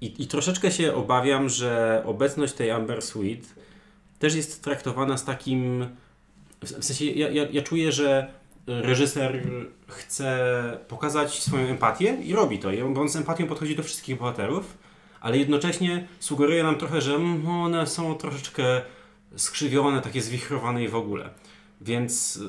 I, 0.06 0.24
I 0.24 0.28
troszeczkę 0.28 0.72
się 0.72 0.94
obawiam, 0.94 1.50
że 1.50 2.04
obecność 2.06 2.54
tej 2.54 2.72
Amber 2.72 3.02
Sweet 3.02 3.56
też 4.20 4.36
jest 4.36 4.64
traktowana 4.64 5.18
z 5.18 5.26
takim. 5.26 5.88
W 6.62 6.84
sensie, 6.84 7.06
ja, 7.06 7.30
ja, 7.30 7.48
ja 7.52 7.62
czuję, 7.62 7.92
że 7.92 8.28
reżyser 8.68 9.48
chce 9.88 10.80
pokazać 10.88 11.44
swoją 11.44 11.68
empatię 11.68 12.18
i 12.24 12.34
robi 12.34 12.60
to. 12.60 12.70
Bo 12.94 13.02
on 13.02 13.10
z 13.10 13.16
empatią 13.16 13.48
podchodzi 13.48 13.76
do 13.76 13.84
wszystkich 13.84 14.18
bohaterów, 14.18 14.78
ale 15.22 15.38
jednocześnie 15.38 16.08
sugeruje 16.20 16.64
nam 16.64 16.78
trochę, 16.78 17.02
że 17.02 17.16
mm, 17.16 17.48
one 17.48 17.88
są 17.88 18.16
troszeczkę 18.16 18.82
skrzywione, 19.36 20.02
takie 20.02 20.22
zwichrowane 20.22 20.84
i 20.84 20.88
w 20.88 20.96
ogóle. 20.96 21.30
Więc 21.82 22.40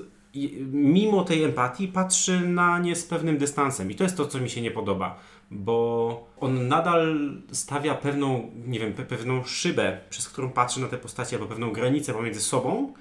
mimo 0.72 1.24
tej 1.24 1.44
empatii 1.44 1.88
patrzy 1.88 2.40
na 2.40 2.78
nie 2.78 2.96
z 2.96 3.04
pewnym 3.04 3.38
dystansem 3.38 3.90
i 3.90 3.94
to 3.94 4.04
jest 4.04 4.16
to, 4.16 4.26
co 4.26 4.40
mi 4.40 4.50
się 4.50 4.60
nie 4.60 4.70
podoba 4.70 5.18
bo 5.50 6.28
on 6.40 6.68
nadal 6.68 7.32
stawia 7.52 7.94
pewną, 7.94 8.50
nie 8.66 8.80
wiem, 8.80 8.92
pewną 8.92 9.44
szybę, 9.44 10.00
przez 10.11 10.28
którą 10.28 10.50
patrzy 10.50 10.80
na 10.80 10.88
te 10.88 10.98
postacie, 10.98 11.37
albo 11.37 11.48
pewną 11.48 11.72
granicę 11.72 12.12
pomiędzy 12.12 12.40
sobą, 12.40 12.92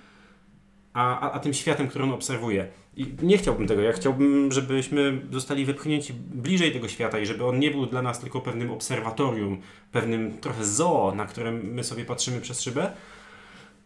a, 0.94 1.20
a, 1.20 1.32
a, 1.32 1.40
tym 1.40 1.54
światem, 1.54 1.88
który 1.88 2.04
on 2.04 2.12
obserwuje. 2.12 2.68
I 2.98 3.16
nie 3.22 3.38
chciałbym 3.38 3.68
tego. 3.68 3.82
Ja 3.82 3.92
chciałbym, 3.92 4.52
żebyśmy 4.52 5.22
zostali 5.32 5.66
wypchnięci 5.66 6.14
bliżej 6.14 6.72
tego 6.72 6.88
świata 6.88 7.20
i 7.20 7.26
żeby 7.26 7.46
on 7.46 7.60
nie 7.60 7.72
był 7.72 7.86
dla 7.86 8.02
nas 8.02 8.20
tylko 8.20 8.42
pewnym 8.42 8.72
obserwatorium, 8.72 9.62
pewnym 9.92 10.38
trochę 10.38 10.66
zoo, 10.66 11.14
na 11.16 11.26
którym 11.26 11.74
my 11.74 11.84
sobie 11.84 12.06
patrzymy 12.06 12.42
przez 12.42 12.62
szybę. 12.62 12.92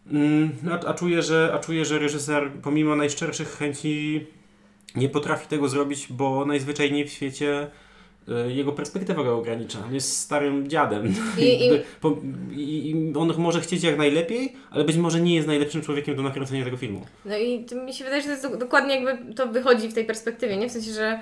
Mm, 0.06 0.50
a, 0.70 0.86
a, 0.86 0.94
czuję, 0.94 1.22
że, 1.22 1.50
a 1.54 1.58
czuję, 1.58 1.84
że 1.84 1.98
reżyser 1.98 2.50
pomimo 2.62 2.96
najszczerszych 2.96 3.48
chęci 3.48 4.26
nie 4.96 5.08
potrafi 5.08 5.48
tego 5.48 5.68
zrobić, 5.68 6.06
bo 6.10 6.44
najzwyczajniej 6.46 7.08
w 7.08 7.12
świecie 7.12 7.70
jego 8.48 8.72
perspektywa 8.72 9.24
go 9.24 9.38
ogranicza. 9.38 9.78
On 9.86 9.94
jest 9.94 10.18
starym 10.18 10.68
dziadem. 10.68 11.14
I, 11.38 11.42
i... 12.52 12.90
I, 12.90 13.12
on 13.16 13.34
może 13.38 13.60
chcieć 13.60 13.82
jak 13.82 13.98
najlepiej, 13.98 14.52
ale 14.70 14.84
być 14.84 14.96
może 14.96 15.20
nie 15.20 15.34
jest 15.34 15.48
najlepszym 15.48 15.82
człowiekiem 15.82 16.16
do 16.16 16.22
nakręcenia 16.22 16.64
tego 16.64 16.76
filmu. 16.76 17.06
No 17.24 17.36
i 17.38 17.66
mi 17.86 17.94
się 17.94 18.04
wydaje, 18.04 18.22
że 18.22 18.28
to 18.28 18.34
jest 18.34 18.58
dokładnie 18.58 19.00
jakby 19.00 19.34
to 19.34 19.46
wychodzi 19.46 19.88
w 19.88 19.94
tej 19.94 20.04
perspektywie, 20.04 20.56
nie? 20.56 20.68
W 20.68 20.72
sensie, 20.72 20.92
że 20.92 21.20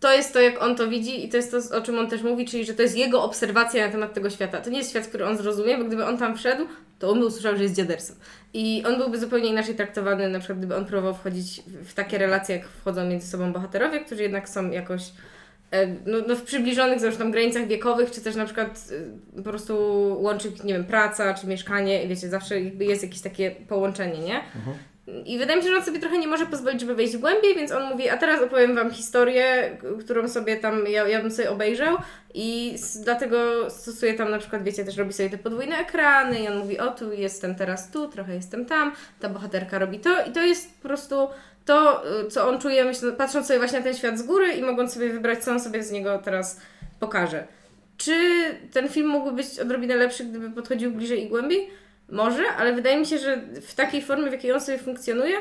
to 0.00 0.12
jest 0.12 0.32
to, 0.32 0.40
jak 0.40 0.62
on 0.62 0.76
to 0.76 0.88
widzi 0.88 1.24
i 1.24 1.28
to 1.28 1.36
jest 1.36 1.50
to, 1.50 1.78
o 1.78 1.80
czym 1.80 1.98
on 1.98 2.08
też 2.08 2.22
mówi, 2.22 2.44
czyli 2.44 2.64
że 2.64 2.74
to 2.74 2.82
jest 2.82 2.96
jego 2.96 3.22
obserwacja 3.22 3.86
na 3.86 3.92
temat 3.92 4.14
tego 4.14 4.30
świata. 4.30 4.60
To 4.60 4.70
nie 4.70 4.78
jest 4.78 4.90
świat, 4.90 5.06
który 5.06 5.26
on 5.26 5.36
zrozumie, 5.36 5.78
bo 5.78 5.84
gdyby 5.84 6.06
on 6.06 6.18
tam 6.18 6.36
wszedł, 6.36 6.66
to 6.98 7.10
on 7.10 7.20
by 7.20 7.26
usłyszał, 7.26 7.56
że 7.56 7.62
jest 7.62 7.74
dziadersem. 7.74 8.16
I 8.54 8.82
on 8.86 8.96
byłby 8.96 9.18
zupełnie 9.18 9.48
inaczej 9.48 9.74
traktowany, 9.74 10.28
na 10.28 10.38
przykład 10.38 10.58
gdyby 10.58 10.76
on 10.76 10.84
próbował 10.84 11.14
wchodzić 11.14 11.62
w 11.84 11.94
takie 11.94 12.18
relacje, 12.18 12.56
jak 12.56 12.68
wchodzą 12.68 13.06
między 13.06 13.28
sobą 13.28 13.52
bohaterowie, 13.52 14.00
którzy 14.00 14.22
jednak 14.22 14.48
są 14.48 14.70
jakoś 14.70 15.02
E, 15.02 15.10
no, 16.06 16.18
no 16.28 16.36
w 16.36 16.42
przybliżonych 16.42 17.00
zresztą 17.00 17.30
granicach 17.30 17.66
wiekowych, 17.66 18.10
czy 18.10 18.20
też 18.20 18.36
na 18.36 18.44
przykład 18.44 18.88
e, 19.34 19.36
po 19.36 19.42
prostu 19.42 19.76
łączy, 20.20 20.52
nie 20.64 20.74
wiem, 20.74 20.84
praca, 20.84 21.34
czy 21.34 21.46
mieszkanie 21.46 22.04
i 22.04 22.08
wiecie, 22.08 22.28
zawsze 22.28 22.60
jakby 22.60 22.84
jest 22.84 23.02
jakieś 23.02 23.20
takie 23.20 23.50
połączenie, 23.50 24.18
nie? 24.18 24.40
Mhm. 24.56 24.76
I 25.24 25.38
wydaje 25.38 25.58
mi 25.58 25.64
się, 25.64 25.70
że 25.70 25.76
on 25.76 25.84
sobie 25.84 25.98
trochę 25.98 26.18
nie 26.18 26.26
może 26.26 26.46
pozwolić, 26.46 26.80
żeby 26.80 26.94
wejść 26.94 27.16
głębiej, 27.16 27.54
więc 27.54 27.72
on 27.72 27.90
mówi, 27.90 28.08
a 28.08 28.16
teraz 28.16 28.42
opowiem 28.42 28.74
Wam 28.74 28.90
historię, 28.90 29.78
którą 30.00 30.28
sobie 30.28 30.56
tam, 30.56 30.86
ja, 30.86 31.08
ja 31.08 31.22
bym 31.22 31.30
sobie 31.30 31.50
obejrzał 31.50 31.96
i 32.34 32.76
dlatego 33.04 33.70
stosuje 33.70 34.14
tam 34.14 34.30
na 34.30 34.38
przykład, 34.38 34.62
wiecie, 34.62 34.84
też 34.84 34.96
robi 34.96 35.12
sobie 35.12 35.30
te 35.30 35.38
podwójne 35.38 35.76
ekrany 35.76 36.40
i 36.40 36.48
on 36.48 36.58
mówi, 36.58 36.78
o 36.78 36.88
tu 36.88 37.12
jestem 37.12 37.54
teraz 37.54 37.90
tu, 37.90 38.08
trochę 38.08 38.34
jestem 38.34 38.66
tam, 38.66 38.92
ta 39.20 39.28
bohaterka 39.28 39.78
robi 39.78 39.98
to 39.98 40.24
i 40.24 40.32
to 40.32 40.42
jest 40.42 40.74
po 40.74 40.88
prostu 40.88 41.28
to, 41.66 42.02
y, 42.20 42.28
co 42.28 42.48
on 42.48 42.58
czuje, 42.58 42.84
myślę, 42.84 43.12
patrząc 43.12 43.46
sobie 43.46 43.58
właśnie 43.58 43.78
na 43.78 43.84
ten 43.84 43.94
świat 43.94 44.18
z 44.18 44.22
góry 44.22 44.52
i 44.52 44.62
mogąc 44.62 44.94
sobie 44.94 45.12
wybrać, 45.12 45.44
co 45.44 45.50
on 45.50 45.60
sobie 45.60 45.82
z 45.82 45.90
niego 45.90 46.18
teraz 46.18 46.60
pokaże. 47.00 47.46
Czy 47.96 48.14
ten 48.72 48.88
film 48.88 49.08
mógłby 49.08 49.32
być 49.32 49.60
odrobinę 49.60 49.96
lepszy, 49.96 50.24
gdyby 50.24 50.50
podchodził 50.50 50.90
bliżej 50.90 51.24
i 51.24 51.28
głębiej? 51.28 51.70
Może, 52.08 52.48
ale 52.58 52.72
wydaje 52.72 52.96
mi 52.96 53.06
się, 53.06 53.18
że 53.18 53.42
w 53.62 53.74
takiej 53.74 54.02
formie, 54.02 54.28
w 54.28 54.32
jakiej 54.32 54.52
on 54.52 54.60
sobie 54.60 54.78
funkcjonuje, 54.78 55.36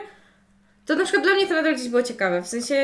to 0.85 0.95
na 0.95 1.03
przykład 1.03 1.23
dla 1.23 1.33
mnie 1.33 1.47
to 1.47 1.53
nadal 1.53 1.75
gdzieś 1.75 1.89
było 1.89 2.03
ciekawe. 2.03 2.41
W 2.41 2.47
sensie, 2.47 2.75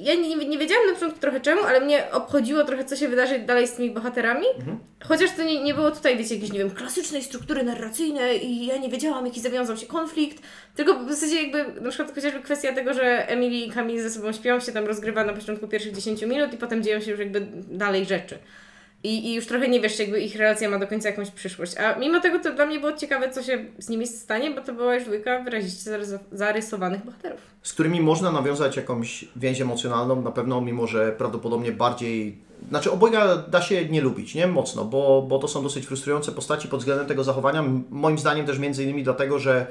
ja 0.00 0.14
nie, 0.14 0.36
nie 0.36 0.58
wiedziałam 0.58 0.86
na 0.86 0.94
początku 0.94 1.20
trochę 1.20 1.40
czemu, 1.40 1.62
ale 1.62 1.80
mnie 1.80 2.12
obchodziło 2.12 2.64
trochę, 2.64 2.84
co 2.84 2.96
się 2.96 3.08
wydarzy 3.08 3.38
dalej 3.38 3.68
z 3.68 3.72
tymi 3.72 3.90
bohaterami. 3.90 4.46
Mhm. 4.58 4.78
Chociaż 5.04 5.30
to 5.36 5.44
nie, 5.44 5.64
nie 5.64 5.74
było 5.74 5.90
tutaj, 5.90 6.16
wiecie, 6.16 6.34
jakiejś, 6.34 6.52
nie 6.52 6.58
wiem, 6.58 6.70
klasycznej 6.70 7.22
struktury 7.22 7.62
narracyjnej 7.62 8.46
i 8.46 8.66
ja 8.66 8.76
nie 8.76 8.88
wiedziałam, 8.88 9.26
jaki 9.26 9.40
zawiązał 9.40 9.76
się 9.76 9.86
konflikt. 9.86 10.42
Tylko 10.76 10.98
w 11.04 11.10
zasadzie 11.10 11.42
jakby, 11.42 11.80
na 11.80 11.90
przykład 11.90 12.14
chociażby 12.14 12.40
kwestia 12.40 12.72
tego, 12.72 12.94
że 12.94 13.28
Emily 13.28 13.56
i 13.56 13.70
Camille 13.70 14.02
ze 14.02 14.10
sobą 14.10 14.32
śpią, 14.32 14.60
się 14.60 14.72
tam 14.72 14.86
rozgrywa 14.86 15.24
na 15.24 15.32
początku 15.32 15.68
pierwszych 15.68 15.92
10 15.92 16.22
minut 16.22 16.54
i 16.54 16.56
potem 16.56 16.82
dzieją 16.82 17.00
się 17.00 17.10
już 17.10 17.20
jakby 17.20 17.46
dalej 17.68 18.04
rzeczy. 18.04 18.38
I, 19.04 19.28
I 19.28 19.34
już 19.34 19.46
trochę 19.46 19.68
nie 19.68 19.80
wiesz, 19.80 19.96
czy 19.96 20.02
jakby 20.02 20.20
ich 20.20 20.36
relacja 20.36 20.70
ma 20.70 20.78
do 20.78 20.86
końca 20.86 21.08
jakąś 21.08 21.30
przyszłość. 21.30 21.76
A 21.76 21.98
mimo 21.98 22.20
tego 22.20 22.38
to 22.38 22.54
dla 22.54 22.66
mnie 22.66 22.80
było 22.80 22.92
ciekawe, 22.92 23.30
co 23.30 23.42
się 23.42 23.64
z 23.78 23.88
nimi 23.88 24.06
stanie, 24.06 24.50
bo 24.50 24.60
to 24.60 24.72
była 24.72 24.94
już 24.94 25.04
dwójka 25.04 25.42
wyraziście 25.42 25.90
zarysowanych 26.32 27.04
bohaterów. 27.04 27.40
Z 27.62 27.72
którymi 27.72 28.00
można 28.00 28.32
nawiązać 28.32 28.76
jakąś 28.76 29.24
więź 29.36 29.60
emocjonalną, 29.60 30.22
na 30.22 30.32
pewno, 30.32 30.60
mimo 30.60 30.86
że 30.86 31.12
prawdopodobnie 31.12 31.72
bardziej 31.72 32.46
znaczy 32.68 32.92
obojga 32.92 33.36
da 33.36 33.62
się 33.62 33.88
nie 33.88 34.00
lubić, 34.00 34.34
nie? 34.34 34.46
Mocno, 34.46 34.84
bo, 34.84 35.22
bo 35.28 35.38
to 35.38 35.48
są 35.48 35.62
dosyć 35.62 35.86
frustrujące 35.86 36.32
postaci 36.32 36.68
pod 36.68 36.80
względem 36.80 37.06
tego 37.06 37.24
zachowania. 37.24 37.64
Moim 37.90 38.18
zdaniem 38.18 38.46
też 38.46 38.58
między 38.58 38.84
innymi 38.84 39.02
dlatego, 39.02 39.38
że 39.38 39.66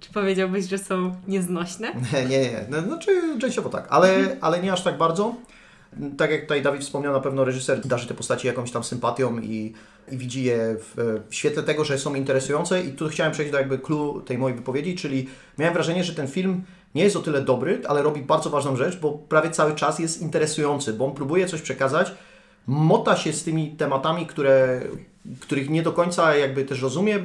czy 0.00 0.12
powiedziałbyś, 0.12 0.64
że 0.64 0.78
są 0.78 1.14
nieznośne? 1.28 1.92
Nie, 2.12 2.24
nie, 2.24 2.40
nie. 2.40 2.64
No, 2.68 2.80
znaczy 2.80 3.38
częściowo 3.40 3.68
tak, 3.68 3.86
ale, 3.90 4.36
ale 4.40 4.62
nie 4.62 4.72
aż 4.72 4.82
tak 4.82 4.98
bardzo 4.98 5.34
tak 6.16 6.30
jak 6.30 6.40
tutaj 6.40 6.62
Dawid 6.62 6.82
wspomniał, 6.82 7.12
na 7.12 7.20
pewno 7.20 7.44
reżyser 7.44 7.86
darzy 7.86 8.08
te 8.08 8.14
postaci 8.14 8.46
jakąś 8.46 8.70
tam 8.70 8.84
sympatią 8.84 9.38
i, 9.38 9.72
i 10.10 10.16
widzi 10.16 10.44
je 10.44 10.76
w, 10.78 10.94
w, 11.28 11.34
świetle 11.34 11.62
tego, 11.62 11.84
że 11.84 11.98
są 11.98 12.14
interesujące. 12.14 12.82
I 12.82 12.92
tu 12.92 13.08
chciałem 13.08 13.32
przejść 13.32 13.52
do 13.52 13.58
jakby 13.58 13.78
clue 13.78 14.22
tej 14.26 14.38
mojej 14.38 14.56
wypowiedzi, 14.56 14.94
czyli 14.94 15.28
miałem 15.58 15.74
wrażenie, 15.74 16.04
że 16.04 16.14
ten 16.14 16.28
film 16.28 16.62
nie 16.94 17.04
jest 17.04 17.16
o 17.16 17.22
tyle 17.22 17.42
dobry, 17.42 17.80
ale 17.88 18.02
robi 18.02 18.20
bardzo 18.20 18.50
ważną 18.50 18.76
rzecz, 18.76 18.98
bo 18.98 19.12
prawie 19.12 19.50
cały 19.50 19.74
czas 19.74 19.98
jest 19.98 20.22
interesujący, 20.22 20.92
bo 20.92 21.06
on 21.06 21.14
próbuje 21.14 21.46
coś 21.46 21.62
przekazać, 21.62 22.12
mota 22.66 23.16
się 23.16 23.32
z 23.32 23.44
tymi 23.44 23.70
tematami, 23.70 24.26
które, 24.26 24.80
których 25.40 25.70
nie 25.70 25.82
do 25.82 25.92
końca 25.92 26.36
jakby 26.36 26.64
też 26.64 26.82
rozumie, 26.82 27.18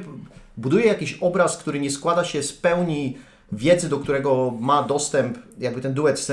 buduje 0.56 0.84
jakiś 0.84 1.18
obraz, 1.20 1.56
który 1.56 1.80
nie 1.80 1.90
składa 1.90 2.24
się 2.24 2.42
z 2.42 2.52
pełni 2.52 3.16
wiedzy, 3.52 3.88
do 3.88 3.98
którego 3.98 4.52
ma 4.60 4.82
dostęp 4.82 5.38
jakby 5.58 5.80
ten 5.80 5.94
duet 5.94 6.26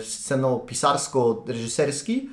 scenopisarsko-reżyserski. 0.00 2.28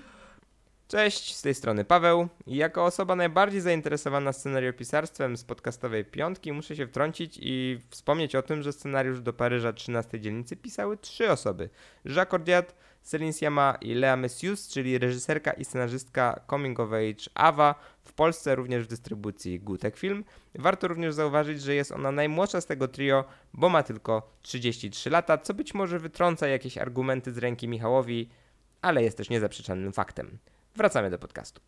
Cześć, 0.88 1.36
z 1.36 1.42
tej 1.42 1.56
strony 1.56 1.86
Paweł. 1.86 2.28
Jako 2.48 2.86
osoba 2.86 3.16
najbardziej 3.16 3.62
zainteresowana 3.62 4.34
scenariopisarstwem 4.34 5.38
z 5.38 5.44
podcastowej 5.44 6.06
piątki 6.06 6.52
muszę 6.52 6.76
się 6.76 6.88
wtrącić 6.88 7.40
i 7.42 7.80
wspomnieć 7.90 8.36
o 8.36 8.42
tym, 8.42 8.64
że 8.64 8.74
scenariusz 8.74 9.22
do 9.22 9.34
Paryża 9.34 9.74
13 9.74 10.20
dzielnicy 10.20 10.56
pisały 10.56 10.98
trzy 10.98 11.32
osoby. 11.32 11.70
Jacques 12.06 12.32
Cordiat, 12.32 12.76
Céline 13.06 13.34
Sciamma 13.34 13.78
i 13.82 13.94
Lea 13.94 14.16
Messius, 14.16 14.68
czyli 14.68 14.98
reżyserka 14.98 15.52
i 15.52 15.66
scenarzystka 15.66 16.40
Coming 16.50 16.80
of 16.80 16.90
Age 16.94 17.30
Ava, 17.34 17.76
w 18.10 18.14
Polsce 18.14 18.56
również 18.56 18.84
w 18.84 18.88
dystrybucji 18.88 19.60
Gutek 19.60 19.98
Film. 19.98 20.24
Warto 20.56 20.88
również 20.88 21.14
zauważyć, 21.14 21.62
że 21.62 21.76
jest 21.76 21.92
ona 21.92 22.12
najmłodsza 22.12 22.62
z 22.62 22.66
tego 22.66 22.88
trio, 22.88 23.24
bo 23.54 23.70
ma 23.70 23.84
tylko 23.84 24.30
33 24.42 25.10
lata, 25.10 25.38
co 25.38 25.54
być 25.54 25.74
może 25.74 26.00
wytrąca 26.00 26.48
jakieś 26.48 26.78
argumenty 26.78 27.34
z 27.34 27.38
ręki 27.38 27.68
Michałowi, 27.68 28.30
ale 28.82 29.04
jest 29.04 29.18
też 29.18 29.30
niezaprzeczalnym 29.30 29.94
faktem. 29.94 30.38
Wracamy 30.76 31.10
do 31.10 31.20
podcastu. 31.20 31.62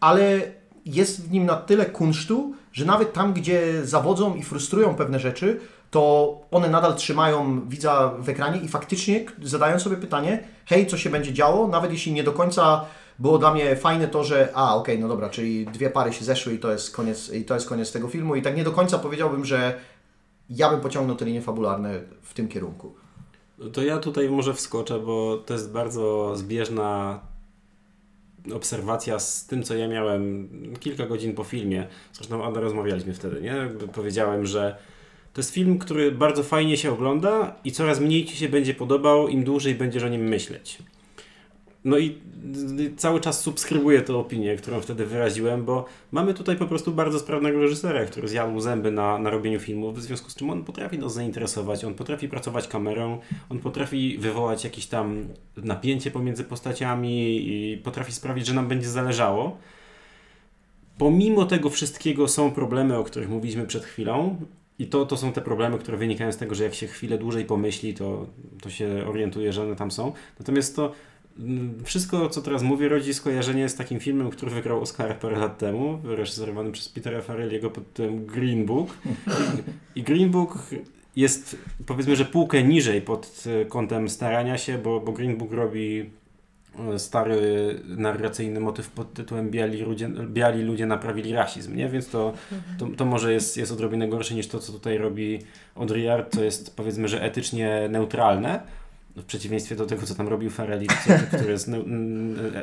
Ale 0.00 0.40
jest 0.84 1.28
w 1.28 1.30
nim 1.30 1.46
na 1.46 1.56
tyle 1.56 1.86
kunsztu, 1.86 2.54
że 2.72 2.84
nawet 2.84 3.12
tam, 3.12 3.32
gdzie 3.32 3.86
zawodzą 3.86 4.34
i 4.34 4.42
frustrują 4.42 4.94
pewne 4.94 5.20
rzeczy, 5.20 5.60
to 5.90 6.40
one 6.50 6.68
nadal 6.68 6.96
trzymają 6.96 7.68
widza 7.68 8.14
w 8.18 8.28
ekranie 8.28 8.60
i 8.60 8.68
faktycznie 8.68 9.24
zadają 9.42 9.80
sobie 9.80 9.96
pytanie, 9.96 10.44
hej, 10.66 10.86
co 10.86 10.98
się 10.98 11.10
będzie 11.10 11.32
działo, 11.32 11.68
nawet 11.68 11.92
jeśli 11.92 12.12
nie 12.12 12.24
do 12.24 12.32
końca 12.32 12.84
było 13.18 13.38
dla 13.38 13.54
mnie 13.54 13.76
fajne 13.76 14.08
to, 14.08 14.24
że 14.24 14.48
a, 14.54 14.76
okej, 14.76 14.98
no 14.98 15.08
dobra, 15.08 15.28
czyli 15.28 15.66
dwie 15.66 15.90
pary 15.90 16.12
się 16.12 16.24
zeszły 16.24 16.54
i 16.54 16.58
to 16.58 16.72
jest 16.72 16.96
koniec, 16.96 17.32
i 17.32 17.44
to 17.44 17.54
jest 17.54 17.68
koniec 17.68 17.92
tego 17.92 18.08
filmu 18.08 18.36
i 18.36 18.42
tak 18.42 18.56
nie 18.56 18.64
do 18.64 18.72
końca 18.72 18.98
powiedziałbym, 18.98 19.44
że 19.44 19.80
ja 20.50 20.70
bym 20.70 20.80
pociągnął 20.80 21.16
te 21.16 21.24
linie 21.24 21.42
fabularne 21.42 22.00
w 22.22 22.34
tym 22.34 22.48
kierunku. 22.48 22.94
To 23.72 23.82
ja 23.82 23.98
tutaj 23.98 24.30
może 24.30 24.54
wskoczę, 24.54 24.98
bo 24.98 25.36
to 25.46 25.54
jest 25.54 25.72
bardzo 25.72 26.36
zbieżna 26.36 27.20
obserwacja 28.54 29.18
z 29.18 29.46
tym, 29.46 29.62
co 29.62 29.74
ja 29.74 29.88
miałem 29.88 30.48
kilka 30.80 31.06
godzin 31.06 31.34
po 31.34 31.44
filmie. 31.44 31.86
Zresztą 32.12 32.54
rozmawialiśmy 32.54 33.14
wtedy, 33.14 33.42
nie? 33.42 33.68
Powiedziałem, 33.92 34.46
że 34.46 34.76
to 35.32 35.40
jest 35.40 35.50
film, 35.50 35.78
który 35.78 36.12
bardzo 36.12 36.42
fajnie 36.42 36.76
się 36.76 36.92
ogląda 36.92 37.54
i 37.64 37.72
coraz 37.72 38.00
mniej 38.00 38.24
Ci 38.24 38.36
się 38.36 38.48
będzie 38.48 38.74
podobał, 38.74 39.28
im 39.28 39.44
dłużej 39.44 39.74
będziesz 39.74 40.02
o 40.02 40.08
nim 40.08 40.20
myśleć. 40.20 40.78
No 41.84 41.98
i 41.98 42.18
cały 42.96 43.20
czas 43.20 43.40
subskrybuję 43.40 44.02
tę 44.02 44.16
opinię, 44.16 44.56
którą 44.56 44.80
wtedy 44.80 45.06
wyraziłem, 45.06 45.64
bo 45.64 45.84
mamy 46.12 46.34
tutaj 46.34 46.56
po 46.56 46.66
prostu 46.66 46.92
bardzo 46.92 47.18
sprawnego 47.18 47.60
reżysera, 47.60 48.04
który 48.04 48.28
zjadł 48.28 48.60
zęby 48.60 48.90
na, 48.90 49.18
na 49.18 49.30
robieniu 49.30 49.60
filmów, 49.60 49.98
w 49.98 50.02
związku 50.02 50.30
z 50.30 50.34
czym 50.34 50.50
on 50.50 50.64
potrafi 50.64 50.98
nas 50.98 51.14
zainteresować, 51.14 51.84
on 51.84 51.94
potrafi 51.94 52.28
pracować 52.28 52.68
kamerą, 52.68 53.18
on 53.48 53.58
potrafi 53.58 54.18
wywołać 54.18 54.64
jakieś 54.64 54.86
tam 54.86 55.28
napięcie 55.56 56.10
pomiędzy 56.10 56.44
postaciami 56.44 57.36
i 57.48 57.76
potrafi 57.76 58.12
sprawić, 58.12 58.46
że 58.46 58.54
nam 58.54 58.68
będzie 58.68 58.88
zależało. 58.88 59.56
Pomimo 60.98 61.44
tego 61.44 61.70
wszystkiego 61.70 62.28
są 62.28 62.50
problemy, 62.50 62.98
o 62.98 63.04
których 63.04 63.28
mówiliśmy 63.28 63.66
przed 63.66 63.84
chwilą, 63.84 64.36
i 64.78 64.86
to, 64.86 65.06
to 65.06 65.16
są 65.16 65.32
te 65.32 65.40
problemy, 65.40 65.78
które 65.78 65.98
wynikają 65.98 66.32
z 66.32 66.36
tego, 66.36 66.54
że 66.54 66.64
jak 66.64 66.74
się 66.74 66.86
chwilę 66.86 67.18
dłużej 67.18 67.44
pomyśli, 67.44 67.94
to, 67.94 68.26
to 68.62 68.70
się 68.70 69.04
orientuje, 69.06 69.52
że 69.52 69.62
one 69.62 69.76
tam 69.76 69.90
są. 69.90 70.12
Natomiast 70.38 70.76
to 70.76 70.92
wszystko, 71.84 72.28
co 72.28 72.42
teraz 72.42 72.62
mówię, 72.62 72.88
rodzi 72.88 73.14
skojarzenie 73.14 73.68
z 73.68 73.74
takim 73.74 74.00
filmem, 74.00 74.30
który 74.30 74.50
wygrał 74.50 74.80
Oscar 74.80 75.18
parę 75.18 75.38
lat 75.38 75.58
temu, 75.58 75.98
reżyserowany 76.04 76.72
przez 76.72 76.88
Petera 76.88 77.20
Farrelliego 77.20 77.70
pod 77.70 77.92
tym 77.92 78.26
Green 78.26 78.66
Book. 78.66 78.98
I, 79.94 80.02
Green 80.02 80.30
Book 80.30 80.58
jest 81.16 81.56
powiedzmy, 81.86 82.16
że 82.16 82.24
półkę 82.24 82.62
niżej 82.62 83.02
pod 83.02 83.44
kątem 83.68 84.08
starania 84.08 84.58
się, 84.58 84.78
bo, 84.78 85.00
bo 85.00 85.12
Green 85.12 85.36
Book 85.36 85.52
robi 85.52 86.10
stary 86.98 87.40
narracyjny 87.84 88.60
motyw 88.60 88.90
pod 88.90 89.14
tytułem 89.14 89.50
Biali 89.50 89.78
ludzie, 89.78 90.08
biali 90.08 90.62
ludzie 90.62 90.86
naprawili 90.86 91.32
rasizm, 91.32 91.76
nie? 91.76 91.88
Więc 91.88 92.08
to, 92.08 92.32
to, 92.78 92.86
to, 92.96 93.04
może 93.04 93.32
jest, 93.32 93.56
jest 93.56 93.72
odrobinę 93.72 94.08
gorsze 94.08 94.34
niż 94.34 94.48
to, 94.48 94.58
co 94.58 94.72
tutaj 94.72 94.98
robi 94.98 95.38
Audrey 95.74 96.06
co 96.30 96.44
jest 96.44 96.76
powiedzmy, 96.76 97.08
że 97.08 97.22
etycznie 97.22 97.88
neutralne, 97.90 98.62
w 99.16 99.24
przeciwieństwie 99.24 99.76
do 99.76 99.86
tego, 99.86 100.06
co 100.06 100.14
tam 100.14 100.28
robił 100.28 100.50
Farrelly, 100.50 100.86
które 101.32 101.52
jest 101.52 101.68
ne 101.68 101.78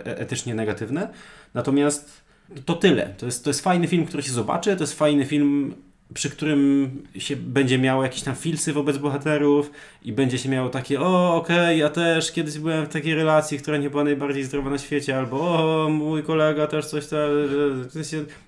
etycznie 0.03 0.55
negatywne. 0.55 1.09
Natomiast 1.53 2.21
to 2.65 2.75
tyle. 2.75 3.13
To 3.17 3.25
jest, 3.25 3.43
to 3.43 3.49
jest 3.49 3.62
fajny 3.62 3.88
film, 3.88 4.05
który 4.05 4.23
się 4.23 4.31
zobaczy, 4.31 4.75
to 4.75 4.83
jest 4.83 4.93
fajny 4.93 5.25
film 5.25 5.75
przy 6.13 6.30
którym 6.30 6.91
się 7.17 7.36
będzie 7.36 7.78
miało 7.78 8.04
jakieś 8.04 8.22
tam 8.22 8.36
filsy 8.36 8.74
wobec 8.74 8.98
bohaterów 8.98 9.72
i 10.04 10.13
będzie 10.13 10.38
się 10.38 10.50
miało 10.50 10.69
takie, 10.69 11.02
o 11.02 11.36
okej, 11.36 11.58
okay, 11.58 11.78
ja 11.78 11.89
też 11.89 12.32
kiedyś 12.32 12.60
byłem 12.60 12.86
w 12.86 12.89
takiej 12.89 13.15
relacji, 13.15 13.60
która 13.60 13.78
nie 13.78 13.89
była 13.89 14.04
najbardziej 14.04 14.43
zdrowa 14.43 14.69
na 14.69 14.78
świecie, 14.78 15.17
albo 15.17 15.39
o 15.39 15.89
mój 15.89 16.24
kolega 16.24 16.67
też 16.67 16.86
coś 16.86 17.08
tam. 17.08 17.19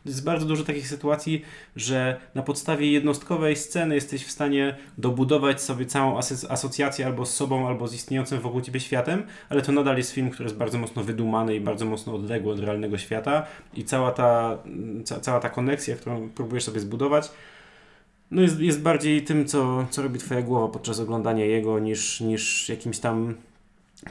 Jest 0.06 0.24
bardzo 0.24 0.46
dużo 0.46 0.64
takich 0.64 0.88
sytuacji, 0.88 1.42
że 1.76 2.20
na 2.36 2.44
podstawie 2.44 2.92
jednostkowej 2.92 3.56
sceny 3.56 3.96
jesteś 3.96 4.26
w 4.26 4.32
stanie 4.32 4.76
dobudować 4.98 5.62
sobie 5.62 5.86
całą 5.86 6.20
asocjację 6.50 7.06
albo 7.06 7.26
z 7.26 7.34
sobą, 7.34 7.68
albo 7.68 7.88
z 7.88 7.94
istniejącym 7.94 8.40
wokół 8.40 8.62
ciebie 8.62 8.80
światem, 8.80 9.24
ale 9.50 9.62
to 9.62 9.72
nadal 9.72 9.98
jest 9.98 10.12
film, 10.12 10.30
który 10.30 10.46
jest 10.46 10.58
bardzo 10.58 10.78
mocno 10.78 11.04
wydumany 11.04 11.56
i 11.56 11.60
bardzo 11.60 11.86
mocno 11.86 12.16
odległy 12.16 12.54
od 12.54 12.60
realnego 12.60 12.98
świata 12.98 13.46
i 13.74 13.84
cała 13.84 14.12
ta, 14.12 14.58
ca 15.04 15.20
cała 15.20 15.40
ta 15.40 15.50
koneksja, 15.50 15.96
którą 15.96 16.30
próbujesz 16.30 16.64
sobie 16.64 16.80
zbudować, 16.80 17.32
no 18.32 18.42
jest, 18.42 18.60
jest 18.60 18.82
bardziej 18.82 19.24
tym, 19.24 19.46
co, 19.46 19.86
co 19.90 20.02
robi 20.02 20.20
twoja 20.20 20.42
głowa 20.42 20.68
podczas 20.68 21.00
oglądania 21.00 21.46
jego, 21.46 21.80
niż, 21.80 22.22
niż 22.22 22.70
jakimś 22.70 23.00
tam 23.00 23.36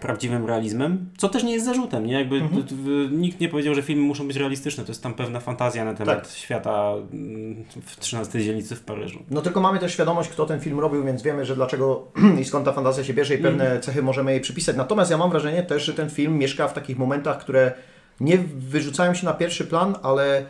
prawdziwym 0.01 0.47
realizmem, 0.47 1.11
co 1.19 1.29
też 1.29 1.43
nie 1.45 1.53
jest 1.53 1.67
zarzutem, 1.67 2.07
nie? 2.07 2.13
Jakby 2.13 2.37
mhm. 2.37 3.21
nikt 3.21 3.41
nie 3.41 3.49
powiedział, 3.49 3.75
że 3.75 3.83
filmy 3.83 4.03
muszą 4.03 4.27
być 4.27 4.37
realistyczne, 4.37 4.85
to 4.85 4.91
jest 4.91 5.03
tam 5.03 5.15
pewna 5.15 5.41
fantazja 5.41 5.85
na 5.85 5.95
temat 5.95 6.23
tak. 6.23 6.33
świata 6.33 6.93
mm, 7.13 7.65
w 7.87 8.01
13 8.01 8.43
dzielnicy 8.43 8.77
w 8.77 8.81
Paryżu. 8.81 9.19
No 9.31 9.43
tylko 9.43 9.61
mamy 9.61 9.79
też 9.79 9.93
świadomość, 9.93 10.31
kto 10.31 10.47
ten 10.47 10.61
film 10.61 10.81
robił, 10.81 11.05
więc 11.05 11.23
wiemy, 11.23 11.45
że 11.45 11.55
dlaczego 11.55 12.07
i 12.41 12.45
skąd 12.45 12.65
ta 12.65 12.73
fantazja 12.73 13.05
się 13.05 13.15
bierze 13.15 13.35
i 13.35 13.39
pewne 13.39 13.65
mhm. 13.65 13.83
cechy 13.83 14.03
możemy 14.03 14.33
jej 14.33 14.41
przypisać. 14.41 14.77
Natomiast 14.77 15.11
ja 15.11 15.19
mam 15.19 15.31
wrażenie 15.31 15.63
też, 15.63 15.85
że 15.85 15.95
ten 15.95 16.11
film 16.11 16.39
mieszka 16.39 16.69
w 16.69 16.73
takich 16.73 16.99
momentach, 16.99 17.39
które 17.39 17.73
nie 18.21 18.39
wyrzucają 18.59 19.15
się 19.15 19.27
na 19.27 19.35
pierwszy 19.35 19.65
plan, 19.65 19.95
ale 20.03 20.47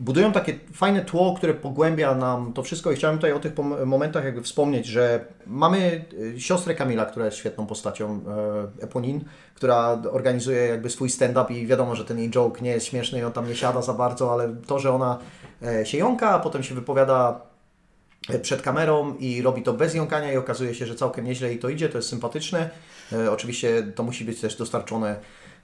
budują 0.00 0.32
takie 0.32 0.58
fajne 0.72 1.04
tło, 1.04 1.34
które 1.36 1.54
pogłębia 1.54 2.14
nam 2.14 2.52
to 2.52 2.62
wszystko 2.62 2.92
i 2.92 2.96
chciałem 2.96 3.16
tutaj 3.16 3.32
o 3.32 3.40
tych 3.40 3.52
momentach 3.86 4.24
jakby 4.24 4.42
wspomnieć, 4.42 4.86
że 4.86 5.24
mamy 5.46 6.04
y, 6.12 6.40
siostrę 6.40 6.74
Kamila, 6.74 7.06
która 7.06 7.24
jest 7.24 7.36
świetną 7.36 7.66
postacią, 7.66 8.20
e, 8.80 8.84
Eponin, 8.84 9.24
która 9.54 10.02
organizuje 10.12 10.66
jakby 10.66 10.90
swój 10.90 11.10
stand-up 11.10 11.54
i 11.54 11.66
wiadomo, 11.66 11.96
że 11.96 12.04
ten 12.04 12.18
jej 12.18 12.30
joke 12.30 12.60
nie 12.62 12.70
jest 12.70 12.86
śmieszny 12.86 13.18
i 13.18 13.24
on 13.24 13.32
tam 13.32 13.48
nie 13.48 13.56
siada 13.56 13.82
za 13.82 13.94
bardzo, 13.94 14.32
ale 14.32 14.56
to, 14.66 14.78
że 14.78 14.92
ona 14.92 15.18
e, 15.62 15.86
się 15.86 15.98
jąka, 15.98 16.30
a 16.30 16.38
potem 16.38 16.62
się 16.62 16.74
wypowiada 16.74 17.40
e, 18.28 18.38
przed 18.38 18.62
kamerą 18.62 19.14
i 19.14 19.42
robi 19.42 19.62
to 19.62 19.72
bez 19.72 19.94
jąkania 19.94 20.32
i 20.32 20.36
okazuje 20.36 20.74
się, 20.74 20.86
że 20.86 20.94
całkiem 20.94 21.24
nieźle 21.24 21.48
jej 21.48 21.58
to 21.58 21.68
idzie, 21.68 21.88
to 21.88 21.98
jest 21.98 22.08
sympatyczne. 22.08 22.70
Oczywiście 23.30 23.82
to 23.94 24.02
musi 24.02 24.24
być 24.24 24.40
też 24.40 24.56
dostarczone 24.56 25.16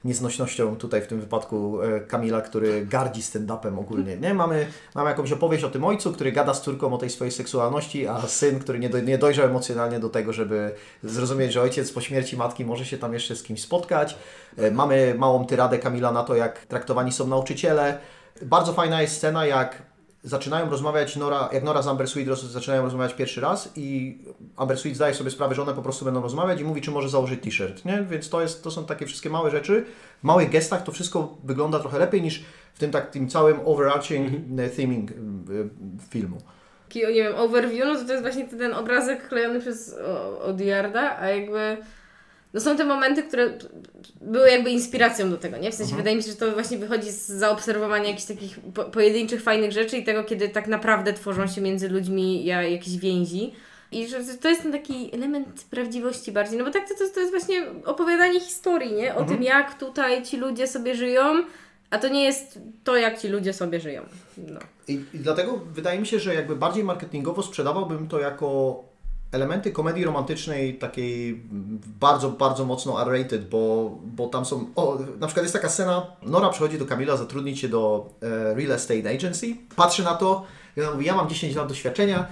nieznośnością 0.06 0.76
tutaj 0.76 1.02
w 1.02 1.06
tym 1.06 1.20
wypadku 1.20 1.82
e, 1.82 2.00
Kamila, 2.00 2.40
który 2.40 2.86
gardzi 2.86 3.22
stand-upem 3.22 3.78
ogólnie. 3.78 4.16
Nie? 4.16 4.34
Mamy, 4.34 4.66
mamy 4.94 5.10
jakąś 5.10 5.32
opowieść 5.32 5.64
o 5.64 5.70
tym 5.70 5.84
ojcu, 5.84 6.12
który 6.12 6.32
gada 6.32 6.54
z 6.54 6.62
córką 6.62 6.94
o 6.94 6.98
tej 6.98 7.10
swojej 7.10 7.32
seksualności, 7.32 8.06
a 8.06 8.20
syn, 8.20 8.58
który 8.58 8.78
nie, 8.78 8.88
do, 8.88 9.00
nie 9.00 9.18
dojrzał 9.18 9.46
emocjonalnie 9.46 10.00
do 10.00 10.08
tego, 10.08 10.32
żeby 10.32 10.74
zrozumieć, 11.02 11.52
że 11.52 11.62
ojciec 11.62 11.92
po 11.92 12.00
śmierci 12.00 12.36
matki 12.36 12.64
może 12.64 12.84
się 12.84 12.98
tam 12.98 13.14
jeszcze 13.14 13.36
z 13.36 13.42
kimś 13.42 13.62
spotkać. 13.62 14.16
E, 14.56 14.70
mamy 14.70 15.14
małą 15.18 15.46
tyradę 15.46 15.78
Kamila 15.78 16.12
na 16.12 16.22
to, 16.22 16.34
jak 16.34 16.66
traktowani 16.66 17.12
są 17.12 17.26
nauczyciele. 17.26 17.98
Bardzo 18.42 18.72
fajna 18.72 19.02
jest 19.02 19.16
scena, 19.16 19.46
jak 19.46 19.82
zaczynają 20.26 20.70
rozmawiać, 20.70 21.16
Nora, 21.16 21.48
jak 21.52 21.64
Nora 21.64 21.82
z 21.82 21.86
Amber 21.86 22.08
Sweet 22.08 22.38
zaczynają 22.38 22.82
rozmawiać 22.82 23.14
pierwszy 23.14 23.40
raz 23.40 23.72
i 23.76 24.18
Amber 24.56 24.78
Sweet 24.78 24.96
zdaje 24.96 25.14
sobie 25.14 25.30
sprawę, 25.30 25.54
że 25.54 25.62
one 25.62 25.74
po 25.74 25.82
prostu 25.82 26.04
będą 26.04 26.22
rozmawiać 26.22 26.60
i 26.60 26.64
mówi, 26.64 26.80
czy 26.80 26.90
może 26.90 27.08
założyć 27.08 27.42
t-shirt, 27.42 27.84
nie? 27.84 28.06
Więc 28.10 28.28
to, 28.28 28.42
jest, 28.42 28.64
to 28.64 28.70
są 28.70 28.84
takie 28.84 29.06
wszystkie 29.06 29.30
małe 29.30 29.50
rzeczy. 29.50 29.84
W 30.20 30.24
małych 30.24 30.50
gestach 30.50 30.82
to 30.82 30.92
wszystko 30.92 31.36
wygląda 31.44 31.78
trochę 31.78 31.98
lepiej 31.98 32.22
niż 32.22 32.44
w 32.74 32.78
tym 32.78 32.90
takim 32.90 33.28
całym 33.28 33.60
overarching 33.64 34.28
mm 34.28 34.42
-hmm. 34.42 34.76
theming 34.76 35.10
y, 35.10 35.14
filmu. 36.10 36.38
Taki, 36.88 37.00
nie 37.00 37.22
wiem, 37.22 37.34
overview, 37.36 37.86
no 37.86 37.94
to, 37.94 38.04
to 38.04 38.12
jest 38.12 38.22
właśnie 38.22 38.44
ten 38.44 38.74
obrazek 38.74 39.28
klejony 39.28 39.60
przez 39.60 39.94
Odiarda, 40.42 41.16
a 41.20 41.28
jakby 41.28 41.76
no 42.56 42.60
są 42.60 42.76
te 42.76 42.84
momenty, 42.84 43.22
które 43.22 43.58
były 44.20 44.50
jakby 44.50 44.70
inspiracją 44.70 45.30
do 45.30 45.36
tego, 45.36 45.56
nie? 45.56 45.70
W 45.70 45.74
sensie 45.74 45.90
mhm. 45.90 46.02
wydaje 46.02 46.16
mi 46.16 46.22
się, 46.22 46.30
że 46.30 46.36
to 46.36 46.52
właśnie 46.52 46.78
wychodzi 46.78 47.12
z 47.12 47.26
zaobserwowania 47.26 48.08
jakichś 48.08 48.24
takich 48.24 48.58
po 48.74 48.84
pojedynczych, 48.84 49.42
fajnych 49.42 49.72
rzeczy 49.72 49.96
i 49.96 50.04
tego, 50.04 50.24
kiedy 50.24 50.48
tak 50.48 50.68
naprawdę 50.68 51.12
tworzą 51.12 51.46
się 51.46 51.60
między 51.60 51.88
ludźmi 51.88 52.44
jakieś 52.44 52.96
więzi. 52.96 53.52
I 53.92 54.08
że 54.08 54.24
to 54.42 54.48
jest 54.48 54.62
ten 54.62 54.72
taki 54.72 55.14
element 55.14 55.66
prawdziwości 55.70 56.32
bardziej, 56.32 56.58
no 56.58 56.64
bo 56.64 56.70
tak 56.70 56.88
to, 56.88 56.94
to, 56.94 57.14
to 57.14 57.20
jest 57.20 57.32
właśnie 57.32 57.66
opowiadanie 57.84 58.40
historii, 58.40 58.92
nie? 58.92 59.14
O 59.14 59.18
mhm. 59.18 59.28
tym, 59.28 59.42
jak 59.42 59.78
tutaj 59.78 60.22
ci 60.22 60.36
ludzie 60.36 60.66
sobie 60.66 60.94
żyją, 60.94 61.44
a 61.90 61.98
to 61.98 62.08
nie 62.08 62.24
jest 62.24 62.58
to, 62.84 62.96
jak 62.96 63.18
ci 63.18 63.28
ludzie 63.28 63.52
sobie 63.52 63.80
żyją. 63.80 64.02
No. 64.36 64.60
I, 64.88 64.92
I 64.92 65.18
dlatego 65.18 65.56
wydaje 65.72 65.98
mi 65.98 66.06
się, 66.06 66.18
że 66.18 66.34
jakby 66.34 66.56
bardziej 66.56 66.84
marketingowo 66.84 67.42
sprzedawałbym 67.42 68.08
to 68.08 68.20
jako 68.20 68.80
elementy 69.32 69.72
komedii 69.72 70.04
romantycznej 70.04 70.78
takiej 70.78 71.42
bardzo, 72.00 72.30
bardzo 72.30 72.64
mocno 72.64 73.02
R-rated, 73.02 73.48
bo, 73.48 73.90
bo 74.04 74.26
tam 74.28 74.44
są, 74.44 74.70
o, 74.76 74.98
na 75.18 75.26
przykład 75.26 75.44
jest 75.44 75.52
taka 75.52 75.68
scena, 75.68 76.06
Nora 76.22 76.48
przychodzi 76.48 76.78
do 76.78 76.86
Kamila 76.86 77.16
zatrudnić 77.16 77.60
się 77.60 77.68
do 77.68 78.10
e, 78.22 78.54
Real 78.54 78.72
Estate 78.72 79.10
Agency, 79.10 79.56
patrzy 79.76 80.04
na 80.04 80.14
to 80.14 80.44
i 80.76 80.80
ona 80.80 80.90
mówi, 80.90 81.06
ja 81.06 81.14
mam 81.14 81.28
10 81.28 81.54
lat 81.54 81.68
doświadczenia, 81.68 82.26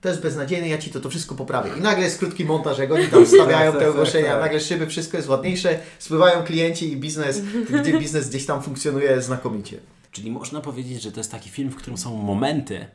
to 0.00 0.08
jest 0.08 0.22
beznadziejne, 0.22 0.68
ja 0.68 0.78
Ci 0.78 0.90
to, 0.90 1.00
to 1.00 1.10
wszystko 1.10 1.34
poprawię. 1.34 1.70
I 1.78 1.80
nagle 1.80 2.04
jest 2.04 2.18
krótki 2.18 2.44
montaż, 2.44 2.78
jak 2.78 2.92
oni 2.92 3.06
tam 3.06 3.26
wstawiają 3.26 3.72
te 3.72 3.90
ogłoszenia, 3.90 4.40
nagle 4.40 4.60
szyby, 4.60 4.86
wszystko 4.86 5.16
jest 5.16 5.28
ładniejsze, 5.28 5.78
spływają 5.98 6.42
klienci 6.42 6.92
i 6.92 6.96
biznes, 6.96 7.40
gdzie 7.80 7.98
biznes 7.98 8.28
gdzieś 8.28 8.46
tam 8.46 8.62
funkcjonuje 8.62 9.22
znakomicie. 9.22 9.78
Czyli 10.12 10.30
można 10.30 10.60
powiedzieć, 10.60 11.02
że 11.02 11.12
to 11.12 11.20
jest 11.20 11.30
taki 11.30 11.50
film, 11.50 11.70
w 11.70 11.76
którym 11.76 11.98
są 11.98 12.16
momenty, 12.16 12.86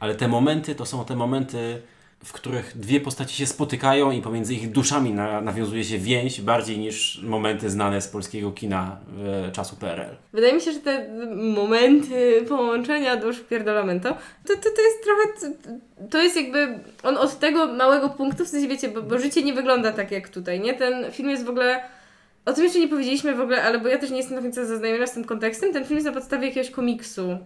ale 0.00 0.14
te 0.14 0.28
momenty 0.28 0.74
to 0.74 0.86
są 0.86 1.04
te 1.04 1.16
momenty 1.16 1.82
w 2.24 2.32
których 2.32 2.78
dwie 2.78 3.00
postaci 3.00 3.36
się 3.36 3.46
spotykają 3.46 4.10
i 4.10 4.22
pomiędzy 4.22 4.54
ich 4.54 4.70
duszami 4.70 5.12
na, 5.12 5.40
nawiązuje 5.40 5.84
się 5.84 5.98
więź 5.98 6.40
bardziej 6.40 6.78
niż 6.78 7.22
momenty 7.22 7.70
znane 7.70 8.00
z 8.00 8.08
polskiego 8.08 8.52
kina 8.52 8.96
e, 9.46 9.52
czasu 9.52 9.76
PRL. 9.76 10.16
Wydaje 10.32 10.52
mi 10.52 10.60
się, 10.60 10.72
że 10.72 10.80
te 10.80 11.08
momenty 11.36 12.44
połączenia 12.48 13.16
dusz 13.16 13.40
pierdolamento, 13.40 14.08
to, 14.46 14.54
to, 14.56 14.62
to 14.62 14.82
jest 14.82 15.04
trochę, 15.04 15.56
to 16.10 16.22
jest 16.22 16.36
jakby, 16.36 16.78
on 17.02 17.16
od 17.16 17.38
tego 17.38 17.66
małego 17.66 18.08
punktu, 18.08 18.44
w 18.44 18.48
sensie 18.48 18.68
wiecie, 18.68 18.88
bo, 18.88 19.02
bo 19.02 19.18
życie 19.18 19.42
nie 19.42 19.52
wygląda 19.52 19.92
tak 19.92 20.10
jak 20.10 20.28
tutaj, 20.28 20.60
nie? 20.60 20.74
Ten 20.74 21.12
film 21.12 21.30
jest 21.30 21.44
w 21.44 21.50
ogóle 21.50 21.84
o 22.46 22.52
tym 22.52 22.64
jeszcze 22.64 22.78
nie 22.78 22.88
powiedzieliśmy 22.88 23.34
w 23.34 23.40
ogóle, 23.40 23.62
ale 23.62 23.78
bo 23.78 23.88
ja 23.88 23.98
też 23.98 24.10
nie 24.10 24.16
jestem 24.16 24.36
do 24.36 24.42
końca 24.42 24.64
zaznajomiona 24.64 25.06
z 25.06 25.12
tym 25.12 25.24
kontekstem. 25.24 25.72
Ten 25.72 25.84
film 25.84 25.96
jest 25.96 26.06
na 26.06 26.12
podstawie 26.12 26.48
jakiegoś 26.48 26.70
komiksu, 26.70 27.30
y, 27.30 27.36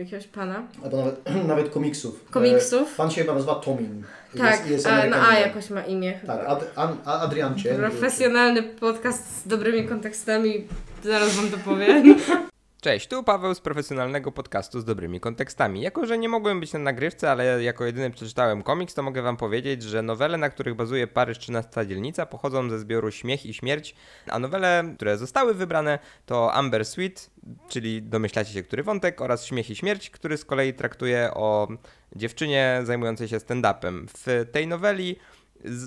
jakiegoś 0.00 0.26
pana. 0.26 0.62
Albo 0.84 0.96
nawet, 0.96 1.20
nawet 1.48 1.68
komiksów. 1.68 2.24
Komiksów. 2.30 2.92
E, 2.92 2.96
Pan 2.96 3.10
się 3.10 3.20
chyba 3.20 3.34
nazywa 3.34 3.54
Tomin. 3.54 4.02
Tak, 4.38 4.50
Jest, 4.60 4.70
jest 4.70 4.86
a, 4.86 5.06
no 5.06 5.16
A 5.28 5.38
jakoś 5.38 5.70
ma 5.70 5.82
imię. 5.82 6.20
Tak, 6.26 6.40
Ad, 6.46 6.70
An, 6.76 6.96
Adriancie. 7.04 7.74
Profesjonalny 7.74 8.62
podcast 8.62 9.44
z 9.44 9.48
dobrymi 9.48 9.88
kontekstami, 9.88 10.64
zaraz 11.04 11.36
wam 11.36 11.48
to 11.48 11.56
powiem. 11.64 12.14
Cześć, 12.80 13.08
tu 13.08 13.22
Paweł 13.22 13.54
z 13.54 13.60
profesjonalnego 13.60 14.32
podcastu 14.32 14.80
z 14.80 14.84
dobrymi 14.84 15.20
kontekstami. 15.20 15.80
Jako, 15.80 16.06
że 16.06 16.18
nie 16.18 16.28
mogłem 16.28 16.60
być 16.60 16.72
na 16.72 16.78
nagrywce, 16.78 17.30
ale 17.30 17.62
jako 17.62 17.84
jedyny 17.84 18.10
przeczytałem 18.10 18.62
komiks, 18.62 18.94
to 18.94 19.02
mogę 19.02 19.22
wam 19.22 19.36
powiedzieć, 19.36 19.82
że 19.82 20.02
nowele, 20.02 20.38
na 20.38 20.50
których 20.50 20.74
bazuje 20.74 21.06
Paryż 21.06 21.38
13 21.38 21.86
dzielnica, 21.86 22.26
pochodzą 22.26 22.70
ze 22.70 22.78
zbioru 22.78 23.10
Śmiech 23.10 23.46
i 23.46 23.54
Śmierć, 23.54 23.94
a 24.28 24.38
nowele, 24.38 24.84
które 24.96 25.18
zostały 25.18 25.54
wybrane, 25.54 25.98
to 26.26 26.52
Amber 26.52 26.84
Sweet, 26.84 27.30
czyli 27.68 28.02
domyślacie 28.02 28.52
się, 28.52 28.62
który 28.62 28.82
wątek, 28.82 29.20
oraz 29.20 29.46
Śmiech 29.46 29.70
i 29.70 29.76
Śmierć, 29.76 30.10
który 30.10 30.36
z 30.36 30.44
kolei 30.44 30.74
traktuje 30.74 31.30
o 31.34 31.68
dziewczynie 32.16 32.80
zajmującej 32.84 33.28
się 33.28 33.36
stand-upem. 33.38 34.06
W 34.08 34.46
tej 34.52 34.66
noweli 34.66 35.16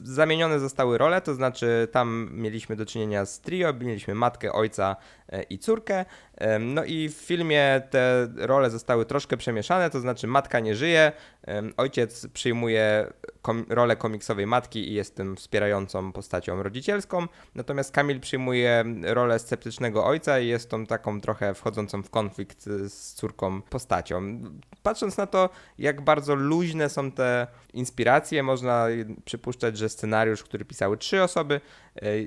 zamienione 0.04 0.60
zostały 0.60 0.98
role, 0.98 1.22
to 1.22 1.34
znaczy 1.34 1.88
tam 1.92 2.30
mieliśmy 2.34 2.76
do 2.76 2.86
czynienia 2.86 3.26
z 3.26 3.42
trio, 3.42 3.74
mieliśmy 3.74 4.16
matkę, 4.16 4.54
ojca 4.54 4.96
e, 5.30 5.44
i 5.44 5.60
córkę. 5.60 6.06
No 6.60 6.86
i 6.86 7.10
w 7.10 7.14
filmie 7.14 7.82
te 7.90 8.28
role 8.36 8.70
zostały 8.70 9.06
troszkę 9.06 9.38
przemieszane, 9.38 9.90
to 9.90 10.00
znaczy 10.00 10.28
matka 10.28 10.60
nie 10.60 10.76
żyje, 10.76 11.12
ojciec 11.78 12.28
przyjmuje 12.28 13.14
kom- 13.42 13.66
rolę 13.70 13.96
komiksowej 13.96 14.48
matki 14.48 14.90
i 14.90 14.94
jest 14.94 15.16
tym 15.16 15.36
wspierającą 15.36 16.12
postacią 16.12 16.64
rodzicielską, 16.64 17.28
natomiast 17.56 17.92
Kamil 17.92 18.20
przyjmuje 18.20 18.84
rolę 19.04 19.40
sceptycznego 19.40 20.06
ojca 20.06 20.40
i 20.40 20.48
jest 20.48 20.70
tą 20.70 20.86
taką 20.86 21.22
trochę 21.22 21.54
wchodzącą 21.54 22.04
w 22.04 22.10
konflikt 22.10 22.64
z 22.88 23.14
córką 23.14 23.62
postacią. 23.62 24.42
Patrząc 24.84 25.18
na 25.18 25.28
to, 25.28 25.50
jak 25.78 26.02
bardzo 26.02 26.36
luźne 26.36 26.90
są 26.90 27.12
te 27.12 27.48
inspiracje, 27.74 28.44
można 28.44 28.88
przypuszczać, 29.26 29.78
że 29.78 29.90
scenariusz, 29.90 30.44
który 30.44 30.66
pisały 30.66 30.98
trzy 30.98 31.24
osoby, 31.24 31.62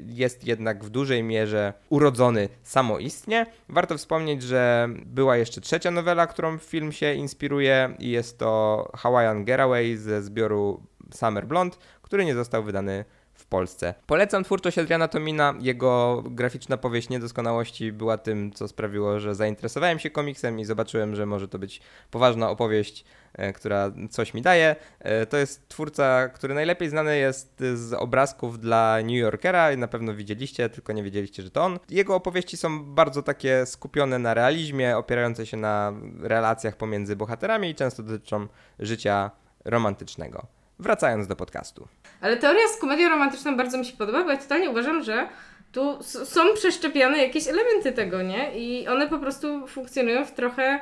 jest 0.07 0.47
jednak 0.47 0.85
w 0.85 0.91
dużej 0.91 1.23
mierze 1.23 1.73
urodzony 1.89 2.49
samoistnie. 2.63 3.47
Warto 3.69 3.99
wspomnieć, 3.99 4.43
że 4.43 4.89
była 5.07 5.37
jeszcze 5.37 5.61
trzecia 5.61 5.91
nowela, 5.91 6.27
którą 6.27 6.59
film 6.59 6.93
się 6.93 7.15
inspiruje 7.15 7.97
i 7.99 8.11
jest 8.11 8.39
to 8.39 8.91
Hawaiian 8.97 9.45
Getaway 9.45 9.97
ze 9.97 10.23
zbioru 10.23 10.83
Summer 11.15 11.47
Blonde, 11.47 11.77
który 12.03 12.25
nie 12.25 12.35
został 12.35 12.63
wydany 12.63 13.05
w 13.35 13.47
Polsce. 13.47 13.95
Polecam 14.07 14.45
twórczość 14.45 14.79
Adriana 14.79 15.09
Tomina. 15.09 15.55
Jego 15.61 16.23
graficzna 16.27 16.77
powieść 16.77 17.09
niedoskonałości 17.09 17.93
była 17.93 18.19
tym, 18.19 18.53
co 18.53 18.69
sprawiło, 18.69 19.21
że 19.21 19.35
zainteresowałem 19.35 19.99
się 19.99 20.11
komiksem 20.11 20.61
i 20.61 20.65
zobaczyłem, 20.65 21.15
że 21.17 21.27
może 21.27 21.49
to 21.49 21.59
być 21.59 21.81
poważna 22.11 22.51
opowieść, 22.51 23.05
e, 23.35 23.53
która 23.53 23.91
coś 24.11 24.35
mi 24.35 24.43
daje. 24.43 24.77
E, 25.01 25.27
To 25.27 25.37
jest 25.37 25.69
twórca, 25.69 26.29
który 26.29 26.55
najlepiej 26.55 26.89
znany 26.89 27.19
jest 27.19 27.63
z 27.75 27.93
obrazków 27.93 28.59
dla 28.59 28.99
New 29.03 29.17
Yorkera. 29.17 29.77
Na 29.77 29.89
pewno 29.89 30.15
widzieliście, 30.15 30.69
tylko 30.69 30.93
nie 30.93 31.03
wiedzieliście, 31.03 31.43
że 31.43 31.51
to 31.51 31.63
on. 31.65 31.79
Jego 31.91 32.15
opowieści 32.15 32.57
są 32.57 32.85
bardzo 32.95 33.23
takie 33.23 33.67
skupione 33.67 34.19
na 34.19 34.35
realizmie, 34.35 34.97
opierające 34.97 35.47
się 35.47 35.57
na 35.57 35.93
relacjach 36.21 36.77
pomiędzy 36.77 37.17
bohaterami 37.17 37.71
i 37.71 37.75
często 37.75 38.03
dotyczą 38.03 38.47
życia 38.79 39.31
romantycznego. 39.65 40.47
Wracając 40.79 41.27
do 41.27 41.37
podcastu. 41.37 41.89
Ale 42.21 42.37
teoria 42.37 42.69
z 42.69 42.77
komedią 42.81 43.09
romantyczną 43.09 43.57
bardzo 43.57 43.79
mi 43.79 43.85
się 43.85 43.97
podoba, 43.97 44.25
bo 44.25 44.31
ja 44.31 44.37
totalnie 44.37 44.71
uważam, 44.71 45.03
że 45.05 45.29
tu 45.73 45.99
są 46.03 46.41
przeszczepiane 46.55 47.19
jakieś 47.19 47.49
elementy 47.49 47.93
tego, 47.93 48.23
nie? 48.23 48.59
I 48.59 48.89
one 48.89 49.09
po 49.09 49.19
prostu 49.19 49.67
funkcjonują 49.67 50.25
w 50.25 50.33
trochę 50.33 50.81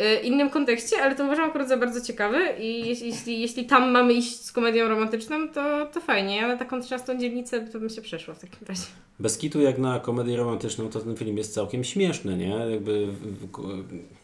y, 0.00 0.14
innym 0.20 0.50
kontekście, 0.50 1.02
ale 1.02 1.14
to 1.14 1.24
uważam 1.24 1.44
akurat 1.50 1.68
za 1.68 1.76
bardzo 1.76 2.00
ciekawe 2.00 2.56
i 2.58 2.88
jeśli, 2.88 3.40
jeśli, 3.40 3.64
tam 3.66 3.90
mamy 3.90 4.12
iść 4.12 4.44
z 4.44 4.52
komedią 4.52 4.88
romantyczną, 4.88 5.48
to, 5.48 5.86
to 5.86 6.00
fajnie. 6.00 6.36
Ja 6.36 6.48
na 6.48 6.56
taką 6.56 6.80
trzynastą 6.80 7.18
dzielnicę 7.18 7.60
to 7.60 7.80
bym 7.80 7.90
się 7.90 8.02
przeszła 8.02 8.34
w 8.34 8.38
takim 8.38 8.66
razie. 8.68 8.82
Bez 9.18 9.38
kitu 9.38 9.60
jak 9.60 9.78
na 9.78 10.00
komedię 10.00 10.36
romantyczną, 10.36 10.88
to 10.90 11.00
ten 11.00 11.16
film 11.16 11.36
jest 11.36 11.54
całkiem 11.54 11.84
śmieszny, 11.84 12.36
nie? 12.36 12.48
Jakby 12.70 13.06
w- 13.06 13.46
w- 13.46 14.15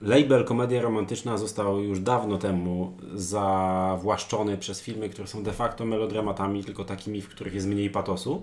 label 0.00 0.44
komedia 0.44 0.82
romantyczna 0.82 1.38
został 1.38 1.80
już 1.80 2.00
dawno 2.00 2.38
temu 2.38 2.96
zawłaszczony 3.14 4.58
przez 4.58 4.82
filmy, 4.82 5.08
które 5.08 5.28
są 5.28 5.42
de 5.42 5.52
facto 5.52 5.84
melodramatami, 5.84 6.64
tylko 6.64 6.84
takimi, 6.84 7.22
w 7.22 7.28
których 7.28 7.54
jest 7.54 7.66
mniej 7.66 7.90
patosu. 7.90 8.42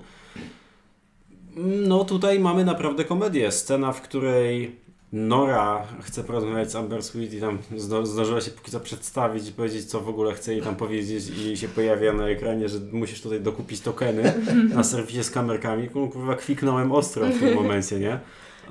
No 1.87 2.05
tutaj 2.05 2.39
mamy 2.39 2.65
naprawdę 2.65 3.05
komedię. 3.05 3.51
Scena, 3.51 3.91
w 3.91 4.01
której 4.01 4.83
Nora 5.13 5.87
chce 6.01 6.23
porozmawiać 6.23 6.71
z 6.71 6.75
Amber 6.75 7.03
Sweet 7.03 7.33
i 7.33 7.39
tam 7.39 7.57
zdążyła 7.77 8.41
się 8.41 8.51
póki 8.51 8.71
co 8.71 8.79
przedstawić 8.79 9.49
i 9.49 9.51
powiedzieć, 9.51 9.85
co 9.85 10.01
w 10.01 10.09
ogóle 10.09 10.33
chce 10.33 10.53
jej 10.53 10.61
tam 10.61 10.75
powiedzieć 10.75 11.29
i 11.29 11.57
się 11.57 11.67
pojawia 11.67 12.13
na 12.13 12.27
ekranie, 12.27 12.69
że 12.69 12.77
musisz 12.91 13.21
tutaj 13.21 13.41
dokupić 13.41 13.81
tokeny 13.81 14.33
na 14.75 14.83
serwisie 14.83 15.23
z 15.23 15.31
kamerkami. 15.31 15.89
Kurwa, 15.89 16.35
kwiknąłem 16.35 16.91
ostro 16.91 17.25
w 17.25 17.39
tym 17.39 17.55
momencie, 17.63 17.99
nie? 17.99 18.19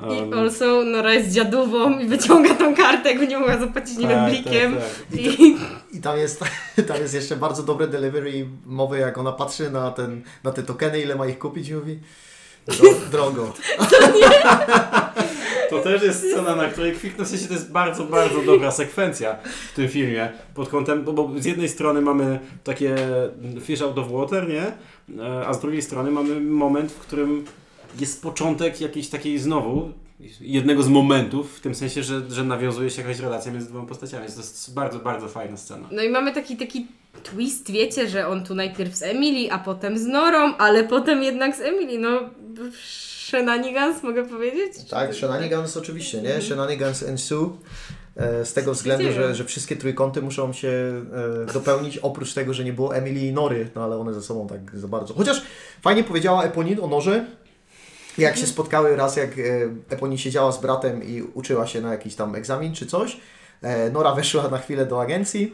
I 0.01 0.05
Um, 0.22 0.32
also 0.38 0.82
Nora 0.84 1.14
jest 1.14 1.30
dziadową 1.30 1.99
i 1.99 2.07
wyciąga 2.07 2.55
tą 2.55 2.74
kartę, 2.74 3.09
jakby 3.11 3.26
nie 3.26 3.38
mogła 3.38 3.59
zapłacić 3.59 3.99
nie 3.99 4.09
tak, 4.09 4.30
blikiem. 4.30 4.74
tak, 4.76 4.82
tak. 5.11 5.20
I 5.20 5.57
I 5.93 6.01
tam 6.01 6.18
jest, 6.18 6.40
tam 6.88 6.97
jest 6.97 7.14
jeszcze 7.14 7.36
bardzo 7.36 7.62
dobre 7.62 7.88
delivery 7.88 8.47
mowy, 8.66 8.99
jak 8.99 9.18
ona 9.18 9.32
patrzy 9.32 9.70
na, 9.70 9.90
ten, 9.90 10.22
na 10.45 10.51
te 10.53 10.62
tokeny, 10.62 11.01
ile 11.01 11.14
ma 11.16 11.26
ich 11.26 11.38
kupić 11.38 11.68
i 11.68 11.74
mówi 11.74 11.99
"Dro- 12.68 13.11
drogo. 13.11 13.53
To 15.70 15.78
też 15.78 16.03
jest 16.03 16.30
scena, 16.30 16.57
na 16.57 16.68
której 16.68 16.93
kwiknę, 16.93 17.24
w 17.24 17.28
sensie 17.28 17.47
to 17.47 17.53
jest 17.55 17.72
bardzo, 17.72 18.05
bardzo 18.05 18.43
dobra 18.43 18.70
sekwencja 18.70 19.36
w 19.72 19.76
tym 19.76 19.88
filmie. 19.88 20.32
Pod 20.55 20.68
kątem, 20.68 21.05
bo, 21.05 21.12
bo 21.12 21.30
z 21.38 21.45
jednej 21.45 21.68
strony 21.68 22.01
mamy 22.01 22.38
takie 22.64 22.95
fish 23.61 23.82
out 23.82 23.99
of 23.99 24.11
water, 24.12 24.49
nie? 24.49 24.62
E, 25.24 25.47
A 25.47 25.55
z 25.55 25.61
drugiej 25.61 25.82
strony 25.82 26.11
mamy 26.11 26.40
moment, 26.40 26.93
w 26.93 26.99
którym 26.99 27.45
jest 28.01 28.22
początek 28.22 28.80
jakiejś 28.80 29.09
takiej 29.09 29.38
znowu 29.38 29.93
jednego 30.40 30.82
z 30.82 30.88
momentów, 30.88 31.57
w 31.59 31.61
tym 31.61 31.74
sensie, 31.74 32.03
że, 32.03 32.30
że 32.30 32.45
nawiązuje 32.45 32.90
się 32.90 33.03
jakaś 33.03 33.18
relacja 33.18 33.53
między 33.53 33.68
dwoma 33.68 33.86
postaciami. 33.86 34.26
To 34.26 34.32
jest 34.36 34.74
bardzo, 34.74 34.99
bardzo 34.99 35.28
fajna 35.28 35.57
scena. 35.57 35.88
No 35.93 36.03
i 36.03 36.09
mamy 36.09 36.34
taki, 36.34 36.57
taki 36.57 36.86
twist, 37.22 37.70
wiecie, 37.70 38.09
że 38.09 38.28
on 38.28 38.45
tu 38.45 38.55
najpierw 38.55 38.97
z 38.97 39.03
Emily, 39.03 39.53
a 39.53 39.59
potem 39.59 39.99
z 39.99 40.07
Norą, 40.07 40.55
ale 40.57 40.84
potem 40.84 41.22
jednak 41.22 41.57
z 41.57 41.61
Emily. 41.61 41.99
No, 41.99 42.20
shenanigans 43.26 44.03
mogę 44.03 44.28
powiedzieć? 44.28 44.72
Tak, 44.90 45.14
shenanigans 45.14 45.76
oczywiście, 45.76 46.22
nie? 46.22 46.43
Shenanigans 46.43 47.03
ensue. 47.03 47.57
E, 48.16 48.45
Z 48.45 48.53
tego 48.53 48.72
względu, 48.72 49.12
że, 49.12 49.34
że 49.34 49.45
wszystkie 49.45 49.76
trójkąty 49.76 50.22
muszą 50.22 50.53
się 50.53 50.68
e, 51.49 51.53
dopełnić, 51.53 51.99
oprócz 51.99 52.34
tego, 52.34 52.55
że 52.55 52.64
nie 52.64 52.72
było 52.72 52.97
Emily 52.97 53.20
i 53.20 53.32
Nory, 53.32 53.70
no 53.74 53.84
ale 53.84 53.97
one 53.97 54.14
ze 54.14 54.22
sobą 54.22 54.47
tak 54.49 54.78
za 54.78 54.88
bardzo. 54.88 55.14
Chociaż 55.14 55.43
fajnie 55.82 56.05
powiedziała 56.05 56.45
Eponin 56.45 56.80
o 56.80 56.86
Norze, 56.86 57.26
jak 58.18 58.36
się 58.36 58.46
spotkały 58.46 58.96
raz, 58.96 59.16
jak 59.16 59.38
e, 59.38 59.42
Eponin 59.90 60.18
siedziała 60.18 60.52
z 60.52 60.60
bratem 60.60 61.04
i 61.04 61.22
uczyła 61.22 61.66
się 61.66 61.80
na 61.80 61.92
jakiś 61.92 62.14
tam 62.14 62.34
egzamin 62.34 62.74
czy 62.74 62.86
coś. 62.86 63.16
E, 63.62 63.90
Nora 63.90 64.14
weszła 64.20 64.48
na 64.48 64.58
chwilę 64.58 64.86
do 64.86 65.00
agencji, 65.00 65.52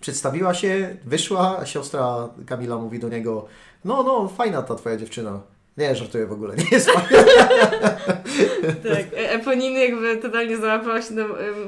przedstawiła 0.00 0.54
się, 0.54 0.96
wyszła, 1.04 1.66
siostra 1.66 2.28
Kamila 2.46 2.76
mówi 2.76 2.98
do 2.98 3.08
niego, 3.08 3.46
no, 3.84 4.02
no, 4.02 4.28
fajna 4.28 4.62
ta 4.62 4.74
twoja 4.74 4.96
dziewczyna. 4.96 5.40
Nie, 5.76 5.96
żartuję 5.96 6.26
w 6.26 6.32
ogóle, 6.32 6.56
nie 6.56 6.64
jest 6.70 6.90
fajna. 6.90 7.24
Tak, 8.82 9.06
e- 9.16 9.30
Eponiny 9.30 9.80
jakby 9.80 10.16
totalnie 10.16 10.56
załapała 10.56 11.02
się, 11.02 11.08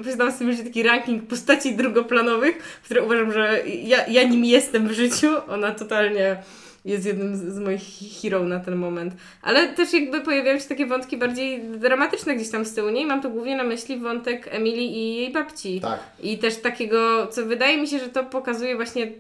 posiadałam 0.05 0.33
sobie 0.33 0.53
życie 0.53 0.65
taki 0.65 0.83
ranking 0.83 1.29
postaci 1.29 1.77
drugoplanowych, 1.77 2.59
które 2.85 3.03
uważam, 3.03 3.33
że 3.33 3.63
ja, 3.67 4.07
ja 4.07 4.23
nim 4.23 4.45
jestem 4.45 4.89
w 4.89 4.93
życiu. 4.93 5.29
Ona 5.49 5.71
totalnie 5.71 6.43
jest 6.85 7.07
jednym 7.07 7.37
z, 7.37 7.41
z 7.41 7.59
moich 7.59 7.83
hero 8.23 8.45
na 8.45 8.61
ten 8.61 8.77
moment. 8.77 9.15
Ale 9.43 9.69
też 9.69 9.93
jakby 9.93 10.21
pojawiają 10.21 10.59
się 10.59 10.69
takie 10.69 10.87
wątki 10.87 11.17
bardziej 11.17 11.63
dramatyczne 11.65 12.35
gdzieś 12.35 12.51
tam 12.51 12.65
z 12.65 12.75
tyłu, 12.75 12.91
nie? 12.91 13.03
I 13.03 13.07
mam 13.07 13.23
tu 13.23 13.31
głównie 13.31 13.57
na 13.57 13.65
myśli 13.65 13.99
wątek 13.99 14.49
Emily 14.51 14.83
i 14.83 15.17
jej 15.17 15.33
babci. 15.33 15.81
Tak. 15.81 16.01
I 16.21 16.39
też 16.39 16.57
takiego, 16.57 17.27
co 17.27 17.47
wydaje 17.47 17.81
mi 17.81 17.89
się, 17.89 17.99
że 17.99 18.09
to 18.09 18.25
pokazuje 18.25 18.77
właśnie. 18.77 19.13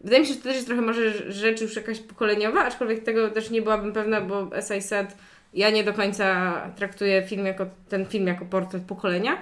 Wydaje 0.00 0.20
mi 0.20 0.26
się, 0.26 0.32
że 0.32 0.38
to 0.38 0.44
też 0.44 0.54
jest 0.54 0.66
trochę 0.66 0.82
może 0.82 1.32
rzecz 1.32 1.60
już 1.60 1.76
jakaś 1.76 2.00
pokoleniowa, 2.00 2.64
aczkolwiek 2.64 3.04
tego 3.04 3.30
też 3.30 3.50
nie 3.50 3.62
byłabym 3.62 3.92
pewna, 3.92 4.20
bo 4.20 4.50
as 4.56 4.70
I 4.70 4.82
said, 4.82 5.16
ja 5.54 5.70
nie 5.70 5.84
do 5.84 5.92
końca 5.92 6.54
traktuję 6.76 7.22
film 7.22 7.46
jako, 7.46 7.66
ten 7.88 8.06
film 8.06 8.26
jako 8.26 8.44
portret 8.44 8.82
pokolenia. 8.82 9.38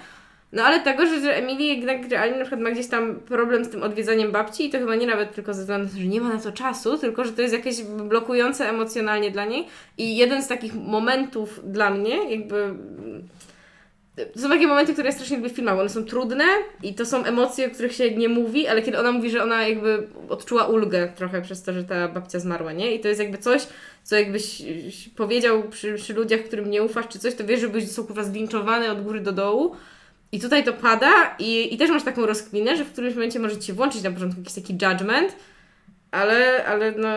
No 0.53 0.63
ale 0.65 0.81
tego, 0.81 1.07
że, 1.07 1.21
że 1.21 1.37
Emily 1.37 1.63
jednak 1.63 2.09
realnie 2.11 2.39
na 2.39 2.45
przykład 2.45 2.61
ma 2.61 2.71
gdzieś 2.71 2.87
tam 2.87 3.15
problem 3.15 3.65
z 3.65 3.69
tym 3.69 3.83
odwiedzaniem 3.83 4.33
babci 4.33 4.67
i 4.67 4.71
to 4.71 4.79
chyba 4.79 4.97
nie 4.97 5.07
nawet 5.07 5.35
tylko 5.35 5.55
ze 5.55 5.61
względu 5.61 5.89
że 5.99 6.05
nie 6.05 6.21
ma 6.21 6.29
na 6.29 6.41
to 6.41 6.53
czasu, 6.53 6.99
tylko 6.99 7.25
że 7.25 7.33
to 7.33 7.43
jest 7.43 7.55
jakieś 7.55 7.83
blokujące 7.83 8.69
emocjonalnie 8.69 9.31
dla 9.31 9.45
niej. 9.45 9.67
I 9.99 10.17
jeden 10.17 10.43
z 10.43 10.49
takich 10.49 10.75
momentów 10.75 11.61
dla 11.65 11.91
mnie, 11.91 12.31
jakby 12.31 12.75
to 14.35 14.41
są 14.41 14.49
takie 14.49 14.67
momenty, 14.67 14.93
które 14.93 15.09
ja 15.09 15.13
strasznie 15.13 15.37
lubię 15.37 15.51
w 15.51 15.53
filmach, 15.53 15.79
one 15.79 15.89
są 15.89 16.05
trudne 16.05 16.45
i 16.83 16.95
to 16.95 17.07
są 17.07 17.25
emocje, 17.25 17.67
o 17.67 17.71
których 17.71 17.93
się 17.93 18.11
nie 18.11 18.29
mówi, 18.29 18.69
ale 18.69 18.83
kiedy 18.83 18.99
ona 18.99 19.13
mówi, 19.13 19.31
że 19.31 19.43
ona 19.43 19.69
jakby 19.69 20.07
odczuła 20.29 20.67
ulgę 20.67 21.13
trochę 21.17 21.43
przez 21.43 21.63
to, 21.63 21.73
że 21.73 21.85
ta 21.85 22.09
babcia 22.09 22.39
zmarła, 22.39 22.73
nie? 22.73 22.95
I 22.95 23.01
to 23.01 23.09
jest 23.09 23.21
jakby 23.21 23.39
coś, 23.39 23.67
co 24.03 24.17
jakbyś 24.17 24.63
powiedział 25.17 25.63
przy, 25.63 25.95
przy 25.95 26.15
ludziach, 26.15 26.41
którym 26.41 26.71
nie 26.71 26.83
ufasz 26.83 27.09
czy 27.09 27.19
coś, 27.19 27.35
to 27.35 27.45
wiesz, 27.45 27.61
że 27.61 27.69
byś 27.69 27.91
są 27.91 28.07
kurwa 28.07 28.23
od 28.93 29.03
góry 29.03 29.21
do 29.21 29.33
dołu. 29.33 29.77
I 30.33 30.41
tutaj 30.41 30.65
to 30.65 30.73
pada 30.73 31.37
i, 31.39 31.75
i 31.75 31.79
też 31.79 31.91
masz 31.91 32.05
taką 32.05 32.27
rozkminę, 32.27 32.77
że 32.77 32.85
w 32.85 32.93
którymś 32.93 33.15
momencie 33.15 33.41
może 33.41 33.59
Ci 33.59 33.73
włączyć 33.73 34.03
na 34.03 34.11
początku 34.11 34.41
jakiś 34.41 34.55
taki 34.55 34.73
judgment, 34.73 35.37
ale, 36.11 36.65
ale 36.67 36.93
no, 36.93 37.09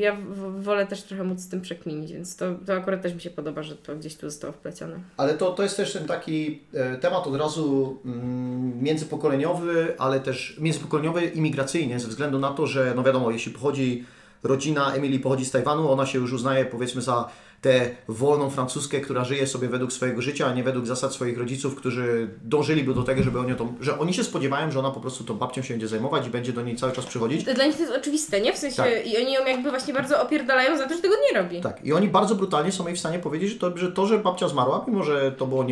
ja 0.00 0.16
wolę 0.58 0.86
też 0.86 1.02
trochę 1.02 1.24
móc 1.24 1.40
z 1.40 1.48
tym 1.48 1.60
przekminić, 1.60 2.12
więc 2.12 2.36
to, 2.36 2.54
to 2.66 2.74
akurat 2.74 3.02
też 3.02 3.14
mi 3.14 3.20
się 3.20 3.30
podoba, 3.30 3.62
że 3.62 3.76
to 3.76 3.96
gdzieś 3.96 4.16
tu 4.16 4.30
zostało 4.30 4.52
wplecione. 4.52 4.96
Ale 5.16 5.34
to, 5.34 5.50
to 5.50 5.62
jest 5.62 5.76
też 5.76 5.92
ten 5.92 6.06
taki 6.06 6.60
e, 6.74 6.96
temat 6.96 7.26
od 7.26 7.36
razu 7.36 7.98
mm, 8.04 8.82
międzypokoleniowy, 8.82 9.94
ale 9.98 10.20
też 10.20 10.56
międzypokoleniowy 10.60 11.24
imigracyjnie, 11.24 12.00
ze 12.00 12.08
względu 12.08 12.38
na 12.38 12.50
to, 12.50 12.66
że 12.66 12.92
no 12.96 13.02
wiadomo, 13.02 13.30
jeśli 13.30 13.52
pochodzi 13.52 14.04
rodzina 14.42 14.94
Emily 14.94 15.18
pochodzi 15.18 15.44
z 15.44 15.50
Tajwanu, 15.50 15.92
ona 15.92 16.06
się 16.06 16.18
już 16.18 16.32
uznaje 16.32 16.64
powiedzmy 16.64 17.02
za 17.02 17.28
tę 17.64 17.90
wolną 18.08 18.50
francuskę, 18.50 19.00
która 19.00 19.24
żyje 19.24 19.46
sobie 19.46 19.68
według 19.68 19.92
swojego 19.92 20.22
życia, 20.22 20.46
a 20.46 20.54
nie 20.54 20.62
według 20.62 20.86
zasad 20.86 21.12
swoich 21.14 21.38
rodziców, 21.38 21.74
którzy 21.74 22.28
dążyliby 22.42 22.94
do 22.94 23.02
tego, 23.02 23.22
żeby 23.22 23.38
oni 23.38 23.54
to, 23.54 23.68
że 23.80 23.98
oni 23.98 24.14
się 24.14 24.24
spodziewają, 24.24 24.70
że 24.70 24.78
ona 24.78 24.90
po 24.90 25.00
prostu 25.00 25.24
tą 25.24 25.34
babcią 25.34 25.62
się 25.62 25.74
będzie 25.74 25.88
zajmować 25.88 26.26
i 26.26 26.30
będzie 26.30 26.52
do 26.52 26.62
niej 26.62 26.76
cały 26.76 26.92
czas 26.92 27.06
przychodzić. 27.06 27.44
Dla 27.44 27.66
nich 27.66 27.76
to 27.76 27.82
jest 27.82 27.94
oczywiste, 27.94 28.40
nie? 28.40 28.52
W 28.52 28.58
sensie 28.58 28.76
Tak. 28.76 29.06
i 29.06 29.16
oni 29.16 29.32
ją 29.32 29.46
jakby 29.46 29.70
właśnie 29.70 29.94
bardzo 29.94 30.22
opierdalają 30.22 30.78
za 30.78 30.88
to, 30.88 30.94
że 30.94 31.02
tego 31.02 31.14
nie 31.32 31.42
robi. 31.42 31.60
Tak, 31.60 31.84
i 31.84 31.92
oni 31.92 32.08
bardzo 32.08 32.34
brutalnie 32.34 32.72
są 32.72 32.86
jej 32.86 32.96
w 32.96 33.00
stanie 33.00 33.18
powiedzieć, 33.18 33.50
że 33.50 33.58
to, 33.58 33.76
że 33.76 33.92
to, 33.92 34.06
że 34.06 34.18
babcia 34.18 34.48
zmarła, 34.48 34.84
mimo 34.88 35.02
że 35.02 35.32
to 35.32 35.46
było 35.46 35.64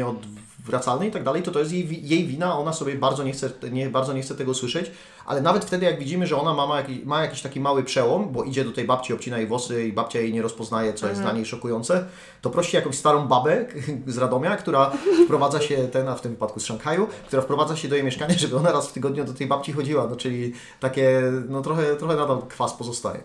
nieodwracalne 0.63 1.07
i 1.07 1.11
tak 1.11 1.23
dalej, 1.23 1.43
to 1.43 1.51
to 1.51 1.59
jest 1.59 1.73
jej, 1.73 2.09
jej 2.09 2.27
wina, 2.27 2.59
ona 2.59 2.73
sobie 2.73 2.95
bardzo 2.95 3.23
nie, 3.23 3.33
chce, 3.33 3.51
nie, 3.71 3.91
bardzo 3.91 4.13
nie 4.13 4.23
chce 4.23 4.35
tego 4.35 4.55
słyszeć, 4.55 4.91
ale 5.27 5.41
nawet 5.41 5.65
wtedy 5.65 5.87
jak 5.87 5.99
widzimy, 5.99 6.27
że 6.27 6.37
ona 6.37 6.55
ma, 6.55 6.67
ma, 6.67 6.77
jakiś, 6.77 7.05
ma 7.05 7.23
jakiś 7.23 7.43
taki 7.43 7.61
mały 7.61 7.83
przełom, 7.85 8.33
bo 8.33 8.45
idzie 8.45 8.65
do 8.65 8.73
tej 8.73 8.85
babci, 8.85 9.13
obcina 9.13 9.39
jej 9.39 9.47
włosy 9.47 9.87
i 9.87 9.93
babcia 9.93 10.21
jej 10.21 10.33
nie 10.33 10.43
rozpoznaje, 10.43 10.95
co 10.95 11.09
jest 11.09 11.21
dla 11.21 11.33
niej 11.33 11.47
szokujące, 11.47 12.05
to 12.41 12.51
prosi 12.51 12.77
jakąś 12.77 12.97
starą 12.97 13.29
babę 13.29 13.65
z 14.07 14.19
Radomia, 14.19 14.57
która 14.57 14.93
wprowadza 15.25 15.61
się, 15.61 15.77
ten, 15.93 16.09
a 16.09 16.15
w 16.15 16.21
tym 16.21 16.33
wypadku 16.33 16.61
z 16.61 16.65
Szanghaju, 16.65 17.07
która 17.27 17.43
wprowadza 17.43 17.77
się 17.77 17.89
do 17.89 17.95
jej 17.95 18.05
mieszkania, 18.05 18.35
żeby 18.39 18.57
ona 18.57 18.73
raz 18.73 18.89
w 18.89 18.93
tygodniu 18.93 19.25
do 19.25 19.35
tej 19.35 19.47
babci 19.47 19.73
chodziła, 19.73 20.07
no 20.11 20.17
czyli 20.17 20.53
takie, 20.81 21.23
no 21.49 21.63
trochę, 21.63 21.97
trochę 21.97 22.17
nadal 22.17 22.43
kwas 22.49 22.75
pozostaje. 22.75 23.21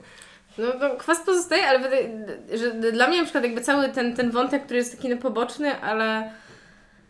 No, 0.57 0.67
no 0.79 0.95
kwas 0.95 1.19
pozostaje, 1.25 1.67
ale 1.67 1.89
że 2.57 2.91
dla 2.91 3.07
mnie 3.07 3.17
na 3.17 3.23
przykład 3.23 3.43
jakby 3.43 3.61
cały 3.61 3.89
ten, 3.89 4.15
ten 4.15 4.31
wątek, 4.31 4.63
który 4.63 4.79
jest 4.79 4.95
taki 4.95 5.09
no 5.09 5.17
poboczny, 5.17 5.81
ale 5.81 6.31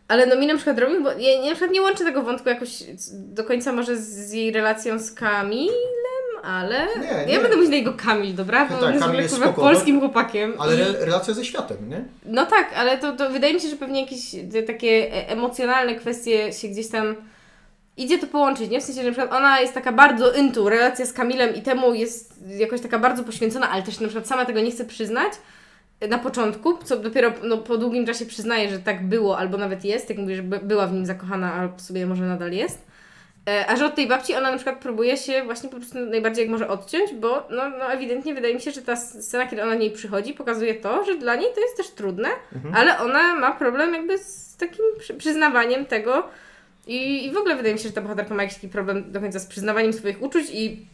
ale 0.08 0.26
no 0.26 0.36
mi 0.36 0.48
na 0.48 0.56
przykład 0.56 0.80
robił, 0.80 1.04
bo 1.04 1.12
ja, 1.12 1.32
ja 1.32 1.42
na 1.46 1.52
przykład 1.52 1.72
nie 1.72 1.82
łączę 1.82 2.04
tego 2.04 2.24
wątku 2.24 2.50
jakoś 2.50 2.70
do 3.12 3.44
końca 3.44 3.72
może 3.74 3.98
z, 3.98 4.32
jej 4.34 4.52
relacją 4.52 5.00
z 5.00 5.12
Kamilem, 5.12 5.74
ale 6.44 6.88
Nie, 7.02 7.08
ja 7.08 7.26
nie. 7.26 7.40
będę 7.40 7.56
mówić 7.56 7.70
na 7.70 7.76
jego 7.76 7.94
Kamil, 7.94 8.36
dobra? 8.36 8.66
Bo 8.66 8.76
Tak, 8.78 8.94
on 8.96 9.00
Kamil 9.00 9.22
jest 9.22 9.36
spoko, 9.36 9.62
polskim 9.62 10.00
chłopakiem. 10.00 10.54
Ale 10.60 10.76
I- 10.76 10.82
re, 10.82 11.06
relacja 11.06 11.34
ze 11.34 11.46
światem, 11.46 11.78
nie? 11.90 12.04
No 12.26 12.46
tak, 12.46 12.74
ale 12.76 12.98
to, 12.98 13.12
to 13.16 13.30
wydaje 13.30 13.54
mi 13.54 13.60
się, 13.62 13.70
że 13.70 13.76
pewnie 13.76 14.02
jakieś 14.02 14.20
takie 14.68 14.88
e- 15.14 15.28
emocjonalne 15.30 15.96
kwestie 15.96 16.54
się 16.54 16.68
gdzieś 16.68 16.88
tam 16.90 17.16
idzie 17.98 18.18
to 18.20 18.28
połączyć, 18.28 18.70
nie? 18.70 18.82
W 18.82 18.84
sensie, 18.84 19.02
że 19.02 19.08
na 19.08 19.14
przykład 19.14 19.40
ona 19.40 19.60
jest 19.62 19.74
taka 19.74 19.92
bardzo 19.92 20.32
into, 20.34 20.70
relacja 20.70 21.06
z 21.06 21.14
Kamilem 21.14 21.56
i 21.56 21.62
temu 21.62 21.94
jest 21.94 22.34
jakoś 22.58 22.82
taka 22.82 23.00
bardzo 23.00 23.24
poświęcona, 23.24 23.70
ale 23.70 23.84
też 23.84 24.00
na 24.00 24.08
przykład 24.08 24.28
sama 24.28 24.46
tego 24.46 24.60
nie 24.60 24.72
chce 24.72 24.86
przyznać 24.86 25.34
na 26.10 26.18
początku, 26.18 26.78
co 26.84 26.98
dopiero 26.98 27.32
no, 27.44 27.58
po 27.58 27.78
długim 27.78 28.06
czasie 28.06 28.26
przyznaje, 28.26 28.70
że 28.70 28.80
tak 28.80 29.06
było, 29.06 29.38
albo 29.38 29.58
nawet 29.58 29.86
jest, 29.86 30.10
jak 30.10 30.18
mówię, 30.20 30.36
że 30.36 30.44
by- 30.44 30.60
była 30.60 30.88
w 30.88 30.94
nim 30.94 31.06
zakochana, 31.06 31.54
a 31.54 31.68
w 31.68 31.82
sobie 31.82 32.06
może 32.06 32.24
nadal 32.26 32.52
jest. 32.52 32.88
A 33.68 33.76
że 33.76 33.86
od 33.86 33.96
tej 33.96 34.08
babci 34.08 34.36
ona 34.36 34.52
na 34.52 34.58
przykład 34.58 34.80
próbuje 34.80 35.18
się 35.18 35.44
właśnie 35.44 35.70
po 35.70 35.76
prostu 35.78 36.00
najbardziej 36.00 36.42
jak 36.42 36.52
może 36.52 36.68
odciąć, 36.68 37.14
bo 37.14 37.48
no, 37.50 37.70
no 37.70 37.92
ewidentnie 37.92 38.34
wydaje 38.36 38.54
mi 38.56 38.62
się, 38.62 38.72
że 38.72 38.82
ta 38.82 38.96
scena, 38.96 39.48
kiedy 39.48 39.64
ona 39.64 39.72
do 39.74 39.80
niej 39.80 39.92
przychodzi, 39.92 40.34
pokazuje 40.34 40.76
to, 40.76 41.04
że 41.06 41.16
dla 41.18 41.36
niej 41.36 41.48
to 41.56 41.62
jest 41.62 41.78
też 41.78 41.90
trudne, 41.90 42.30
ale 42.74 43.00
ona 43.00 43.36
ma 43.36 43.52
problem 43.52 43.94
jakby 43.94 44.18
z 44.18 44.56
takim 44.58 44.86
przy, 45.00 45.14
przyznawaniem 45.14 45.86
tego 45.86 46.24
i, 46.88 47.26
i 47.26 47.32
w 47.32 47.38
ogóle 47.38 47.56
wydaje 47.56 47.74
mi 47.74 47.80
się, 47.80 47.88
że 47.88 47.94
ta 47.96 48.02
bohaterka 48.02 48.36
ma 48.36 48.44
jakiś 48.44 48.56
taki 48.58 48.68
problem 48.68 49.12
do 49.12 49.20
końca 49.20 49.40
z 49.40 49.46
przyznawaniem 49.46 49.94
swoich 49.94 50.22
uczuć 50.22 50.46
i 50.54 50.86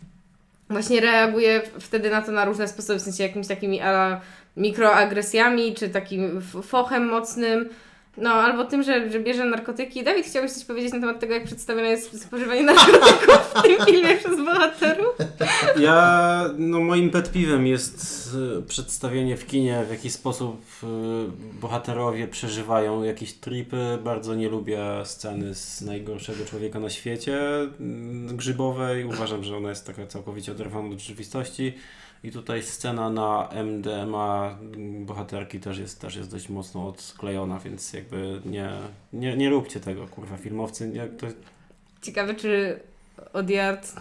właśnie 0.70 1.02
reaguje 1.02 1.62
wtedy 1.80 2.10
na 2.10 2.22
to 2.22 2.32
na 2.32 2.46
różne 2.46 2.68
sposoby, 2.68 3.00
w 3.00 3.02
sensie 3.02 3.24
jakimiś 3.24 3.48
takimi 3.48 3.82
ala 3.82 4.22
mikroagresjami, 4.58 5.76
czy 5.76 5.90
takim 5.90 6.42
fochem 6.42 7.06
mocnym, 7.06 7.70
no 8.18 8.30
albo 8.30 8.66
tym, 8.66 8.84
że, 8.84 9.12
że 9.12 9.20
bierze 9.20 9.46
narkotyki. 9.46 10.04
Dawid, 10.04 10.26
chciałbyś 10.26 10.52
coś 10.52 10.66
powiedzieć 10.66 10.94
na 10.94 11.00
temat 11.00 11.20
tego, 11.20 11.34
jak 11.34 11.44
przedstawione 11.44 11.88
jest 11.88 12.22
spożywanie 12.22 12.64
narkotyków 12.64 13.54
w 13.56 13.62
tym 13.62 13.86
filmie 13.86 14.18
przez 14.24 14.38
bohaterów? 14.38 15.16
Ja, 15.80 16.50
no 16.58 16.80
moim 16.80 17.10
pet 17.10 17.32
piwem 17.32 17.68
jest 17.68 18.30
e, 18.58 18.62
przedstawienie 18.62 19.38
w 19.38 19.48
kinie, 19.48 19.86
w 19.88 19.92
jaki 19.92 20.10
sposób 20.10 20.62
e, 20.84 20.88
bohaterowie 21.62 22.28
przeżywają 22.28 23.04
jakieś 23.04 23.34
tripy. 23.34 23.98
Bardzo 24.04 24.36
nie 24.36 24.50
lubię 24.50 24.80
sceny 25.04 25.56
z 25.56 25.82
najgorszego 25.82 26.46
człowieka 26.46 26.80
na 26.80 26.90
świecie, 26.90 27.40
grzybowej. 28.28 29.06
Uważam, 29.06 29.44
że 29.44 29.58
ona 29.58 29.70
jest 29.70 29.88
taka 29.88 30.08
całkowicie 30.08 30.52
oderwana 30.52 30.90
od 30.90 31.00
rzeczywistości. 31.00 31.74
I 32.24 32.32
tutaj 32.32 32.64
scena 32.64 33.10
na 33.10 33.50
MDMA 33.52 34.58
bohaterki 35.00 35.60
też 35.60 35.78
jest, 35.78 36.02
też 36.02 36.16
jest 36.16 36.32
dość 36.32 36.50
mocno 36.50 36.88
odklejona, 36.88 37.60
więc 37.60 37.94
jakby 37.94 38.42
nie, 38.46 38.70
nie, 39.14 39.38
nie 39.38 39.50
róbcie 39.50 39.80
tego, 39.80 40.08
kurwa, 40.08 40.38
filmowcy. 40.38 40.88
Nie, 40.88 41.08
to, 41.08 41.28
Ciekawe, 42.02 42.36
czy 42.36 42.80
Odiard 43.34 43.94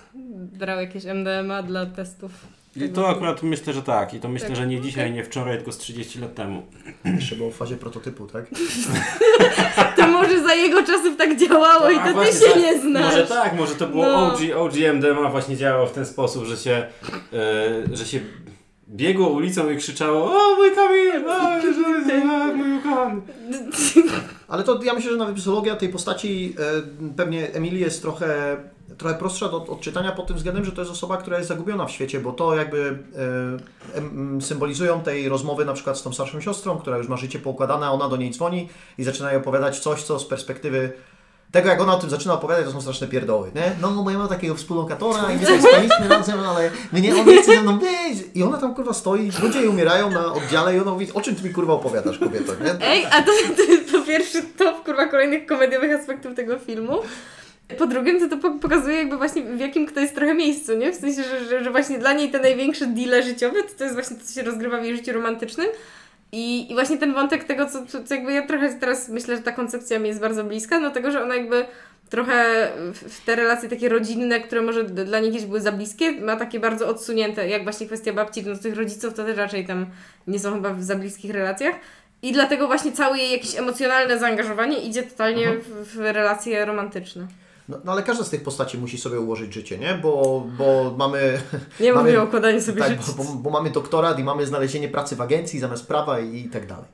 brał 0.52 0.80
jakieś 0.80 1.04
MDMA 1.04 1.62
dla 1.62 1.86
testów. 1.86 2.46
I 2.76 2.88
to 2.88 3.08
akurat 3.08 3.42
myślę, 3.42 3.72
że 3.72 3.82
tak. 3.82 4.14
I 4.14 4.20
to 4.20 4.28
myślę, 4.28 4.48
Tak, 4.48 4.56
że 4.56 4.66
nie 4.66 4.80
dzisiaj, 4.80 5.12
nie 5.12 5.24
wczoraj, 5.24 5.56
tylko 5.56 5.72
z 5.72 5.78
30 5.78 6.18
lat 6.20 6.34
temu. 6.34 6.62
Jeszcze 7.04 7.36
było 7.36 7.50
w 7.50 7.54
fazie 7.54 7.76
prototypu, 7.76 8.26
tak? 8.26 8.44
To 9.96 10.06
może 10.06 10.42
za 10.42 10.54
jego 10.54 10.82
czasów 10.82 11.16
tak 11.16 11.36
działało 11.36 11.90
i 11.90 11.96
A 11.96 12.12
to 12.12 12.20
ty 12.20 12.26
się 12.32 12.46
tak, 12.46 12.56
nie 12.56 12.80
znasz. 12.80 13.04
Może 13.04 13.26
tak, 13.26 13.56
może 13.56 13.74
to 13.74 13.86
było 13.86 14.04
No. 14.04 14.26
OG, 14.26 14.38
OG 14.56 14.74
MDMA 14.94 15.30
właśnie 15.30 15.56
działało 15.56 15.86
w 15.86 15.92
ten 15.92 16.06
sposób, 16.06 16.44
że 16.44 16.56
się, 16.56 16.86
e, 17.32 17.96
że 17.96 18.06
się 18.06 18.20
biegło 18.88 19.28
ulicą 19.28 19.70
i 19.70 19.76
krzyczało 19.76 20.24
o 20.24 20.56
mój 20.56 20.70
Kamil, 20.74 21.28
o, 21.28 21.58
Jezu, 21.66 21.82
o, 22.32 22.54
mój 22.54 22.78
ukochany. 22.78 23.20
Ale 24.48 24.62
to 24.62 24.82
ja 24.82 24.94
myślę, 24.94 25.10
że 25.10 25.16
nawet 25.16 25.36
psychologia 25.36 25.76
tej 25.76 25.88
postaci 25.88 26.54
e, 26.58 27.12
pewnie 27.16 27.52
Emily 27.52 27.78
jest 27.78 28.02
trochę, 28.02 28.56
trochę 29.02 29.18
prostsza 29.18 29.48
do 29.48 29.66
odczytania 29.66 30.12
pod 30.12 30.26
tym 30.26 30.36
względem, 30.36 30.64
że 30.64 30.72
to 30.72 30.80
jest 30.80 30.92
osoba, 30.92 31.16
która 31.16 31.36
jest 31.36 31.48
zagubiona 31.48 31.86
w 31.86 31.90
świecie, 31.90 32.20
bo 32.20 32.32
to 32.32 32.56
jakby 32.56 32.98
e, 34.38 34.40
symbolizują 34.40 35.00
tej 35.00 35.28
rozmowy 35.28 35.64
na 35.64 35.72
przykład 35.72 35.98
z 35.98 36.02
tą 36.02 36.12
starszą 36.12 36.40
siostrą, 36.40 36.78
która 36.78 36.98
już 36.98 37.08
ma 37.08 37.16
życie 37.16 37.38
poukładane, 37.38 37.90
ona 37.90 38.08
do 38.08 38.16
niej 38.16 38.30
dzwoni 38.30 38.68
i 38.98 39.04
zaczyna 39.04 39.32
jej 39.32 39.40
opowiadać 39.40 39.78
coś, 39.78 40.02
co 40.02 40.18
z 40.18 40.24
perspektywy 40.24 40.92
tego, 41.52 41.68
jak 41.68 41.80
ona 41.80 41.94
o 41.94 41.98
tym 41.98 42.10
zaczyna 42.10 42.34
opowiadać, 42.34 42.64
to 42.64 42.72
są 42.72 42.80
straszne 42.80 43.08
pierdoły, 43.08 43.50
nie? 43.54 43.72
No, 43.80 43.90
bo 43.90 44.10
ja 44.10 44.18
mam 44.18 44.28
takiego 44.28 44.54
współlokatora 44.54 45.32
i 45.32 45.36
my 45.36 45.46
sobie 45.46 45.62
spaliśmy 45.62 46.08
razem, 46.08 46.40
ale 46.40 46.70
mnie 46.92 47.14
on 47.16 47.26
nie 47.26 47.42
chce 47.42 47.54
ze 47.54 47.62
mną 47.62 47.78
być. 47.78 48.24
I 48.34 48.42
ona 48.42 48.58
tam 48.58 48.74
kurwa 48.74 48.92
stoi, 48.92 49.30
ludzie 49.42 49.58
jej 49.58 49.68
umierają 49.68 50.10
na 50.10 50.32
oddziale 50.32 50.76
i 50.76 50.80
ona 50.80 50.90
mówi, 50.90 51.12
o 51.14 51.20
czym 51.20 51.36
ty 51.36 51.42
mi 51.48 51.54
kurwa 51.54 51.72
opowiadasz, 51.72 52.18
kobieto, 52.18 52.52
nie? 52.64 52.86
Ej, 52.86 53.06
a 53.06 53.22
to, 53.22 53.32
to 53.56 53.62
jest 53.62 53.92
po 53.92 54.00
pierwsze 54.02 54.42
top 54.42 54.84
kurwa 54.84 55.06
kolejnych 55.06 55.46
komediowych 55.46 56.00
aspektów 56.00 56.34
tego 56.34 56.58
filmu. 56.58 56.98
Po 57.72 57.86
drugim 57.86 58.20
to 58.20 58.28
to 58.28 58.36
po- 58.36 58.58
pokazuje 58.58 58.96
jakby 58.96 59.16
właśnie 59.16 59.42
w 59.42 59.60
jakim 59.60 59.86
kto 59.86 60.00
jest 60.00 60.14
trochę 60.14 60.34
miejscu, 60.34 60.76
nie? 60.76 60.92
W 60.92 60.96
sensie, 60.96 61.22
że, 61.22 61.44
że, 61.44 61.64
że 61.64 61.70
właśnie 61.70 61.98
dla 61.98 62.12
niej 62.12 62.30
te 62.30 62.38
największe 62.40 62.86
deale 62.86 63.22
życiowe 63.22 63.62
to, 63.62 63.68
to 63.78 63.84
jest 63.84 63.96
właśnie 63.96 64.16
to, 64.16 64.24
co 64.24 64.34
się 64.34 64.42
rozgrywa 64.42 64.80
w 64.80 64.84
jej 64.84 64.96
życiu 64.96 65.12
romantycznym. 65.12 65.66
I, 66.32 66.70
I 66.72 66.74
właśnie 66.74 66.98
ten 66.98 67.14
wątek 67.14 67.44
tego, 67.44 67.66
co, 67.66 67.86
co, 67.86 68.04
co 68.04 68.14
jakby 68.14 68.32
ja 68.32 68.46
trochę 68.46 68.74
teraz 68.74 69.08
myślę, 69.08 69.36
że 69.36 69.42
ta 69.42 69.52
koncepcja 69.52 69.98
mi 69.98 70.08
jest 70.08 70.20
bardzo 70.20 70.44
bliska, 70.44 70.80
no 70.80 70.90
tego, 70.90 71.10
że 71.10 71.22
ona 71.22 71.34
jakby 71.36 71.64
trochę 72.10 72.68
w 72.92 73.24
te 73.24 73.36
relacje 73.36 73.68
takie 73.68 73.88
rodzinne, 73.88 74.40
które 74.40 74.62
może 74.62 74.84
dla 74.84 75.20
niej 75.20 75.32
kiedyś 75.32 75.46
były 75.46 75.60
za 75.60 75.72
bliskie, 75.72 76.12
ma 76.12 76.36
takie 76.36 76.60
bardzo 76.60 76.88
odsunięte, 76.88 77.48
jak 77.48 77.62
właśnie 77.62 77.86
kwestia 77.86 78.12
babci, 78.12 78.42
no 78.46 78.56
tych 78.56 78.76
rodziców 78.76 79.14
to 79.14 79.24
też 79.24 79.36
raczej 79.36 79.66
tam 79.66 79.86
nie 80.26 80.38
są 80.38 80.54
chyba 80.54 80.74
w 80.74 80.82
za 80.82 80.96
bliskich 80.96 81.30
relacjach. 81.30 81.74
I 82.22 82.32
dlatego 82.32 82.66
właśnie 82.66 82.92
całe 82.92 83.18
jej 83.18 83.32
jakieś 83.32 83.58
emocjonalne 83.58 84.18
zaangażowanie 84.18 84.78
idzie 84.78 85.02
totalnie 85.02 85.46
Mhm. 85.48 85.60
w, 85.60 85.96
w 85.96 85.98
relacje 85.98 86.64
romantyczne. 86.64 87.26
No, 87.68 87.78
no 87.84 87.92
ale 87.92 88.02
każda 88.02 88.24
z 88.24 88.30
tych 88.30 88.42
postaci 88.42 88.78
musi 88.78 88.98
sobie 88.98 89.20
ułożyć 89.20 89.54
życie, 89.54 89.78
nie? 89.78 89.94
Bo, 89.94 90.46
bo 90.58 90.94
mamy... 90.98 91.40
Nie 91.80 91.92
mamy, 91.92 92.04
mówię 92.08 92.22
o 92.22 92.24
układaniu 92.24 92.60
sobie 92.60 92.78
tak, 92.82 92.90
życia. 92.90 93.12
bo, 93.16 93.24
bo, 93.24 93.34
bo 93.34 93.50
mamy 93.50 93.70
doktorat 93.70 94.18
i 94.18 94.24
mamy 94.24 94.46
znalezienie 94.46 94.88
pracy 94.88 95.16
w 95.16 95.20
agencji 95.20 95.58
zamiast 95.58 95.86
prawa 95.86 96.20
i, 96.20 96.36
i 96.36 96.48
tak 96.48 96.66
dalej. 96.66 96.84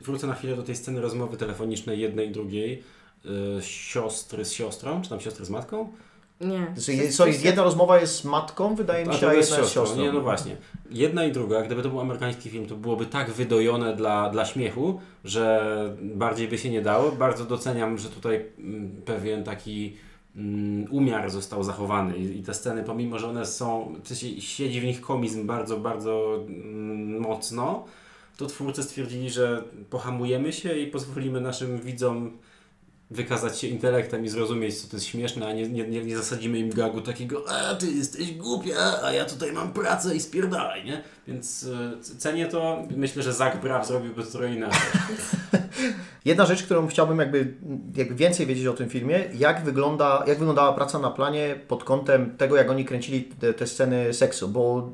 Wrócę 0.00 0.26
na 0.26 0.34
chwilę 0.34 0.56
do 0.56 0.62
tej 0.62 0.76
sceny 0.76 1.00
rozmowy 1.00 1.36
telefonicznej 1.36 2.00
jednej 2.00 2.28
i 2.28 2.32
drugiej. 2.32 2.82
y, 3.58 3.62
siostry 3.62 4.44
z 4.44 4.52
siostrą, 4.52 5.02
czy 5.02 5.10
tam 5.10 5.20
siostry 5.20 5.44
z 5.44 5.50
matką. 5.50 5.92
Nie. 6.40 6.66
Znaczy, 6.76 7.12
Co, 7.12 7.26
jedna 7.26 7.62
rozmowa 7.62 8.00
jest 8.00 8.14
z 8.16 8.24
matką, 8.24 8.74
wydaje 8.74 9.04
mi 9.04 9.10
A 9.10 9.14
się, 9.14 9.20
to 9.20 9.28
a 9.28 9.34
jest 9.34 9.50
jedna 9.50 9.62
jest 9.62 9.74
siostrą. 9.74 9.84
siostrą. 9.86 10.02
Nie, 10.02 10.12
no 10.12 10.20
właśnie. 10.20 10.56
Jedna 10.90 11.24
i 11.24 11.32
druga, 11.32 11.62
gdyby 11.62 11.82
to 11.82 11.88
był 11.88 12.00
amerykański 12.00 12.50
film, 12.50 12.66
to 12.66 12.76
byłoby 12.76 13.06
tak 13.06 13.30
wydojone 13.30 13.96
dla, 13.96 14.30
dla 14.30 14.44
śmiechu, 14.44 15.00
że 15.24 15.96
bardziej 16.02 16.48
by 16.48 16.58
się 16.58 16.70
nie 16.70 16.82
dało. 16.82 17.12
Bardzo 17.12 17.44
doceniam, 17.44 17.98
że 17.98 18.08
tutaj 18.08 18.44
mm, 18.58 19.02
pewien 19.04 19.44
taki 19.44 19.96
umiar 20.90 21.30
został 21.30 21.62
zachowany 21.62 22.18
i, 22.18 22.42
te 22.42 22.54
sceny, 22.54 22.84
pomimo, 22.84 23.18
że 23.18 23.28
one 23.28 23.46
są, 23.46 23.94
w 24.04 24.14
siedzi 24.40 24.80
w 24.80 24.84
nich 24.84 25.00
komizm 25.00 25.46
bardzo, 25.46 25.76
bardzo 25.76 26.44
mm, 26.48 27.20
mocno, 27.20 27.84
to 28.36 28.46
twórcy 28.46 28.82
stwierdzili, 28.82 29.30
że 29.30 29.64
pohamujemy 29.90 30.52
się 30.52 30.78
i 30.78 30.86
pozwolimy 30.86 31.40
naszym 31.40 31.80
widzom 31.80 32.38
wykazać 33.10 33.60
się 33.60 33.66
intelektem 33.66 34.24
i 34.24 34.28
zrozumieć, 34.28 34.80
co 34.80 34.88
to 34.88 34.96
jest 34.96 35.06
śmieszne, 35.06 35.46
a 35.46 35.52
nie, 35.52 35.68
nie, 35.68 36.04
nie, 36.04 36.16
zasadzimy 36.16 36.58
im 36.58 36.70
gagu 36.70 37.00
takiego 37.00 37.44
a 37.48 37.74
ty 37.74 37.86
jesteś 37.86 38.34
głupia, 38.34 39.02
a 39.02 39.12
ja 39.12 39.24
tutaj 39.24 39.52
mam 39.52 39.72
pracę 39.72 40.16
i 40.16 40.20
spierdalaj, 40.20 40.84
nie? 40.84 41.02
Więc 41.28 41.62
y, 41.62 42.18
cenię 42.18 42.46
to. 42.46 42.82
Myślę, 42.96 43.22
że 43.22 43.32
Zach 43.32 43.60
Braff 43.60 43.86
zrobiłby 43.86 44.22
to 44.22 44.30
trochę 44.30 44.54
inaczej. 44.54 44.80
Jedna 46.24 46.46
rzecz, 46.46 46.62
którą 46.62 46.86
chciałbym 46.86 47.18
jakby, 47.18 47.54
jakby 47.96 48.14
więcej 48.14 48.46
wiedzieć 48.46 48.66
o 48.66 48.72
tym 48.72 48.88
filmie, 48.88 49.24
jak, 49.34 49.64
wygląda, 49.64 50.24
jak 50.26 50.38
wyglądała 50.38 50.72
praca 50.72 50.98
na 50.98 51.10
planie 51.10 51.60
pod 51.68 51.84
kątem 51.84 52.36
tego, 52.36 52.56
jak 52.56 52.70
oni 52.70 52.84
kręcili 52.84 53.24
te, 53.24 53.54
te 53.54 53.66
sceny 53.66 54.14
seksu, 54.14 54.48
bo 54.48 54.90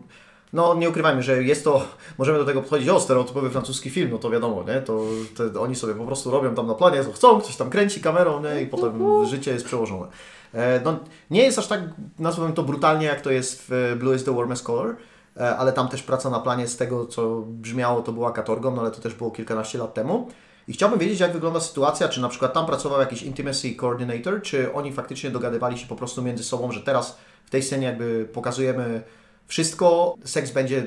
no 0.54 0.74
nie 0.74 0.88
ukrywajmy, 0.88 1.22
że 1.22 1.42
jest 1.42 1.64
to, 1.64 1.84
możemy 2.18 2.38
do 2.38 2.44
tego 2.44 2.60
podchodzić, 2.60 2.88
o 2.88 3.00
stereotypowy 3.00 3.50
francuski 3.50 3.90
film, 3.90 4.10
no 4.10 4.18
to 4.18 4.30
wiadomo, 4.30 4.64
nie, 4.68 4.80
to 4.80 5.02
te, 5.36 5.60
oni 5.60 5.74
sobie 5.74 5.94
po 5.94 6.04
prostu 6.04 6.30
robią 6.30 6.54
tam 6.54 6.66
na 6.66 6.74
planie, 6.74 7.04
co 7.04 7.12
chcą, 7.12 7.40
ktoś 7.40 7.56
tam 7.56 7.70
kręci 7.70 8.00
kamerą, 8.00 8.42
nie, 8.42 8.62
i 8.62 8.66
potem 8.66 9.26
życie 9.26 9.52
jest 9.52 9.64
przełożone. 9.64 10.06
E, 10.54 10.80
no, 10.84 10.98
nie 11.30 11.42
jest 11.42 11.58
aż 11.58 11.66
tak, 11.66 11.80
nazwałbym 12.18 12.54
to 12.54 12.62
brutalnie, 12.62 13.06
jak 13.06 13.20
to 13.20 13.30
jest 13.30 13.64
w 13.68 13.96
Blue 13.98 14.16
is 14.16 14.24
the 14.24 14.36
Warmest 14.36 14.64
Color, 14.64 14.96
e, 15.36 15.56
ale 15.56 15.72
tam 15.72 15.88
też 15.88 16.02
praca 16.02 16.30
na 16.30 16.40
planie 16.40 16.68
z 16.68 16.76
tego, 16.76 17.06
co 17.06 17.42
brzmiało, 17.46 18.02
to 18.02 18.12
była 18.12 18.32
katorgą, 18.32 18.74
no 18.74 18.82
ale 18.82 18.90
to 18.90 19.00
też 19.00 19.14
było 19.14 19.30
kilkanaście 19.30 19.78
lat 19.78 19.94
temu. 19.94 20.28
I 20.68 20.72
chciałbym 20.72 20.98
wiedzieć, 20.98 21.20
jak 21.20 21.32
wygląda 21.32 21.60
sytuacja, 21.60 22.08
czy 22.08 22.20
na 22.20 22.28
przykład 22.28 22.52
tam 22.52 22.66
pracował 22.66 23.00
jakiś 23.00 23.22
intimacy 23.22 23.74
coordinator, 23.74 24.42
czy 24.42 24.72
oni 24.72 24.92
faktycznie 24.92 25.30
dogadywali 25.30 25.78
się 25.78 25.86
po 25.86 25.96
prostu 25.96 26.22
między 26.22 26.44
sobą, 26.44 26.72
że 26.72 26.80
teraz 26.80 27.18
w 27.44 27.50
tej 27.50 27.62
scenie 27.62 27.86
jakby 27.86 28.28
pokazujemy 28.32 29.02
wszystko, 29.46 30.16
seks 30.24 30.50
będzie 30.50 30.86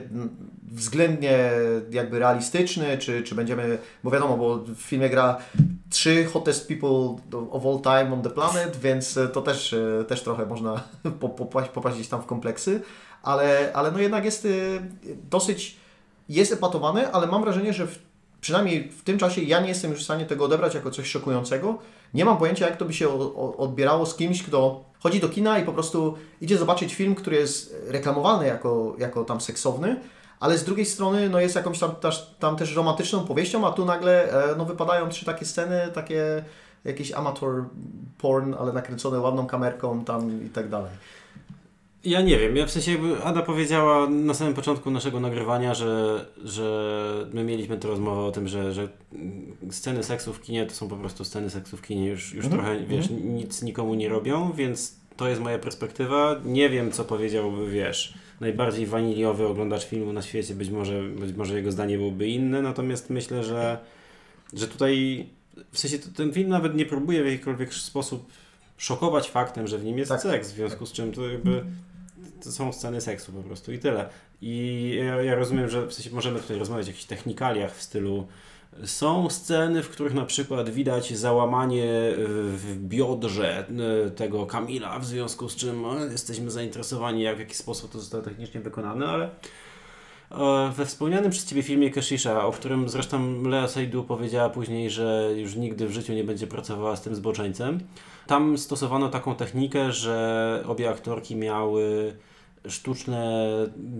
względnie 0.71 1.51
jakby 1.91 2.19
realistyczny, 2.19 2.97
czy, 2.97 3.23
czy 3.23 3.35
będziemy, 3.35 3.77
bo 4.03 4.11
wiadomo, 4.11 4.37
bo 4.37 4.57
w 4.57 4.81
filmie 4.81 5.09
gra 5.09 5.37
trzy 5.89 6.25
hottest 6.25 6.67
people 6.67 7.15
of 7.51 7.65
all 7.65 7.81
time 7.81 8.13
on 8.13 8.21
the 8.21 8.29
planet, 8.29 8.77
więc 8.77 9.19
to 9.33 9.41
też, 9.41 9.73
e, 9.73 10.05
też 10.07 10.23
trochę 10.23 10.45
można 10.45 10.83
po- 11.19 11.29
popaść, 11.29 12.07
tam 12.07 12.21
w 12.21 12.25
kompleksy, 12.25 12.81
ale, 13.23 13.71
ale 13.73 13.91
no 13.91 13.99
jednak 13.99 14.25
jest 14.25 14.45
y, 14.45 14.81
dosyć, 15.29 15.77
jest 16.29 16.53
epatowany, 16.53 17.11
ale 17.11 17.27
mam 17.27 17.43
wrażenie, 17.43 17.73
że 17.73 17.87
w, 17.87 17.99
przynajmniej 18.41 18.91
w 18.91 19.03
tym 19.03 19.17
czasie 19.17 19.41
ja 19.41 19.59
nie 19.59 19.69
jestem 19.69 19.91
już 19.91 19.99
w 19.99 20.03
stanie 20.03 20.25
tego 20.25 20.45
odebrać 20.45 20.75
jako 20.75 20.91
coś 20.91 21.07
szokującego. 21.07 21.79
Nie 22.13 22.25
mam 22.25 22.37
pojęcia, 22.37 22.67
jak 22.67 22.77
to 22.77 22.85
by 22.85 22.93
się 22.93 23.09
odbierało 23.57 24.05
z 24.05 24.15
kimś, 24.15 24.43
kto 24.43 24.83
chodzi 24.99 25.19
do 25.19 25.29
kina 25.29 25.59
i 25.59 25.65
po 25.65 25.73
prostu 25.73 26.17
idzie 26.41 26.57
zobaczyć 26.57 26.95
film, 26.95 27.15
który 27.15 27.35
jest 27.35 27.75
reklamowany 27.87 28.47
jako, 28.47 28.95
jako 28.97 29.23
tam 29.23 29.41
seksowny, 29.41 29.99
ale 30.39 30.57
z 30.57 30.63
drugiej 30.63 30.85
strony 30.85 31.29
no 31.29 31.39
jest 31.39 31.55
jakąś 31.55 31.79
tam, 31.79 31.91
tam 32.39 32.55
też 32.55 32.75
romantyczną 32.75 33.25
powieścią, 33.25 33.67
a 33.67 33.71
tu 33.71 33.85
nagle 33.85 34.31
e, 34.51 34.55
no, 34.55 34.65
wypadają 34.65 35.09
trzy 35.09 35.25
takie 35.25 35.45
sceny, 35.45 35.91
takie 35.93 36.43
jakiś 36.85 37.11
amateur 37.11 37.63
porn, 38.17 38.53
ale 38.59 38.73
nakręcone 38.73 39.19
ładną 39.19 39.47
kamerką 39.47 40.05
tam 40.05 40.45
i 40.45 40.49
tak 40.49 40.69
dalej. 40.69 40.91
Ja 42.05 42.21
nie 42.21 42.39
wiem, 42.39 42.57
ja 42.57 42.65
w 42.65 42.71
sensie 42.71 42.91
jakby 42.91 43.23
Ada 43.23 43.41
powiedziała 43.41 44.09
na 44.09 44.33
samym 44.33 44.53
początku 44.53 44.91
naszego 44.91 45.19
nagrywania, 45.19 45.73
że, 45.73 46.25
że 46.43 47.27
my 47.33 47.43
mieliśmy 47.43 47.77
tę 47.77 47.87
rozmowę 47.87 48.21
o 48.21 48.31
tym, 48.31 48.47
że, 48.47 48.73
że 48.73 48.87
sceny 49.69 50.03
seksu 50.03 50.33
w 50.33 50.41
kinie 50.41 50.65
to 50.65 50.73
są 50.73 50.87
po 50.87 50.95
prostu 50.95 51.25
sceny 51.25 51.49
seksu 51.49 51.77
w 51.77 51.81
kinie, 51.81 52.07
już, 52.07 52.33
już 52.33 52.45
Mhm, 52.45 52.63
trochę, 52.63 52.85
wiesz, 52.85 53.09
nic 53.09 53.61
nikomu 53.61 53.93
nie 53.95 54.09
robią, 54.09 54.51
więc 54.51 54.95
to 55.17 55.29
jest 55.29 55.41
moja 55.41 55.59
perspektywa. 55.59 56.41
Nie 56.45 56.69
wiem, 56.69 56.91
co 56.91 57.03
powiedziałby, 57.03 57.71
wiesz, 57.71 58.13
najbardziej 58.41 58.85
waniliowy 58.85 59.47
oglądacz 59.47 59.85
filmu 59.85 60.13
na 60.13 60.21
świecie, 60.21 60.55
być 60.55 60.69
może, 60.69 61.03
być 61.03 61.35
może 61.35 61.55
jego 61.55 61.71
zdanie 61.71 61.97
byłoby 61.97 62.27
inne, 62.27 62.61
natomiast 62.61 63.09
myślę, 63.09 63.43
że, 63.43 63.77
że 64.53 64.67
tutaj, 64.67 65.25
w 65.71 65.79
sensie 65.79 65.99
ten 65.99 66.33
film 66.33 66.49
nawet 66.49 66.75
nie 66.75 66.85
próbuje 66.85 67.23
w 67.23 67.25
jakikolwiek 67.25 67.73
sposób 67.73 68.27
szokować 68.77 69.29
faktem, 69.29 69.67
że 69.67 69.77
w 69.77 69.83
nim 69.83 69.97
jest 69.97 70.11
Tak. 70.11 70.21
seks, 70.21 70.51
w 70.51 70.55
związku 70.55 70.85
z 70.85 70.91
czym 70.91 71.11
to 71.11 71.29
jakby 71.29 71.63
to 72.43 72.51
są 72.51 72.73
sceny 72.73 73.01
seksu 73.01 73.31
po 73.31 73.43
prostu 73.43 73.73
i 73.73 73.79
tyle. 73.79 74.09
I 74.41 74.93
ja, 75.05 75.21
ja 75.21 75.35
rozumiem, 75.35 75.69
że 75.69 75.87
w 75.87 75.93
sensie 75.93 76.11
możemy 76.11 76.39
tutaj 76.39 76.57
rozmawiać 76.59 76.85
o 76.85 76.89
jakichś 76.89 77.05
technikaliach 77.05 77.75
w 77.75 77.81
stylu 77.81 78.27
są 78.85 79.29
sceny, 79.29 79.83
w 79.83 79.89
których 79.89 80.13
na 80.13 80.25
przykład 80.25 80.69
widać 80.69 81.17
załamanie 81.17 82.13
w 82.17 82.75
biodrze 82.79 83.65
e, 83.67 84.11
tego 84.11 84.45
Kamila, 84.45 84.99
w 84.99 85.05
związku 85.05 85.49
z 85.49 85.55
czym 85.55 85.85
e, 85.85 86.11
jesteśmy 86.11 86.51
zainteresowani, 86.51 87.21
jak 87.21 87.35
w 87.35 87.39
jaki 87.39 87.55
sposób 87.55 87.91
to 87.91 87.99
zostało 87.99 88.23
technicznie 88.23 88.61
wykonane, 88.61 89.07
ale 89.07 89.29
e, 90.31 90.71
we 90.75 90.85
wspomnianym 90.85 91.31
przez 91.31 91.45
Ciebie 91.45 91.63
filmie 91.63 91.91
Keshisha, 91.91 92.45
o 92.45 92.51
którym 92.51 92.89
zresztą 92.89 93.43
Lea 93.43 93.67
Seydoux 93.67 94.07
powiedziała 94.07 94.49
później, 94.49 94.89
że 94.89 95.29
już 95.35 95.55
nigdy 95.55 95.87
w 95.87 95.91
życiu 95.91 96.13
nie 96.13 96.23
będzie 96.23 96.47
pracowała 96.47 96.95
z 96.95 97.01
tym 97.01 97.15
zboczeńcem, 97.15 97.79
tam 98.27 98.57
stosowano 98.57 99.09
taką 99.09 99.35
technikę, 99.35 99.91
że 99.91 100.63
obie 100.67 100.89
aktorki 100.89 101.35
miały 101.35 102.13
sztuczne 102.67 103.47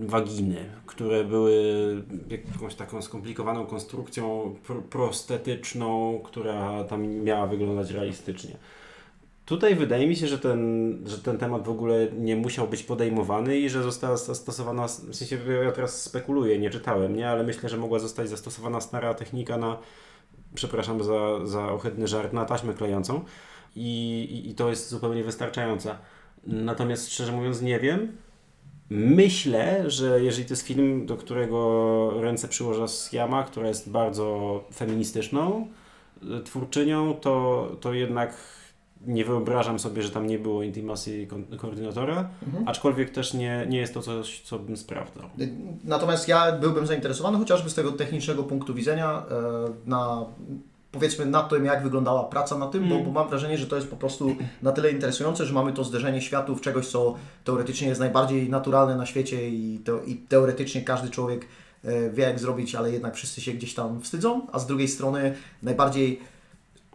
waginy, 0.00 0.64
które 0.86 1.24
były 1.24 1.54
jakąś 2.30 2.74
taką 2.74 3.02
skomplikowaną 3.02 3.66
konstrukcją 3.66 4.54
pr- 4.68 4.82
prostetyczną, 4.82 6.20
która 6.24 6.84
tam 6.84 7.06
miała 7.06 7.46
wyglądać 7.46 7.90
realistycznie. 7.90 8.56
Tutaj 9.44 9.74
wydaje 9.74 10.08
mi 10.08 10.16
się, 10.16 10.26
że 10.26 10.38
ten, 10.38 10.98
że 11.06 11.18
ten 11.18 11.38
temat 11.38 11.64
w 11.64 11.70
ogóle 11.70 12.08
nie 12.18 12.36
musiał 12.36 12.68
być 12.68 12.82
podejmowany 12.82 13.58
i 13.58 13.68
że 13.68 13.82
została 13.82 14.16
zastosowana, 14.16 14.86
w 14.86 15.14
sensie 15.14 15.38
ja 15.64 15.72
teraz 15.72 16.02
spekuluję, 16.02 16.58
nie 16.58 16.70
czytałem, 16.70 17.16
nie, 17.16 17.30
ale 17.30 17.44
myślę, 17.44 17.68
że 17.68 17.76
mogła 17.76 17.98
zostać 17.98 18.28
zastosowana 18.28 18.80
stara 18.80 19.14
technika 19.14 19.56
na, 19.56 19.78
przepraszam 20.54 21.04
za, 21.04 21.46
za 21.46 21.72
ohydny 21.72 22.08
żart, 22.08 22.32
na 22.32 22.44
taśmę 22.44 22.74
klejącą 22.74 23.24
i, 23.76 24.42
i, 24.50 24.54
to 24.54 24.70
jest 24.70 24.88
zupełnie 24.88 25.24
wystarczające. 25.24 25.94
Natomiast 26.46 27.12
szczerze 27.12 27.32
mówiąc 27.32 27.62
nie 27.62 27.80
wiem. 27.80 28.12
Myślę, 28.90 29.90
że 29.90 30.22
jeżeli 30.22 30.48
to 30.48 30.52
jest 30.52 30.66
film, 30.66 31.06
do 31.06 31.16
którego 31.16 32.10
ręce 32.20 32.48
przyłoża 32.48 32.88
Siama, 32.88 33.42
która 33.42 33.68
jest 33.68 33.90
bardzo 33.90 34.64
feministyczną 34.74 35.66
y, 36.22 36.42
twórczynią, 36.42 37.14
to, 37.14 37.66
to 37.80 37.92
jednak 37.94 38.34
nie 39.06 39.24
wyobrażam 39.24 39.78
sobie, 39.78 40.02
że 40.02 40.10
tam 40.10 40.26
nie 40.26 40.38
było 40.38 40.62
intimacy 40.62 41.26
kon- 41.26 41.56
koordynatora, 41.58 42.28
aczkolwiek 42.66 43.10
też 43.10 43.34
nie, 43.34 43.66
nie 43.68 43.78
jest 43.78 43.94
to 43.94 44.02
coś, 44.02 44.40
co 44.40 44.58
bym 44.58 44.76
sprawdzał. 44.76 45.24
Natomiast 45.84 46.28
ja 46.28 46.52
byłbym 46.52 46.86
zainteresowany 46.86 47.38
chociażby 47.38 47.70
z 47.70 47.74
tego 47.74 47.92
technicznego 47.92 48.42
punktu 48.42 48.74
widzenia 48.74 49.22
e, 49.30 49.42
na 49.86 50.24
powiedzmy 50.92 51.26
na 51.26 51.42
tym, 51.42 51.64
jak 51.64 51.82
wyglądała 51.82 52.24
praca 52.24 52.58
na 52.58 52.66
tym, 52.66 52.88
bo, 52.88 52.98
bo 52.98 53.10
mam 53.10 53.28
wrażenie, 53.28 53.58
że 53.58 53.66
to 53.66 53.76
jest 53.76 53.88
po 53.88 53.96
prostu 53.96 54.36
na 54.62 54.72
tyle 54.72 54.90
interesujące, 54.90 55.46
że 55.46 55.52
mamy 55.54 55.72
to 55.72 55.84
zderzenie 55.84 56.22
światów, 56.22 56.60
czegoś, 56.60 56.86
co 56.86 57.14
teoretycznie 57.44 57.88
jest 57.88 58.00
najbardziej 58.00 58.50
naturalne 58.50 58.96
na 58.96 59.06
świecie 59.06 59.48
i, 59.48 59.80
to, 59.84 60.02
i 60.02 60.16
teoretycznie 60.16 60.82
każdy 60.82 61.10
człowiek 61.10 61.46
e, 61.84 62.10
wie, 62.10 62.24
jak 62.24 62.38
zrobić, 62.38 62.74
ale 62.74 62.92
jednak 62.92 63.14
wszyscy 63.14 63.40
się 63.40 63.52
gdzieś 63.52 63.74
tam 63.74 64.00
wstydzą, 64.00 64.46
a 64.52 64.58
z 64.58 64.66
drugiej 64.66 64.88
strony 64.88 65.34
najbardziej 65.62 66.20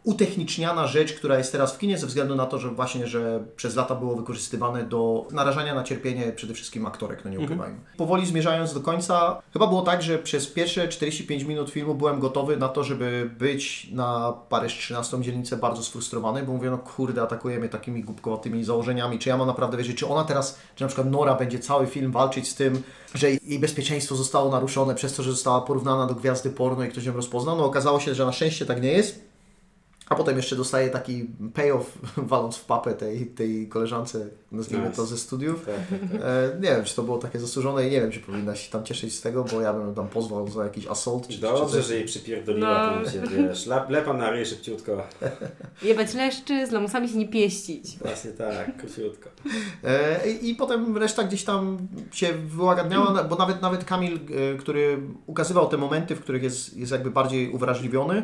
utechniczniana 0.04 0.88
rzecz, 0.88 1.14
która 1.14 1.38
jest 1.38 1.52
teraz 1.52 1.74
w 1.74 1.78
kinie 1.78 1.98
ze 1.98 2.08
względu 2.08 2.36
na 2.36 2.46
to, 2.46 2.60
że 2.60 2.70
właśnie, 2.70 3.08
że 3.08 3.44
przez 3.56 3.76
lata 3.76 3.96
było 3.96 4.16
wykorzystywane 4.16 4.84
do 4.84 5.28
narażania 5.32 5.76
na 5.76 5.84
cierpienie 5.84 6.32
przede 6.32 6.54
wszystkim 6.54 6.86
aktorek, 6.86 7.26
no 7.26 7.32
nie 7.32 7.40
ukrywajmy. 7.40 7.78
Powoli 7.98 8.26
zmierzając 8.26 8.74
do 8.74 8.82
końca, 8.82 9.42
chyba 9.54 9.68
było 9.68 9.82
tak, 9.82 10.02
że 10.02 10.20
przez 10.20 10.48
pierwsze 10.48 10.88
45 10.88 11.44
minut 11.44 11.70
filmu 11.70 11.96
byłem 11.96 12.20
gotowy 12.20 12.58
na 12.58 12.70
to, 12.70 12.84
żeby 12.84 13.30
być 13.38 13.90
na 13.92 14.34
Paryż 14.50 14.74
13 14.74 15.22
dzielnicę 15.22 15.58
bardzo 15.58 15.84
sfrustrowany, 15.84 16.44
bo 16.44 16.54
mówię, 16.54 16.70
no 16.70 16.78
kurde, 16.78 17.22
atakuje 17.22 17.60
mnie 17.60 17.70
takimi 17.70 18.04
głupkowatymi 18.04 18.64
założeniami, 18.64 19.20
czy 19.20 19.30
ja 19.30 19.38
mam 19.38 19.48
naprawdę 19.48 19.78
wierzyć, 19.78 19.98
czy 19.98 20.08
ona 20.08 20.24
teraz, 20.24 20.60
czy 20.76 20.84
na 20.84 20.88
przykład 20.88 21.12
Nora 21.12 21.36
będzie 21.36 21.60
cały 21.60 21.88
film 21.88 22.12
walczyć 22.12 22.50
z 22.50 22.56
tym, 22.56 22.84
że 23.14 23.32
jej 23.32 23.60
bezpieczeństwo 23.60 24.16
zostało 24.16 24.52
naruszone 24.52 24.96
przez 24.96 25.16
to, 25.16 25.24
że 25.24 25.32
została 25.32 25.62
porównana 25.62 26.08
do 26.08 26.16
gwiazdy 26.16 26.50
porno 26.50 26.84
i 26.84 26.90
ktoś 26.90 27.06
ją 27.06 27.14
rozpoznał. 27.14 27.58
No 27.58 27.66
okazało 27.66 28.00
się, 28.00 28.16
że 28.16 28.26
na 28.26 28.32
szczęście 28.32 28.66
tak 28.66 28.82
nie 28.82 28.92
jest. 28.92 29.33
A 30.10 30.16
potem 30.16 30.38
jeszcze 30.38 30.56
dostaje 30.56 30.90
taki 30.90 31.26
payoff, 31.54 31.98
waląc 32.18 32.58
w 32.58 32.66
papę 32.66 32.94
tej, 32.94 33.26
tej 33.26 33.68
koleżance, 33.68 34.28
nazwijmy 34.52 34.86
Nice. 34.86 34.96
to 34.98 35.06
ze 35.06 35.18
studiów. 35.18 35.66
Tak, 35.66 35.76
tak, 35.76 36.12
tak. 36.12 36.22
E, 36.22 36.56
nie 36.56 36.70
wiem, 36.70 36.84
czy 36.84 36.96
to 36.96 37.04
było 37.04 37.18
takie 37.18 37.40
zasłużone 37.40 37.88
i 37.88 37.92
nie 37.92 38.02
wiem, 38.02 38.12
czy 38.12 38.20
powinna 38.20 38.56
się 38.56 38.72
tam 38.72 38.84
cieszyć 38.84 39.16
z 39.16 39.22
tego, 39.22 39.44
bo 39.44 39.62
ja 39.62 39.74
bym 39.74 39.96
tam 39.96 40.08
pozwał 40.08 40.48
za 40.48 40.64
jakiś 40.64 40.88
assault. 40.88 41.28
Czy, 41.28 41.34
czy 41.34 41.42
Dobrze, 41.42 41.78
coś. 41.78 41.86
że 41.86 41.96
jej 41.96 42.06
przypierdoliła, 42.06 42.96
No. 43.00 43.06
to 43.06 43.12
się, 43.12 43.22
wiesz, 43.22 43.66
lep, 43.66 43.90
lepa 43.90 44.14
na 44.14 44.32
ryj 44.32 44.46
szybciutko. 44.46 45.04
Jebać 45.84 46.14
leszczy, 46.14 46.68
z 46.68 46.72
lamusami 46.72 47.10
się 47.10 47.18
nie 47.18 47.28
pieścić. 47.28 47.98
Właśnie 47.98 48.32
tak, 48.32 48.78
króciutko. 48.78 49.30
E, 49.84 50.32
i, 50.32 50.50
I 50.50 50.56
potem 50.56 50.98
reszta 50.98 51.24
gdzieś 51.24 51.44
tam 51.44 51.78
się 52.12 52.34
wyłagadniała, 52.34 53.24
bo 53.24 53.36
nawet, 53.36 53.62
nawet 53.62 53.84
Kamil, 53.86 54.16
e, 54.54 54.58
który 54.58 55.00
ukazywał 55.28 55.68
te 55.70 55.78
momenty, 55.78 56.16
w 56.16 56.20
których 56.20 56.44
jest, 56.44 56.78
jest 56.78 56.92
jakby 56.92 57.12
bardziej 57.12 57.50
uwrażliwiony, 57.52 58.24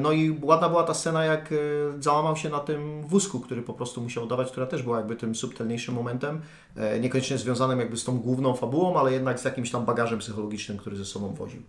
no 0.00 0.12
i 0.12 0.38
ładna 0.42 0.68
była 0.68 0.82
ta 0.82 0.94
scena, 0.94 1.24
jak 1.24 1.52
e, 1.52 1.56
załamał 2.02 2.36
się 2.36 2.48
na 2.48 2.58
tym 2.60 3.02
wózku, 3.02 3.40
który 3.40 3.62
po 3.62 3.72
prostu 3.72 4.00
musiał 4.00 4.26
dawać, 4.26 4.50
która 4.50 4.66
też 4.66 4.82
była 4.82 4.96
jakby 4.96 5.16
tym 5.16 5.34
subtelniejszym 5.34 5.94
momentem, 5.94 6.40
e, 6.76 7.00
niekoniecznie 7.00 7.38
związanym 7.38 7.78
jakby 7.78 7.96
z 7.96 8.04
tą 8.04 8.18
główną 8.18 8.54
fabułą, 8.54 9.00
ale 9.00 9.12
jednak 9.12 9.40
z 9.40 9.44
jakimś 9.44 9.70
tam 9.70 9.84
bagażem 9.84 10.18
psychologicznym, 10.18 10.78
który 10.78 10.96
ze 10.96 11.04
sobą 11.04 11.34
woził. 11.34 11.62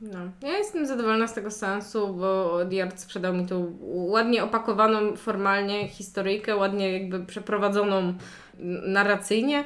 No. 0.00 0.18
Ja 0.42 0.58
jestem 0.58 0.86
zadowolona 0.86 1.28
z 1.28 1.34
tego 1.34 1.50
seansu, 1.50 2.14
bo 2.14 2.58
Diard 2.64 3.00
sprzedał 3.00 3.34
mi 3.34 3.46
tą 3.46 3.76
ładnie 3.82 4.44
opakowaną 4.44 5.16
formalnie 5.16 5.88
historyjkę, 5.88 6.56
ładnie 6.56 6.92
jakby 6.92 7.26
przeprowadzoną 7.26 8.14
narracyjnie. 8.86 9.64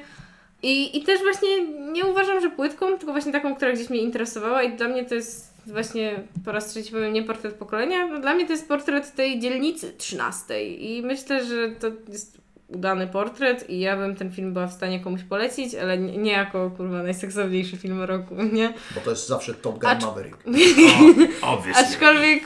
I, 0.63 0.99
I 0.99 1.03
też 1.03 1.21
właśnie 1.21 1.69
nie 1.93 2.07
uważam, 2.07 2.41
że 2.41 2.51
płytką, 2.51 2.87
tylko 2.87 3.13
właśnie 3.13 3.33
taką, 3.33 3.55
która 3.55 3.73
gdzieś 3.73 3.91
mnie 3.91 4.01
interesowała 4.01 4.63
i 4.63 4.77
dla 4.77 4.89
mnie 4.89 5.05
to 5.05 5.15
jest 5.15 5.50
właśnie 5.67 6.23
po 6.45 6.53
raz 6.53 6.67
trzeci 6.69 6.93
powiem 6.93 7.13
nie 7.13 7.23
portret 7.23 7.55
pokolenia, 7.55 8.07
no 8.07 8.21
dla 8.21 8.35
mnie 8.35 8.47
to 8.47 8.53
jest 8.53 8.69
portret 8.69 9.15
tej 9.15 9.41
dzielnicy 9.41 9.93
13 9.93 10.65
i 10.65 11.03
myślę, 11.03 11.45
że 11.47 11.69
to 11.71 11.87
jest 12.09 12.41
udany 12.69 13.07
portret 13.07 13.71
i 13.71 13.81
ja 13.81 13.97
bym 13.97 14.17
ten 14.17 14.33
film 14.33 14.53
była 14.53 14.67
w 14.67 14.73
stanie 14.73 15.01
komuś 15.01 15.23
polecić, 15.23 15.75
ale 15.75 15.99
nie, 15.99 16.17
nie 16.19 16.33
jako 16.33 16.71
kurwa 16.71 17.03
najseksowniejszy 17.03 17.77
film 17.77 18.03
roku, 18.03 18.35
nie? 18.53 18.75
Bo 18.95 19.01
to 19.01 19.11
jest 19.11 19.29
zawsze 19.29 19.55
Top 19.55 19.79
Gun 19.79 19.91
Acz- 19.91 20.03
Maverick. 20.07 20.37
Aczkolwiek 21.77 22.43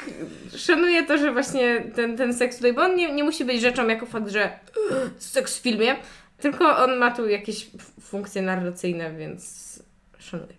szanuję 0.56 1.02
to, 1.06 1.18
że 1.18 1.32
właśnie 1.32 1.80
ten, 1.94 2.16
ten 2.16 2.34
seks 2.34 2.56
tutaj, 2.56 2.72
bo 2.72 2.82
on 2.82 2.96
nie, 2.96 3.12
nie 3.12 3.24
musi 3.24 3.44
być 3.44 3.60
rzeczą 3.60 3.88
jako 3.88 4.06
fakt, 4.06 4.28
że 4.30 4.58
"Ugh, 4.90 5.10
seks 5.18 5.58
w 5.58 5.62
filmie, 5.62 5.96
tylko 6.38 6.76
on 6.76 6.96
ma 6.96 7.10
tu 7.10 7.28
jakieś 7.28 7.70
funkcje 8.00 8.42
narracyjne, 8.42 9.14
więc 9.14 9.82
szanuję. 10.18 10.54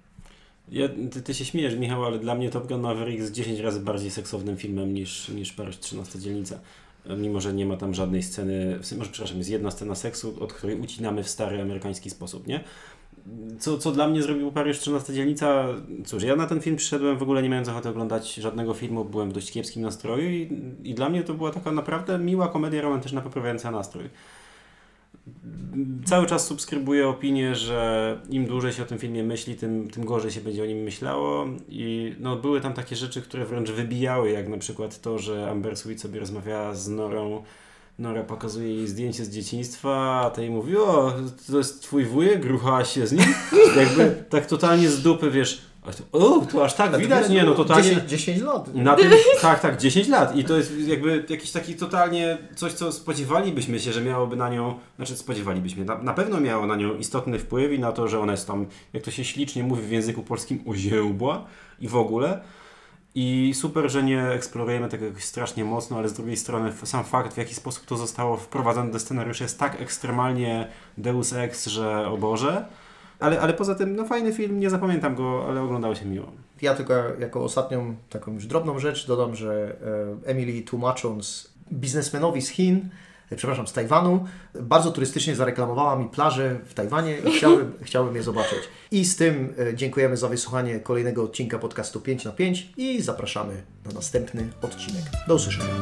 Ja, 0.71 0.87
ty, 1.11 1.21
ty 1.21 1.33
się 1.33 1.45
śmiejesz, 1.45 1.75
Michał, 1.75 2.05
ale 2.05 2.19
dla 2.19 2.35
mnie 2.35 2.49
Top 2.49 2.67
Gun 2.67 2.81
Maverick 2.81 3.19
jest 3.19 3.31
10 3.31 3.59
razy 3.59 3.79
bardziej 3.79 4.11
seksownym 4.11 4.57
filmem 4.57 4.93
niż, 4.93 5.29
niż 5.29 5.53
Paryż 5.53 5.79
13 5.79 6.19
dzielnica. 6.19 6.59
Mimo, 7.17 7.41
że 7.41 7.53
nie 7.53 7.65
ma 7.65 7.77
tam 7.77 7.93
żadnej 7.93 8.23
sceny, 8.23 8.79
może 8.97 9.11
przepraszam, 9.11 9.37
jest 9.37 9.49
jedna 9.49 9.71
scena 9.71 9.95
seksu, 9.95 10.35
od 10.39 10.53
której 10.53 10.79
ucinamy 10.79 11.23
w 11.23 11.29
stary 11.29 11.61
amerykański 11.61 12.09
sposób, 12.09 12.47
nie? 12.47 12.63
Co, 13.59 13.77
co 13.77 13.91
dla 13.91 14.07
mnie 14.07 14.21
zrobił 14.21 14.51
Paryż 14.51 14.79
13 14.79 15.13
dzielnica? 15.13 15.67
Cóż, 16.05 16.23
ja 16.23 16.35
na 16.35 16.47
ten 16.47 16.61
film 16.61 16.75
przyszedłem 16.75 17.17
w 17.17 17.23
ogóle 17.23 17.43
nie 17.43 17.49
mając 17.49 17.67
ochoty 17.67 17.89
oglądać 17.89 18.33
żadnego 18.33 18.73
filmu, 18.73 19.05
byłem 19.05 19.29
w 19.29 19.33
dość 19.33 19.51
kiepskim 19.51 19.81
nastroju 19.81 20.29
i, 20.29 20.49
i 20.83 20.93
dla 20.93 21.09
mnie 21.09 21.23
to 21.23 21.33
była 21.33 21.51
taka 21.51 21.71
naprawdę 21.71 22.19
miła 22.19 22.47
komedia 22.47 22.81
romantyczna 22.81 23.21
poprawiająca 23.21 23.71
nastrój. 23.71 24.09
Cały 26.05 26.25
czas 26.25 26.47
subskrybuję 26.47 27.07
opinię, 27.07 27.55
że 27.55 28.19
im 28.29 28.45
dłużej 28.45 28.73
się 28.73 28.83
o 28.83 28.85
tym 28.85 28.97
filmie 28.97 29.23
myśli, 29.23 29.55
tym, 29.55 29.89
tym 29.89 30.05
gorzej 30.05 30.31
się 30.31 30.41
będzie 30.41 30.63
o 30.63 30.65
nim 30.65 30.77
myślało. 30.77 31.47
I 31.69 32.15
no, 32.19 32.35
były 32.35 32.61
tam 32.61 32.73
takie 32.73 32.95
rzeczy, 32.95 33.21
które 33.21 33.45
wręcz 33.45 33.71
wybijały, 33.71 34.31
jak 34.31 34.47
na 34.47 34.57
przykład 34.57 35.01
to, 35.01 35.19
że 35.19 35.49
Amber 35.49 35.77
Sweet 35.77 36.01
sobie 36.01 36.19
rozmawiała 36.19 36.75
z 36.75 36.87
Norą. 36.87 37.43
Nora 37.99 38.23
pokazuje 38.23 38.75
jej 38.75 38.87
zdjęcie 38.87 39.25
z 39.25 39.29
dzieciństwa, 39.29 40.21
a 40.25 40.29
ta 40.29 40.41
jej 40.41 40.49
mówi, 40.51 40.77
o, 40.77 41.13
to 41.51 41.57
jest 41.57 41.81
twój 41.81 42.05
wujek, 42.05 42.45
ruchałaś 42.45 42.93
się 42.93 43.07
z 43.07 43.11
nim? 43.11 43.25
Jakby 43.77 44.23
tak 44.29 44.45
totalnie 44.45 44.89
z 44.89 45.01
dupy, 45.01 45.31
wiesz, 45.31 45.61
to, 45.93 46.03
o, 46.19 46.45
tu 46.45 46.63
aż 46.63 46.73
tak 46.73 46.97
widać? 46.97 47.29
Nie, 47.29 47.43
no 47.43 47.55
totalnie... 47.55 47.83
10, 47.83 48.09
10 48.09 48.41
lat. 48.41 48.75
Na 48.75 48.95
tym, 48.97 49.11
tak, 49.41 49.59
tak, 49.59 49.77
10 49.77 50.07
lat. 50.07 50.35
I 50.35 50.43
to 50.43 50.57
jest 50.57 50.73
jakby 50.87 51.25
jakiś 51.29 51.51
taki 51.51 51.75
totalnie 51.75 52.37
coś, 52.55 52.73
co 52.73 52.91
spodziewalibyśmy 52.91 53.79
się, 53.79 53.93
że 53.93 54.01
miałoby 54.01 54.35
na 54.35 54.49
nią, 54.49 54.79
znaczy 54.95 55.17
spodziewalibyśmy, 55.17 55.85
na, 55.85 55.97
na 55.97 56.13
pewno 56.13 56.41
miało 56.41 56.65
na 56.65 56.75
nią 56.75 56.97
istotny 56.97 57.39
wpływ 57.39 57.71
i 57.71 57.79
na 57.79 57.91
to, 57.91 58.07
że 58.07 58.19
ona 58.19 58.31
jest 58.31 58.47
tam, 58.47 58.65
jak 58.93 59.03
to 59.03 59.11
się 59.11 59.23
ślicznie 59.23 59.63
mówi 59.63 59.81
w 59.81 59.91
języku 59.91 60.23
polskim, 60.23 60.63
oziełbła 60.67 61.45
i 61.79 61.87
w 61.87 61.95
ogóle. 61.95 62.41
I 63.17 63.53
super, 63.55 63.91
że 63.91 64.03
nie 64.03 64.27
eksplorujemy 64.27 64.89
tego 64.89 65.05
jakoś 65.05 65.23
strasznie 65.23 65.65
mocno, 65.65 65.97
ale 65.97 66.09
z 66.09 66.13
drugiej 66.13 66.37
strony 66.37 66.73
sam 66.83 67.03
fakt, 67.03 67.33
w 67.33 67.37
jaki 67.37 67.55
sposób 67.55 67.85
to 67.85 67.97
zostało 67.97 68.37
wprowadzone 68.37 68.91
do 68.91 68.99
scenariusza 68.99 69.43
jest 69.43 69.59
tak 69.59 69.81
ekstremalnie 69.81 70.67
deus 70.97 71.33
ex, 71.33 71.65
że 71.65 72.07
o 72.07 72.17
Boże. 72.17 72.65
Ale, 73.19 73.41
ale 73.41 73.53
poza 73.53 73.75
tym, 73.75 73.95
no 73.95 74.05
fajny 74.05 74.33
film, 74.33 74.59
nie 74.59 74.69
zapamiętam 74.69 75.15
go, 75.15 75.45
ale 75.49 75.61
oglądało 75.61 75.95
się 75.95 76.05
miło. 76.05 76.31
Ja 76.61 76.75
tylko 76.75 76.93
jako 77.19 77.43
ostatnią 77.43 77.95
taką 78.09 78.33
już 78.33 78.45
drobną 78.45 78.79
rzecz 78.79 79.07
dodam, 79.07 79.35
że 79.35 79.75
e, 80.25 80.29
Emily 80.29 80.61
tłumacząc 80.61 81.53
biznesmenowi 81.73 82.41
z 82.41 82.49
Chin, 82.49 82.89
e, 83.31 83.35
przepraszam, 83.35 83.67
z 83.67 83.73
Tajwanu, 83.73 84.25
bardzo 84.61 84.91
turystycznie 84.91 85.35
zareklamowała 85.35 85.95
mi 85.95 86.05
plażę 86.05 86.59
w 86.65 86.73
Tajwanie 86.73 87.17
i 87.17 87.31
chciałbym, 87.31 87.73
chciałbym 87.87 88.15
je 88.15 88.23
zobaczyć. 88.23 88.59
I 88.91 89.05
z 89.05 89.15
tym 89.15 89.53
e, 89.59 89.75
dziękujemy 89.75 90.17
za 90.17 90.27
wysłuchanie 90.27 90.79
kolejnego 90.79 91.23
odcinka 91.23 91.59
podcastu 91.59 92.01
5 92.01 92.25
na 92.25 92.31
5 92.31 92.73
i 92.77 93.01
zapraszamy 93.01 93.63
na 93.85 93.91
następny 93.91 94.49
odcinek. 94.61 95.03
Do 95.27 95.35
usłyszenia. 95.35 95.73